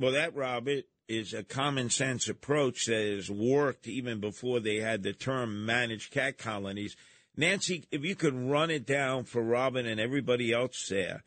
Well, 0.00 0.12
that, 0.12 0.34
Robert, 0.34 0.84
is 1.08 1.32
a 1.32 1.42
common 1.42 1.90
sense 1.90 2.28
approach 2.28 2.86
that 2.86 3.14
has 3.16 3.30
worked 3.30 3.88
even 3.88 4.20
before 4.20 4.60
they 4.60 4.76
had 4.76 5.02
the 5.02 5.12
term 5.12 5.64
managed 5.64 6.12
cat 6.12 6.38
colonies. 6.38 6.96
Nancy, 7.36 7.84
if 7.90 8.04
you 8.04 8.14
could 8.14 8.34
run 8.34 8.70
it 8.70 8.86
down 8.86 9.24
for 9.24 9.42
Robin 9.42 9.86
and 9.86 10.00
everybody 10.00 10.52
else 10.52 10.86
there, 10.90 11.22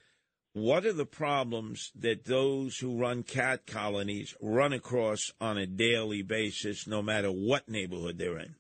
what 0.54 0.86
are 0.86 0.94
the 0.94 1.06
problems 1.06 1.92
that 1.96 2.26
those 2.26 2.78
who 2.78 3.00
run 3.00 3.24
cat 3.24 3.66
colonies 3.66 4.36
run 4.42 4.74
across 4.74 5.32
on 5.40 5.58
a 5.58 5.66
daily 5.66 6.22
basis, 6.22 6.86
no 6.86 7.02
matter 7.02 7.30
what 7.30 7.70
neighborhood 7.70 8.18
they're 8.18 8.38
in? 8.38 8.56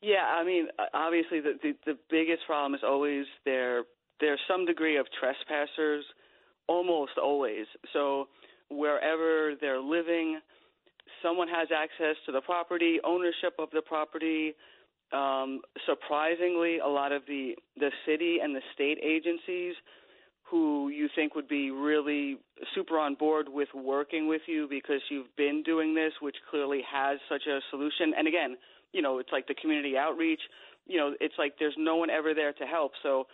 Yeah, 0.00 0.24
I 0.24 0.44
mean, 0.44 0.68
obviously 0.92 1.40
the, 1.40 1.54
the 1.62 1.72
the 1.86 1.98
biggest 2.10 2.46
problem 2.46 2.74
is 2.74 2.82
always 2.86 3.24
there. 3.44 3.84
There's 4.20 4.40
some 4.46 4.64
degree 4.64 4.96
of 4.96 5.06
trespassers, 5.18 6.04
almost 6.68 7.12
always. 7.20 7.66
So 7.92 8.28
wherever 8.70 9.54
they're 9.60 9.80
living, 9.80 10.40
someone 11.24 11.48
has 11.48 11.68
access 11.74 12.16
to 12.26 12.32
the 12.32 12.40
property, 12.42 13.00
ownership 13.02 13.54
of 13.58 13.70
the 13.72 13.82
property. 13.82 14.54
Um, 15.12 15.62
surprisingly, 15.86 16.78
a 16.78 16.88
lot 16.88 17.12
of 17.12 17.22
the 17.26 17.54
the 17.76 17.90
city 18.06 18.38
and 18.42 18.54
the 18.54 18.62
state 18.74 18.98
agencies 19.02 19.74
who 20.44 20.88
you 20.88 21.08
think 21.14 21.34
would 21.34 21.48
be 21.48 21.70
really 21.70 22.36
super 22.74 22.98
on 22.98 23.14
board 23.14 23.48
with 23.48 23.68
working 23.74 24.28
with 24.28 24.42
you 24.46 24.66
because 24.68 25.00
you've 25.10 25.34
been 25.36 25.62
doing 25.64 25.94
this, 25.94 26.12
which 26.20 26.36
clearly 26.50 26.82
has 26.90 27.18
such 27.28 27.46
a 27.46 27.60
solution. 27.70 28.12
And 28.16 28.28
again, 28.28 28.56
you 28.92 29.00
know, 29.00 29.18
it's 29.18 29.30
like 29.32 29.46
the 29.48 29.54
community 29.54 29.96
outreach. 29.96 30.40
You 30.86 30.98
know, 30.98 31.14
it's 31.20 31.34
like 31.38 31.54
there's 31.58 31.74
no 31.78 31.96
one 31.96 32.10
ever 32.10 32.34
there 32.34 32.52
to 32.52 32.64
help. 32.66 32.92
So, 33.02 33.26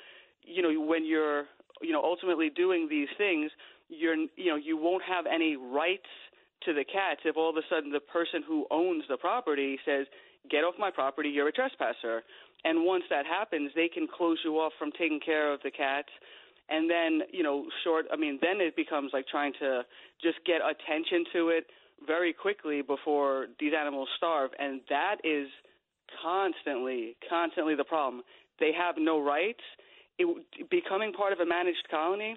you 0.45 0.63
know, 0.63 0.81
when 0.81 1.05
you're, 1.05 1.47
you 1.83 1.93
know, 1.93 2.03
ultimately 2.03 2.49
doing 2.49 2.87
these 2.89 3.09
things, 3.19 3.51
you're, 3.89 4.15
you 4.15 4.47
know, 4.47 4.57
you 4.57 4.77
won't 4.77 5.03
have 5.03 5.25
any 5.27 5.57
rights 5.57 6.07
to 6.65 6.73
the 6.73 6.85
cats 6.85 7.21
if 7.25 7.37
all 7.37 7.51
of 7.51 7.57
a 7.57 7.67
sudden 7.69 7.91
the 7.91 8.01
person 8.01 8.43
who 8.47 8.67
owns 8.71 9.05
the 9.09 9.17
property 9.17 9.79
says, 9.85 10.07
"Get 10.49 10.65
off 10.65 10.79
my 10.79 10.91
property, 10.91 11.31
you're 11.31 11.49
a 11.49 11.53
trespasser." 11.53 12.25
And 12.65 12.85
once 12.85 13.05
that 13.09 13.27
happens, 13.27 13.73
they 13.75 13.89
can 13.89 14.07
close 14.07 14.39
you 14.45 14.59
off 14.59 14.73
from 14.79 14.93
taking 14.93 15.21
care 15.21 15.53
of 15.53 15.63
the 15.63 15.71
cats. 15.71 16.11
And 16.69 16.89
then 16.89 17.23
you 17.33 17.43
know 17.43 17.67
short 17.83 18.07
i 18.13 18.17
mean 18.17 18.39
then 18.41 18.61
it 18.61 18.77
becomes 18.77 19.13
like 19.13 19.27
trying 19.27 19.53
to 19.55 19.85
just 20.23 20.39
get 20.45 20.61
attention 20.63 21.25
to 21.33 21.49
it 21.49 21.67
very 22.07 22.33
quickly 22.33 22.83
before 22.83 23.49
these 23.59 23.75
animals 23.75 24.09
starve. 24.17 24.51
And 24.59 24.81
that 24.89 25.17
is 25.25 25.49
constantly 26.23 27.17
constantly 27.29 27.75
the 27.75 27.85
problem. 27.85 28.23
They 28.59 28.73
have 28.73 28.97
no 28.99 29.21
rights. 29.21 29.65
It, 30.19 30.71
becoming 30.71 31.13
part 31.13 31.33
of 31.33 31.41
a 31.41 31.47
managed 31.47 31.89
colony 31.91 32.37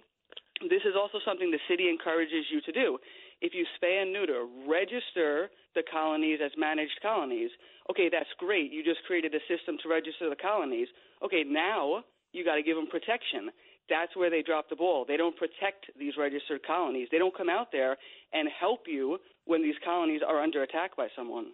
this 0.69 0.84
is 0.86 0.95
also 0.95 1.19
something 1.26 1.51
the 1.51 1.59
city 1.67 1.89
encourages 1.89 2.45
you 2.51 2.61
to 2.61 2.71
do 2.71 2.99
if 3.43 3.53
you 3.53 3.65
spay 3.77 4.01
and 4.01 4.11
neuter 4.11 4.47
register 4.67 5.51
the 5.75 5.83
colonies 5.91 6.39
as 6.43 6.51
managed 6.57 6.97
colonies 7.01 7.51
okay 7.91 8.09
that's 8.09 8.31
great 8.39 8.71
you 8.71 8.83
just 8.83 9.03
created 9.05 9.35
a 9.35 9.43
system 9.51 9.77
to 9.83 9.89
register 9.89 10.29
the 10.29 10.39
colonies 10.39 10.87
okay 11.23 11.43
now 11.45 12.03
you 12.31 12.43
got 12.43 12.55
to 12.55 12.63
give 12.63 12.75
them 12.75 12.87
protection 12.87 13.51
that's 13.89 14.15
where 14.15 14.29
they 14.29 14.41
drop 14.41 14.69
the 14.69 14.75
ball. 14.75 15.05
They 15.05 15.17
don't 15.17 15.35
protect 15.35 15.91
these 15.99 16.13
registered 16.17 16.65
colonies. 16.65 17.09
They 17.11 17.17
don't 17.17 17.35
come 17.35 17.49
out 17.49 17.67
there 17.71 17.97
and 18.31 18.47
help 18.59 18.85
you 18.87 19.17
when 19.45 19.61
these 19.61 19.75
colonies 19.83 20.21
are 20.25 20.41
under 20.41 20.63
attack 20.63 20.95
by 20.95 21.07
someone. 21.15 21.47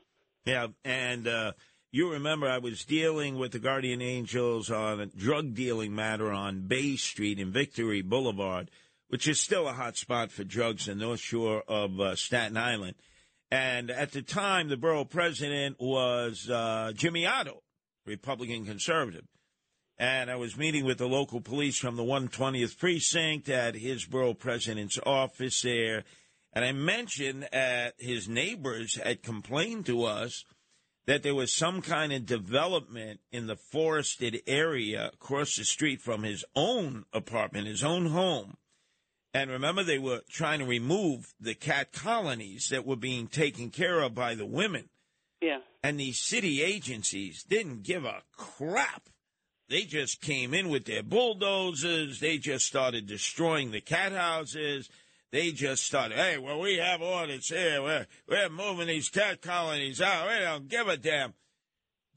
Yeah, 0.45 0.67
and 0.85 1.27
uh, 1.27 1.53
You 1.91 2.11
remember 2.11 2.47
I 2.47 2.59
was 2.59 2.85
dealing 2.85 3.39
with 3.39 3.51
the 3.51 3.59
Guardian 3.59 4.01
Angels 4.01 4.69
on 4.69 4.99
a 4.99 5.07
drug 5.07 5.55
dealing 5.55 5.95
matter 5.95 6.31
on 6.31 6.67
Bay 6.67 6.95
Street 6.97 7.39
and 7.39 7.51
Victory 7.51 8.03
Boulevard, 8.03 8.69
which 9.09 9.27
is 9.27 9.39
still 9.39 9.67
a 9.67 9.73
hot 9.73 9.97
spot 9.97 10.31
for 10.31 10.43
drugs 10.43 10.87
in 10.87 10.99
the 10.99 11.05
North 11.05 11.19
Shore 11.19 11.63
of 11.67 11.99
uh, 11.99 12.15
Staten 12.15 12.57
Island. 12.57 12.95
And 13.51 13.89
at 13.89 14.11
the 14.11 14.21
time, 14.21 14.69
the 14.69 14.77
borough 14.77 15.05
president 15.05 15.77
was 15.79 16.47
uh, 16.49 16.91
Jimmy 16.95 17.25
Oddo, 17.25 17.61
Republican 18.05 18.65
conservative. 18.65 19.25
And 19.97 20.31
I 20.31 20.35
was 20.35 20.55
meeting 20.55 20.85
with 20.85 20.99
the 20.99 21.09
local 21.09 21.41
police 21.41 21.77
from 21.77 21.97
the 21.97 22.03
120th 22.03 22.77
precinct 22.77 23.49
at 23.49 23.75
his 23.75 24.05
borough 24.05 24.35
president's 24.35 24.99
office 25.05 25.61
there. 25.61 26.03
And 26.53 26.63
I 26.63 26.71
mentioned 26.71 27.49
that 27.51 27.95
his 27.97 28.29
neighbors 28.29 28.95
had 28.95 29.23
complained 29.23 29.87
to 29.87 30.03
us 30.03 30.45
that 31.05 31.23
there 31.23 31.35
was 31.35 31.51
some 31.51 31.81
kind 31.81 32.13
of 32.13 32.27
development 32.27 33.19
in 33.31 33.47
the 33.47 33.55
forested 33.55 34.41
area 34.45 35.09
across 35.11 35.55
the 35.55 35.65
street 35.65 36.01
from 36.01 36.21
his 36.21 36.45
own 36.55 37.03
apartment, 37.11 37.67
his 37.67 37.83
own 37.83 38.05
home. 38.05 38.55
And 39.33 39.51
remember, 39.51 39.83
they 39.83 39.99
were 39.99 40.21
trying 40.29 40.59
to 40.59 40.65
remove 40.65 41.33
the 41.39 41.53
cat 41.53 41.91
colonies 41.91 42.69
that 42.69 42.85
were 42.85 42.95
being 42.95 43.27
taken 43.27 43.69
care 43.69 44.01
of 44.01 44.15
by 44.15 44.35
the 44.35 44.45
women. 44.45 44.89
Yeah. 45.41 45.59
And 45.83 45.99
these 45.99 46.19
city 46.19 46.61
agencies 46.63 47.43
didn't 47.43 47.83
give 47.83 48.05
a 48.05 48.23
crap. 48.35 49.09
They 49.69 49.83
just 49.83 50.19
came 50.19 50.53
in 50.55 50.69
with 50.69 50.85
their 50.85 51.03
bulldozers. 51.03 52.19
They 52.19 52.39
just 52.39 52.65
started 52.65 53.05
destroying 53.05 53.71
the 53.71 53.81
cat 53.81 54.11
houses. 54.11 54.89
They 55.31 55.51
just 55.51 55.83
started, 55.83 56.17
hey, 56.17 56.39
well, 56.39 56.59
we 56.59 56.77
have 56.77 57.03
orders 57.03 57.49
here. 57.49 57.83
We're, 57.83 58.07
we're 58.27 58.49
moving 58.49 58.87
these 58.87 59.09
cat 59.09 59.43
colonies 59.43 60.01
out. 60.01 60.27
We 60.27 60.43
don't 60.43 60.67
give 60.67 60.87
a 60.87 60.97
damn. 60.97 61.35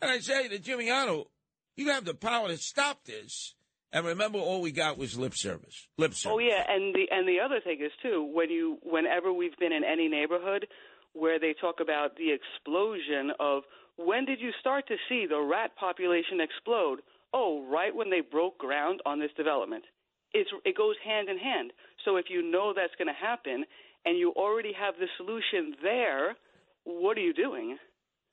And 0.00 0.10
I 0.10 0.18
say 0.20 0.48
to 0.48 0.58
Jimmy 0.58 0.90
Oddo, 0.90 1.28
you 1.76 1.90
have 1.90 2.06
the 2.06 2.14
power 2.14 2.48
to 2.48 2.56
stop 2.56 3.04
this. 3.04 3.54
And 3.92 4.06
remember, 4.06 4.38
all 4.38 4.62
we 4.62 4.72
got 4.72 4.96
was 4.96 5.18
lip 5.18 5.34
service. 5.34 5.86
Lip 5.98 6.14
service. 6.14 6.34
Oh 6.34 6.38
yeah, 6.38 6.64
and 6.66 6.94
the 6.94 7.04
and 7.10 7.28
the 7.28 7.40
other 7.44 7.60
thing 7.60 7.78
is 7.84 7.92
too 8.02 8.28
when 8.32 8.50
you 8.50 8.78
whenever 8.82 9.32
we've 9.32 9.56
been 9.58 9.72
in 9.72 9.84
any 9.84 10.08
neighborhood 10.08 10.66
where 11.12 11.38
they 11.38 11.54
talk 11.60 11.76
about 11.80 12.16
the 12.16 12.32
explosion 12.32 13.32
of 13.38 13.64
when 13.96 14.24
did 14.24 14.40
you 14.40 14.50
start 14.60 14.88
to 14.88 14.96
see 15.08 15.26
the 15.28 15.38
rat 15.38 15.76
population 15.76 16.40
explode? 16.40 17.00
Oh, 17.34 17.66
right 17.70 17.94
when 17.94 18.10
they 18.10 18.20
broke 18.20 18.58
ground 18.58 19.00
on 19.04 19.20
this 19.20 19.30
development. 19.36 19.84
It's 20.32 20.50
it 20.64 20.76
goes 20.76 20.96
hand 21.04 21.28
in 21.28 21.36
hand. 21.36 21.72
So 22.04 22.16
if 22.16 22.26
you 22.30 22.42
know 22.42 22.72
that's 22.74 22.94
going 22.96 23.08
to 23.08 23.26
happen 23.26 23.64
and 24.06 24.18
you 24.18 24.32
already 24.32 24.72
have 24.72 24.94
the 24.98 25.06
solution 25.18 25.76
there, 25.82 26.36
what 26.84 27.18
are 27.18 27.20
you 27.20 27.34
doing? 27.34 27.76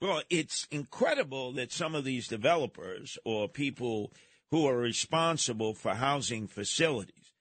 Well, 0.01 0.22
it's 0.30 0.66
incredible 0.72 1.51
that 1.53 1.74
some 1.74 1.93
of 1.93 2.05
these 2.05 2.30
developers 2.30 3.18
or 3.26 3.49
people 3.49 4.14
who 4.51 4.67
are 4.67 4.77
responsible 4.77 5.73
for 5.73 5.93
housing 5.93 6.47
facilities 6.47 7.33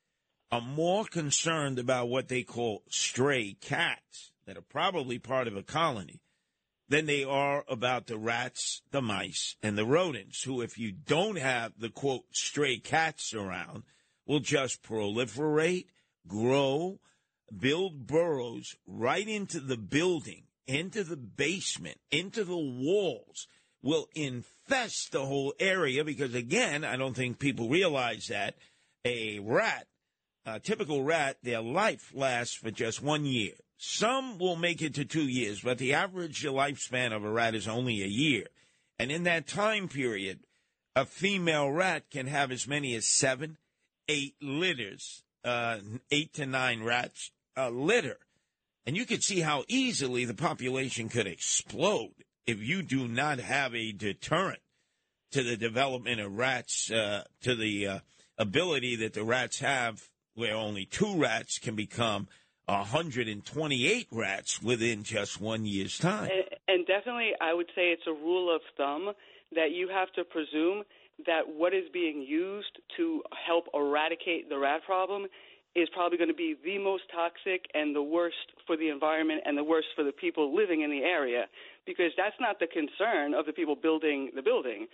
are 0.51 0.61
more 0.61 1.05
concerned 1.05 1.79
about 1.79 2.09
what 2.09 2.29
they 2.29 2.43
call 2.43 2.83
stray 2.89 3.57
cats 3.61 4.33
that 4.47 4.57
are 4.57 4.63
probably 4.63 5.19
part 5.19 5.47
of 5.47 5.57
a 5.57 5.63
colony 5.63 6.21
than 6.89 7.07
they 7.07 7.23
are 7.23 7.65
about 7.69 8.07
the 8.07 8.17
rats, 8.17 8.81
the 8.91 9.03
mice, 9.03 9.57
and 9.63 9.77
the 9.77 9.85
rodents, 9.85 10.43
who, 10.45 10.63
if 10.63 10.79
you 10.79 10.91
don't 10.91 11.37
have 11.37 11.73
the 11.79 11.91
quote 11.91 12.25
stray 12.33 12.79
cats 12.79 13.35
around, 13.35 13.83
will 14.27 14.41
just 14.41 14.83
proliferate, 14.83 15.87
grow, 16.27 16.99
build 17.55 18.07
burrows 18.07 18.75
right 18.87 19.29
into 19.29 19.61
the 19.61 19.77
building, 19.77 20.45
into 20.67 21.05
the 21.05 21.17
basement, 21.17 21.99
into 22.11 22.45
the 22.45 22.57
walls, 22.57 23.47
will 23.83 24.09
infest 24.15 25.13
the 25.13 25.25
whole 25.25 25.55
area 25.59 26.05
because, 26.05 26.35
again, 26.35 26.85
I 26.85 26.97
don't 26.97 27.15
think 27.15 27.39
people 27.39 27.69
realize 27.69 28.29
that 28.29 28.55
a 29.05 29.39
rat, 29.39 29.87
a 30.45 30.61
typical 30.61 31.03
rat, 31.03 31.39
their 31.43 31.61
life 31.61 32.13
lasts 32.15 32.55
for 32.55 32.71
just 32.71 33.03
one 33.03 33.25
year. 33.25 33.53
Some 33.77 34.39
will 34.39 34.57
make 34.57 34.83
it 34.83 34.95
to 34.95 35.05
two 35.05 35.29
years, 35.29 35.61
but 35.61 35.79
the 35.79 35.95
average 35.95 36.43
lifespan 36.45 37.15
of 37.15 37.25
a 37.25 37.31
rat 37.31 37.55
is 37.55 37.69
only 37.69 38.03
a 38.03 38.09
year. 38.09 38.47
And 38.99 39.13
in 39.13 39.23
that 39.25 39.47
time 39.47 39.89
period, 39.89 40.41
a 40.97 41.05
female 41.05 41.71
rat 41.71 42.11
can 42.11 42.27
have 42.27 42.51
as 42.51 42.67
many 42.67 42.97
as 42.97 43.07
seven, 43.07 43.57
eight 44.09 44.35
litters, 44.43 45.23
uh, 45.45 45.79
eight 46.11 46.33
to 46.35 46.47
nine 46.47 46.83
rats 46.83 47.31
a 47.57 47.71
litter. 47.71 48.19
And 48.87 48.97
you 48.97 49.05
could 49.05 49.23
see 49.23 49.41
how 49.41 49.65
easily 49.69 50.25
the 50.25 50.35
population 50.35 51.09
could 51.09 51.27
explode 51.27 52.25
if 52.49 52.67
you 52.67 52.83
do 52.83 53.07
not 53.07 53.39
have 53.41 53.75
a 53.75 53.93
deterrent 53.93 54.61
to 55.33 55.43
the 55.43 55.57
development 55.57 56.19
of 56.19 56.35
rats, 56.35 56.91
uh, 56.91 57.23
to 57.43 57.55
the 57.55 57.87
uh, 57.87 57.99
ability 58.39 58.97
that 58.97 59.13
the 59.13 59.23
rats 59.23 59.61
have, 59.61 60.09
where 60.35 60.55
only 60.55 60.87
two 60.87 61.19
rats 61.19 61.59
can 61.59 61.77
become 61.77 62.27
128 62.65 64.07
rats 64.11 64.63
within 64.63 65.03
just 65.03 65.39
one 65.39 65.67
year's 65.67 65.99
time. 65.99 66.31
And, 66.31 66.59
and 66.69 66.87
definitely, 66.87 67.33
I 67.39 67.53
would 67.53 67.69
say 67.75 67.91
it's 67.91 68.07
a 68.07 68.13
rule 68.13 68.55
of 68.55 68.63
thumb 68.79 69.13
that 69.55 69.73
you 69.73 69.89
have 69.89 70.11
to 70.13 70.25
presume 70.25 70.85
that 71.27 71.43
what 71.49 71.75
is 71.75 71.85
being 71.93 72.23
used 72.23 72.79
to 72.97 73.23
help 73.47 73.67
eradicate 73.75 74.49
the 74.49 74.59
rat 74.59 74.81
problem 74.87 75.27
is 75.79 75.89
probably 75.93 76.19
going 76.19 76.31
to 76.31 76.37
be 76.37 76.57
the 76.65 76.79
most 76.79 77.05
toxic 77.15 77.67
and 77.75 77.95
the 77.95 78.03
worst 78.03 78.53
for 78.67 78.77
the 78.77 78.89
environment 78.89 79.43
and 79.45 79.57
the 79.57 79.65
worst 79.65 79.89
for 79.95 80.05
the 80.05 80.13
people 80.13 80.55
living 80.55 80.83
in 80.83 80.91
the 80.91 81.03
area 81.03 81.47
because 81.87 82.13
that's 82.17 82.37
not 82.41 82.59
the 82.59 82.67
concern 82.67 83.35
of 83.35 83.47
the 83.47 83.53
people 83.53 83.75
building 83.75 84.31
the 84.35 84.43
building. 84.43 84.87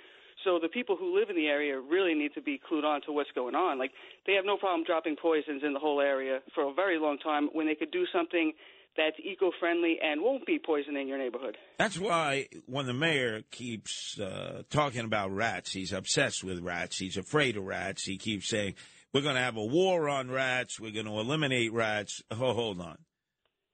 So 0.44 0.58
the 0.60 0.68
people 0.68 0.96
who 0.96 1.18
live 1.18 1.30
in 1.30 1.36
the 1.36 1.46
area 1.46 1.80
really 1.80 2.14
need 2.14 2.34
to 2.34 2.42
be 2.42 2.60
clued 2.60 2.84
on 2.84 3.00
to 3.02 3.12
what's 3.12 3.30
going 3.34 3.54
on. 3.54 3.78
Like 3.78 3.92
they 4.26 4.34
have 4.34 4.44
no 4.44 4.56
problem 4.56 4.84
dropping 4.84 5.16
poisons 5.16 5.62
in 5.64 5.72
the 5.72 5.78
whole 5.78 6.00
area 6.00 6.40
for 6.54 6.70
a 6.70 6.74
very 6.74 6.98
long 6.98 7.18
time 7.18 7.48
when 7.52 7.66
they 7.66 7.74
could 7.74 7.90
do 7.90 8.04
something 8.12 8.52
that's 8.96 9.16
eco-friendly 9.18 9.98
and 10.02 10.22
won't 10.22 10.46
be 10.46 10.58
poisoning 10.64 11.08
your 11.08 11.18
neighborhood. 11.18 11.56
That's 11.78 11.98
why 11.98 12.46
when 12.66 12.86
the 12.86 12.94
mayor 12.94 13.42
keeps 13.50 14.18
uh, 14.20 14.62
talking 14.70 15.04
about 15.04 15.34
rats, 15.34 15.72
he's 15.72 15.92
obsessed 15.92 16.44
with 16.44 16.60
rats. 16.60 16.98
He's 16.98 17.16
afraid 17.16 17.56
of 17.56 17.64
rats. 17.64 18.04
He 18.04 18.18
keeps 18.18 18.48
saying, 18.48 18.74
"We're 19.14 19.22
going 19.22 19.36
to 19.36 19.40
have 19.40 19.56
a 19.56 19.64
war 19.64 20.08
on 20.08 20.30
rats. 20.30 20.78
We're 20.78 20.92
going 20.92 21.06
to 21.06 21.18
eliminate 21.18 21.72
rats." 21.72 22.22
Oh, 22.30 22.52
hold 22.52 22.80
on, 22.80 22.98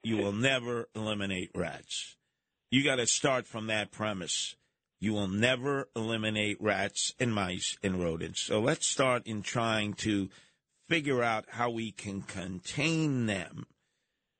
you 0.04 0.18
will 0.18 0.32
never 0.32 0.88
eliminate 0.94 1.50
rats. 1.54 2.16
You 2.70 2.84
got 2.84 2.96
to 2.96 3.06
start 3.06 3.46
from 3.46 3.66
that 3.66 3.90
premise. 3.90 4.54
You 5.00 5.14
will 5.14 5.28
never 5.28 5.88
eliminate 5.96 6.58
rats 6.60 7.14
and 7.18 7.34
mice 7.34 7.78
and 7.82 8.00
rodents. 8.00 8.42
So 8.42 8.60
let's 8.60 8.86
start 8.86 9.26
in 9.26 9.42
trying 9.42 9.94
to 9.94 10.28
figure 10.88 11.22
out 11.22 11.46
how 11.48 11.70
we 11.70 11.90
can 11.90 12.20
contain 12.20 13.26
them 13.26 13.66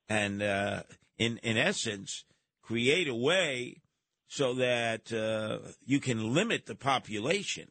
and, 0.08 0.42
uh, 0.42 0.82
in, 1.18 1.38
in 1.38 1.56
essence, 1.56 2.24
create 2.62 3.08
a 3.08 3.14
way 3.14 3.80
so 4.28 4.54
that 4.54 5.12
uh, 5.12 5.58
you 5.86 5.98
can 5.98 6.34
limit 6.34 6.66
the 6.66 6.74
population. 6.74 7.68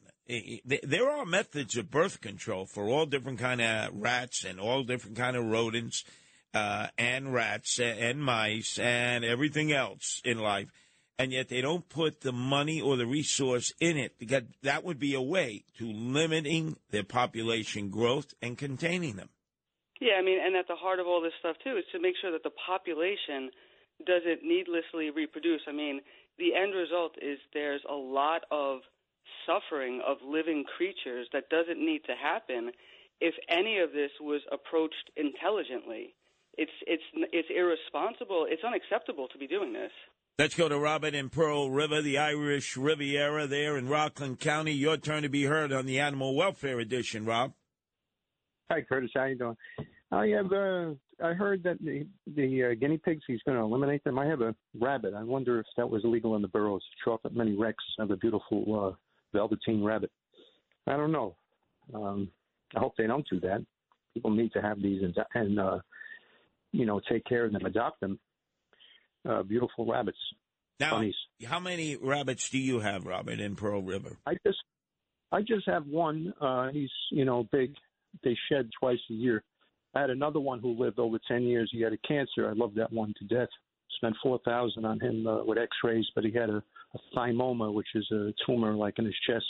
There 0.64 1.10
are 1.10 1.24
methods 1.24 1.76
of 1.76 1.90
birth 1.90 2.20
control 2.20 2.66
for 2.66 2.88
all 2.88 3.06
different 3.06 3.38
kind 3.38 3.60
of 3.60 3.90
rats 3.94 4.44
and 4.44 4.60
all 4.60 4.84
different 4.84 5.16
kind 5.16 5.36
of 5.36 5.44
rodents 5.44 6.04
uh, 6.54 6.88
and 6.96 7.32
rats 7.32 7.78
and 7.80 8.22
mice 8.22 8.78
and 8.78 9.24
everything 9.24 9.72
else 9.72 10.20
in 10.24 10.38
life, 10.38 10.68
and 11.18 11.32
yet 11.32 11.48
they 11.48 11.60
don't 11.60 11.88
put 11.88 12.20
the 12.20 12.32
money 12.32 12.80
or 12.80 12.96
the 12.96 13.06
resource 13.06 13.72
in 13.80 13.96
it. 13.96 14.18
Because 14.18 14.44
that 14.62 14.84
would 14.84 14.98
be 14.98 15.14
a 15.14 15.22
way 15.22 15.64
to 15.78 15.90
limiting 15.90 16.76
their 16.90 17.04
population 17.04 17.90
growth 17.90 18.32
and 18.40 18.56
containing 18.56 19.16
them. 19.16 19.30
Yeah, 20.00 20.14
I 20.18 20.22
mean, 20.22 20.38
and 20.42 20.56
at 20.56 20.66
the 20.66 20.76
heart 20.76 20.98
of 20.98 21.06
all 21.06 21.20
this 21.20 21.34
stuff 21.40 21.56
too 21.62 21.76
is 21.76 21.84
to 21.92 22.00
make 22.00 22.14
sure 22.20 22.32
that 22.32 22.42
the 22.42 22.54
population 22.66 23.50
doesn't 24.06 24.42
needlessly 24.42 25.10
reproduce. 25.10 25.60
I 25.68 25.72
mean, 25.72 26.00
the 26.38 26.54
end 26.54 26.74
result 26.74 27.16
is 27.20 27.38
there's 27.52 27.82
a 27.88 27.94
lot 27.94 28.42
of 28.50 28.80
suffering 29.46 30.00
of 30.06 30.18
living 30.24 30.64
creatures 30.76 31.28
that 31.32 31.48
doesn't 31.48 31.78
need 31.78 32.02
to 32.04 32.14
happen 32.14 32.70
if 33.20 33.34
any 33.48 33.78
of 33.78 33.92
this 33.92 34.10
was 34.20 34.40
approached 34.50 35.10
intelligently 35.16 36.14
it's 36.60 36.72
it's 36.86 37.02
it's 37.32 37.48
irresponsible. 37.50 38.46
It's 38.48 38.62
unacceptable 38.64 39.28
to 39.28 39.38
be 39.38 39.46
doing 39.46 39.72
this. 39.72 39.90
Let's 40.38 40.54
go 40.54 40.68
to 40.68 40.78
Robert 40.78 41.14
in 41.14 41.28
Pearl 41.28 41.70
River, 41.70 42.00
the 42.00 42.18
Irish 42.18 42.76
Riviera 42.76 43.46
there 43.46 43.76
in 43.76 43.88
Rockland 43.88 44.40
County. 44.40 44.72
Your 44.72 44.96
turn 44.96 45.22
to 45.22 45.28
be 45.28 45.44
heard 45.44 45.72
on 45.72 45.86
the 45.86 46.00
Animal 46.00 46.34
Welfare 46.34 46.80
Edition, 46.80 47.24
Rob. 47.24 47.52
Hi, 48.70 48.82
Curtis. 48.82 49.10
How 49.14 49.24
you 49.24 49.36
doing? 49.36 49.56
I 50.12 50.26
have. 50.28 50.52
Uh, 50.52 50.94
I 51.22 51.34
heard 51.34 51.62
that 51.64 51.78
the 51.80 52.06
the 52.26 52.64
uh, 52.64 52.74
guinea 52.74 52.98
pigs 52.98 53.22
he's 53.26 53.42
going 53.46 53.56
to 53.56 53.64
eliminate 53.64 54.04
them. 54.04 54.18
I 54.18 54.26
have 54.26 54.40
a 54.40 54.54
rabbit. 54.78 55.14
I 55.14 55.22
wonder 55.22 55.60
if 55.60 55.66
that 55.76 55.88
was 55.88 56.04
illegal 56.04 56.36
in 56.36 56.42
the 56.42 56.48
boroughs. 56.48 56.84
Chocolate 57.04 57.34
mini 57.34 57.56
Rex 57.56 57.76
have 57.98 58.10
a 58.10 58.16
beautiful 58.16 58.88
uh, 58.88 58.96
velveteen 59.32 59.82
rabbit. 59.82 60.10
I 60.86 60.96
don't 60.96 61.12
know. 61.12 61.36
Um, 61.94 62.30
I 62.74 62.80
hope 62.80 62.94
they 62.96 63.06
don't 63.06 63.26
do 63.30 63.40
that. 63.40 63.64
People 64.14 64.30
need 64.30 64.52
to 64.52 64.62
have 64.62 64.80
these 64.80 65.02
and, 65.02 65.16
and 65.34 65.60
uh, 65.60 65.78
you 66.72 66.86
know, 66.86 67.00
take 67.10 67.24
care 67.24 67.44
of 67.44 67.52
them, 67.52 67.64
adopt 67.64 68.00
them. 68.00 68.18
Uh, 69.28 69.42
beautiful 69.42 69.86
rabbits. 69.86 70.18
Now, 70.78 70.92
bunnies. 70.92 71.14
how 71.44 71.60
many 71.60 71.96
rabbits 71.96 72.48
do 72.48 72.58
you 72.58 72.80
have, 72.80 73.04
Robert, 73.04 73.38
in 73.38 73.54
Pearl 73.54 73.82
River? 73.82 74.16
I 74.26 74.34
just 74.46 74.58
I 75.30 75.42
just 75.42 75.66
have 75.66 75.86
one. 75.86 76.32
Uh, 76.40 76.70
he's 76.70 76.90
you 77.10 77.24
know 77.24 77.46
big. 77.52 77.74
They 78.24 78.36
shed 78.50 78.70
twice 78.80 78.98
a 79.10 79.12
year. 79.12 79.42
I 79.94 80.00
had 80.00 80.10
another 80.10 80.40
one 80.40 80.60
who 80.60 80.72
lived 80.72 80.98
over 80.98 81.18
ten 81.28 81.42
years. 81.42 81.68
He 81.72 81.82
had 81.82 81.92
a 81.92 81.98
cancer. 81.98 82.48
I 82.48 82.52
love 82.54 82.74
that 82.76 82.92
one 82.92 83.12
to 83.18 83.24
death. 83.26 83.48
Spent 83.96 84.16
four 84.22 84.38
thousand 84.44 84.84
on 84.84 84.98
him 85.00 85.26
uh, 85.26 85.44
with 85.44 85.58
X-rays, 85.58 86.06
but 86.14 86.24
he 86.24 86.32
had 86.32 86.48
a, 86.50 86.62
a 86.94 86.98
thymoma, 87.16 87.72
which 87.72 87.88
is 87.94 88.06
a 88.12 88.32
tumor 88.46 88.74
like 88.74 88.98
in 88.98 89.04
his 89.04 89.14
chest. 89.28 89.44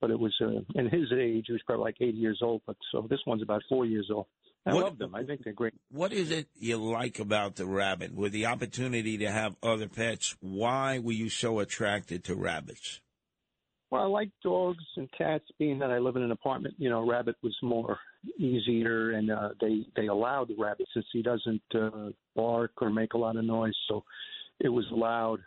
But 0.00 0.10
it 0.10 0.18
was 0.18 0.34
uh, 0.40 0.60
in 0.74 0.88
his 0.88 1.12
age, 1.12 1.44
he 1.46 1.52
was 1.52 1.62
probably 1.66 1.84
like 1.84 1.96
eighty 2.00 2.18
years 2.18 2.40
old. 2.42 2.62
But 2.66 2.76
so 2.92 3.06
this 3.08 3.20
one's 3.26 3.42
about 3.42 3.62
four 3.68 3.86
years 3.86 4.08
old. 4.12 4.26
I 4.66 4.74
What- 4.74 4.84
love 4.84 4.98
them. 4.98 5.14
I 5.14 5.22
think 5.24 5.44
they're 5.44 5.52
great. 5.52 5.74
What 5.90 6.12
is 6.12 6.30
it 6.30 6.48
you 6.58 6.76
like 6.76 7.18
about 7.20 7.56
the 7.56 7.66
rabbit? 7.66 8.14
With 8.14 8.32
the 8.32 8.46
opportunity 8.46 9.18
to 9.18 9.30
have 9.30 9.56
other 9.62 9.88
pets, 9.88 10.36
why 10.40 10.98
were 10.98 11.12
you 11.12 11.28
so 11.30 11.60
attracted 11.60 12.24
to 12.24 12.34
rabbits? 12.34 13.00
Well, 13.90 14.02
I 14.02 14.06
like 14.06 14.30
dogs 14.42 14.84
and 14.96 15.08
cats. 15.16 15.44
Being 15.58 15.78
that 15.78 15.90
I 15.90 15.98
live 15.98 16.16
in 16.16 16.22
an 16.22 16.32
apartment, 16.32 16.74
you 16.78 16.90
know, 16.90 17.08
rabbit 17.08 17.36
was 17.42 17.56
more 17.62 17.98
easier, 18.38 19.12
and 19.12 19.30
uh, 19.30 19.50
they 19.60 19.86
they 19.96 20.06
allowed 20.06 20.48
the 20.48 20.56
rabbit 20.56 20.86
since 20.92 21.06
he 21.12 21.22
doesn't 21.22 21.62
uh, 21.74 22.10
bark 22.34 22.72
or 22.80 22.90
make 22.90 23.14
a 23.14 23.18
lot 23.18 23.36
of 23.36 23.44
noise, 23.44 23.76
so 23.88 24.04
it 24.60 24.68
was 24.68 24.84
allowed. 24.92 25.40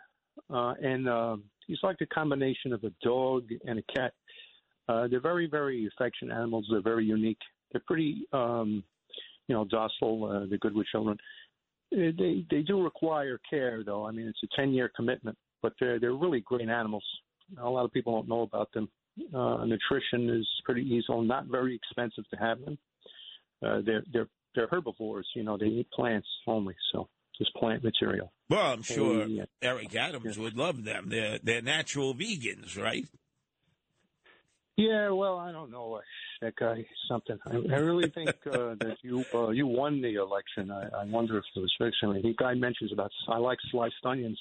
Uh, 0.48 0.74
and 0.82 1.08
uh, 1.08 1.36
he's 1.66 1.78
like 1.82 1.96
a 2.00 2.06
combination 2.06 2.72
of 2.72 2.82
a 2.84 2.92
dog 3.02 3.44
and 3.66 3.78
a 3.78 3.92
cat. 3.94 4.12
Uh, 4.88 5.06
they're 5.08 5.20
very 5.20 5.46
very 5.46 5.86
affectionate 5.86 6.34
animals. 6.34 6.66
They're 6.70 6.82
very 6.82 7.04
unique. 7.04 7.38
They're 7.70 7.82
pretty, 7.86 8.26
um, 8.32 8.82
you 9.48 9.54
know, 9.54 9.64
docile. 9.64 10.24
Uh, 10.24 10.46
they're 10.48 10.58
good 10.58 10.74
with 10.74 10.86
children. 10.88 11.16
They 11.90 12.44
they 12.50 12.62
do 12.62 12.82
require 12.82 13.38
care, 13.48 13.82
though. 13.84 14.06
I 14.06 14.12
mean, 14.12 14.26
it's 14.26 14.42
a 14.42 14.56
ten 14.56 14.72
year 14.72 14.90
commitment, 14.94 15.36
but 15.62 15.74
they're 15.78 16.00
they're 16.00 16.14
really 16.14 16.40
great 16.40 16.68
animals. 16.68 17.04
A 17.60 17.68
lot 17.68 17.84
of 17.84 17.92
people 17.92 18.14
don't 18.14 18.28
know 18.28 18.42
about 18.42 18.72
them. 18.72 18.88
Uh, 19.34 19.64
nutrition 19.66 20.30
is 20.30 20.48
pretty 20.64 20.82
easy, 20.82 21.04
not 21.10 21.46
very 21.46 21.74
expensive 21.74 22.24
to 22.30 22.36
have 22.36 22.58
them. 22.64 22.78
Uh, 23.64 23.80
they're 23.84 24.02
they're 24.12 24.28
they're 24.54 24.68
herbivores. 24.68 25.26
You 25.34 25.42
know, 25.42 25.56
they 25.58 25.66
eat 25.66 25.90
plants 25.92 26.26
only, 26.46 26.74
so 26.92 27.08
just 27.38 27.54
plant 27.54 27.84
material. 27.84 28.32
Well, 28.48 28.72
I'm 28.72 28.82
sure 28.82 29.26
Yeah. 29.26 29.44
Eric 29.62 29.94
Adams 29.94 30.38
would 30.38 30.56
love 30.56 30.84
them. 30.84 31.08
They're 31.08 31.38
they're 31.42 31.62
natural 31.62 32.14
vegans, 32.14 32.76
right? 32.80 33.06
Yeah, 34.76 35.10
well, 35.10 35.38
I 35.38 35.52
don't 35.52 35.70
know. 35.70 35.94
uh, 35.94 36.00
That 36.40 36.56
guy 36.56 36.86
something. 37.08 37.38
I, 37.46 37.56
I 37.74 37.78
really 37.78 38.10
think 38.10 38.30
uh, 38.46 38.74
that 38.80 38.96
you 39.02 39.24
uh, 39.34 39.50
you 39.50 39.66
won 39.66 40.00
the 40.00 40.14
election. 40.14 40.70
I, 40.70 41.02
I 41.02 41.04
wonder 41.04 41.38
if 41.38 41.44
it 41.54 41.60
was 41.60 41.72
fiction. 41.78 42.12
The 42.22 42.34
guy 42.36 42.54
mentions 42.54 42.92
about 42.92 43.10
I 43.28 43.36
like 43.38 43.58
sliced 43.70 43.94
onions. 44.04 44.40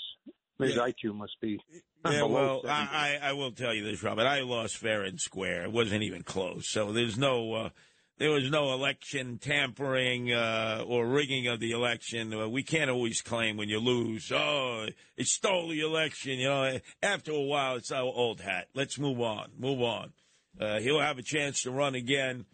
His 0.62 0.76
Yeah. 0.76 0.84
IQ 0.88 1.16
must 1.16 1.40
be. 1.42 1.60
Yeah, 2.04 2.24
well, 2.24 2.64
I, 2.68 3.20
I 3.22 3.30
I 3.30 3.34
will 3.34 3.52
tell 3.52 3.76
you 3.76 3.84
this, 3.86 4.02
Robert. 4.02 4.26
I 4.26 4.42
lost 4.42 4.78
fair 4.78 5.04
and 5.04 5.20
square. 5.20 5.62
It 5.66 5.72
wasn't 5.72 6.02
even 6.02 6.24
close. 6.24 6.68
So 6.68 6.92
there's 6.92 7.16
no 7.16 7.54
uh, 7.54 7.70
there 8.18 8.32
was 8.32 8.50
no 8.50 8.74
election 8.74 9.38
tampering 9.38 10.34
uh, 10.34 10.84
or 10.88 11.06
rigging 11.06 11.46
of 11.46 11.60
the 11.60 11.72
election. 11.74 12.34
Uh, 12.34 12.48
we 12.48 12.64
can't 12.64 12.90
always 12.90 13.22
claim 13.22 13.56
when 13.56 13.70
you 13.70 13.80
lose. 13.80 14.32
Oh, 14.34 14.88
it 15.16 15.28
stole 15.28 15.68
the 15.70 15.82
election. 15.82 16.40
You 16.40 16.48
know, 16.50 16.80
after 17.04 17.34
a 17.34 17.40
while, 17.42 17.76
it's 17.76 17.92
our 17.92 18.02
old 18.02 18.42
hat. 18.42 18.70
Let's 18.74 18.98
move 18.98 19.22
on. 19.22 19.52
Move 19.60 19.82
on. 19.84 20.14
Uh, 20.60 20.80
he'll 20.80 21.00
have 21.02 21.20
a 21.20 21.24
chance 21.24 21.62
to 21.64 21.72
run 21.72 21.94
again. 21.94 22.46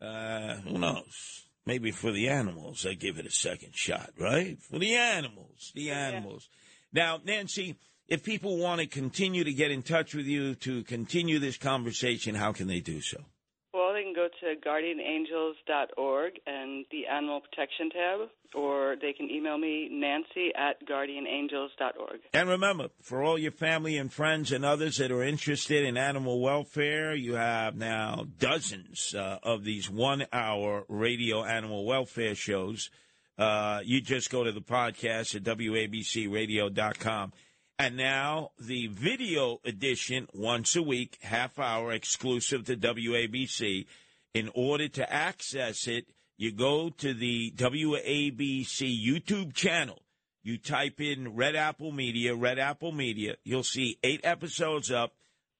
Uh, 0.00 0.54
who 0.56 0.78
knows? 0.78 1.46
Maybe 1.66 1.90
for 1.90 2.10
the 2.10 2.28
animals, 2.28 2.86
I 2.86 2.94
give 2.94 3.18
it 3.18 3.26
a 3.26 3.30
second 3.30 3.74
shot, 3.74 4.10
right? 4.18 4.58
For 4.62 4.78
the 4.78 4.94
animals, 4.96 5.72
the 5.74 5.90
animals. 5.90 6.48
Now, 6.94 7.20
Nancy, 7.24 7.76
if 8.06 8.22
people 8.22 8.56
want 8.56 8.80
to 8.80 8.86
continue 8.86 9.42
to 9.42 9.52
get 9.52 9.72
in 9.72 9.82
touch 9.82 10.14
with 10.14 10.26
you 10.26 10.54
to 10.56 10.84
continue 10.84 11.40
this 11.40 11.56
conversation, 11.56 12.36
how 12.36 12.52
can 12.52 12.68
they 12.68 12.78
do 12.80 13.00
so? 13.00 13.18
Well, 13.72 13.92
they 13.92 14.04
can 14.04 14.14
go 14.14 14.28
to 14.28 14.54
guardianangels.org 14.64 16.32
and 16.46 16.84
the 16.92 17.06
animal 17.08 17.40
protection 17.40 17.90
tab, 17.90 18.28
or 18.54 18.94
they 19.02 19.12
can 19.12 19.28
email 19.28 19.58
me, 19.58 19.88
nancy 19.90 20.52
at 20.56 20.86
guardianangels.org. 20.86 22.20
And 22.32 22.48
remember, 22.48 22.90
for 23.02 23.24
all 23.24 23.36
your 23.36 23.50
family 23.50 23.96
and 23.96 24.12
friends 24.12 24.52
and 24.52 24.64
others 24.64 24.98
that 24.98 25.10
are 25.10 25.24
interested 25.24 25.84
in 25.84 25.96
animal 25.96 26.40
welfare, 26.40 27.16
you 27.16 27.34
have 27.34 27.74
now 27.74 28.26
dozens 28.38 29.12
uh, 29.16 29.38
of 29.42 29.64
these 29.64 29.90
one 29.90 30.26
hour 30.32 30.84
radio 30.88 31.42
animal 31.42 31.84
welfare 31.84 32.36
shows. 32.36 32.90
Uh, 33.36 33.80
you 33.84 34.00
just 34.00 34.30
go 34.30 34.44
to 34.44 34.52
the 34.52 34.60
podcast 34.60 35.34
at 35.34 35.42
WABCRadio.com. 35.42 37.32
And 37.78 37.96
now 37.96 38.52
the 38.60 38.86
video 38.86 39.60
edition 39.64 40.28
once 40.32 40.76
a 40.76 40.82
week, 40.82 41.18
half 41.22 41.58
hour 41.58 41.92
exclusive 41.92 42.64
to 42.66 42.76
WABC. 42.76 43.86
In 44.32 44.50
order 44.54 44.88
to 44.88 45.12
access 45.12 45.88
it, 45.88 46.06
you 46.36 46.52
go 46.52 46.90
to 46.90 47.14
the 47.14 47.50
WABC 47.52 49.04
YouTube 49.04 49.54
channel. 49.54 50.02
You 50.42 50.58
type 50.58 51.00
in 51.00 51.34
Red 51.34 51.56
Apple 51.56 51.90
Media, 51.90 52.34
Red 52.34 52.58
Apple 52.58 52.92
Media. 52.92 53.36
You'll 53.44 53.62
see 53.62 53.98
eight 54.04 54.20
episodes 54.22 54.92
up. 54.92 55.14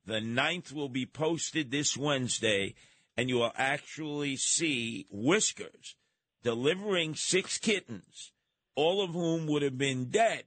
The 0.06 0.20
ninth 0.20 0.72
will 0.72 0.90
be 0.90 1.06
posted 1.06 1.70
this 1.70 1.96
Wednesday, 1.96 2.74
and 3.16 3.28
you 3.28 3.36
will 3.36 3.52
actually 3.56 4.36
see 4.36 5.06
Whiskers 5.10 5.96
delivering 6.44 7.16
six 7.16 7.58
kittens, 7.58 8.30
all 8.76 9.02
of 9.02 9.10
whom 9.10 9.46
would 9.46 9.62
have 9.62 9.78
been 9.78 10.10
dead 10.10 10.44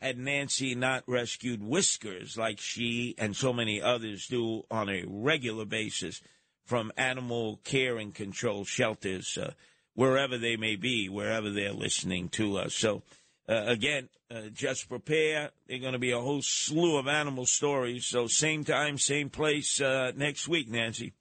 had 0.00 0.18
Nancy 0.18 0.74
not 0.74 1.02
rescued 1.06 1.62
Whiskers 1.62 2.38
like 2.38 2.60
she 2.60 3.14
and 3.18 3.34
so 3.34 3.52
many 3.52 3.82
others 3.82 4.28
do 4.28 4.62
on 4.70 4.88
a 4.88 5.04
regular 5.06 5.64
basis 5.64 6.22
from 6.64 6.92
animal 6.96 7.60
care 7.64 7.96
and 7.96 8.14
control 8.14 8.64
shelters, 8.64 9.36
uh, 9.38 9.52
wherever 9.94 10.36
they 10.38 10.56
may 10.56 10.76
be, 10.76 11.08
wherever 11.08 11.50
they're 11.50 11.72
listening 11.72 12.28
to 12.28 12.58
us. 12.58 12.74
So, 12.74 13.02
uh, 13.48 13.64
again, 13.66 14.08
uh, 14.30 14.48
just 14.52 14.88
prepare. 14.88 15.50
There's 15.66 15.80
going 15.80 15.92
to 15.92 15.98
be 15.98 16.10
a 16.10 16.20
whole 16.20 16.42
slew 16.42 16.98
of 16.98 17.08
animal 17.08 17.46
stories. 17.46 18.06
So, 18.06 18.26
same 18.26 18.64
time, 18.64 18.98
same 18.98 19.30
place 19.30 19.80
uh, 19.80 20.12
next 20.14 20.46
week, 20.46 20.68
Nancy. 20.68 21.14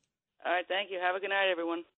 All 0.43 0.51
right, 0.51 0.67
thank 0.67 0.91
you. 0.91 0.99
Have 0.99 1.15
a 1.15 1.19
good 1.19 1.29
night, 1.29 1.49
everyone. 1.49 1.85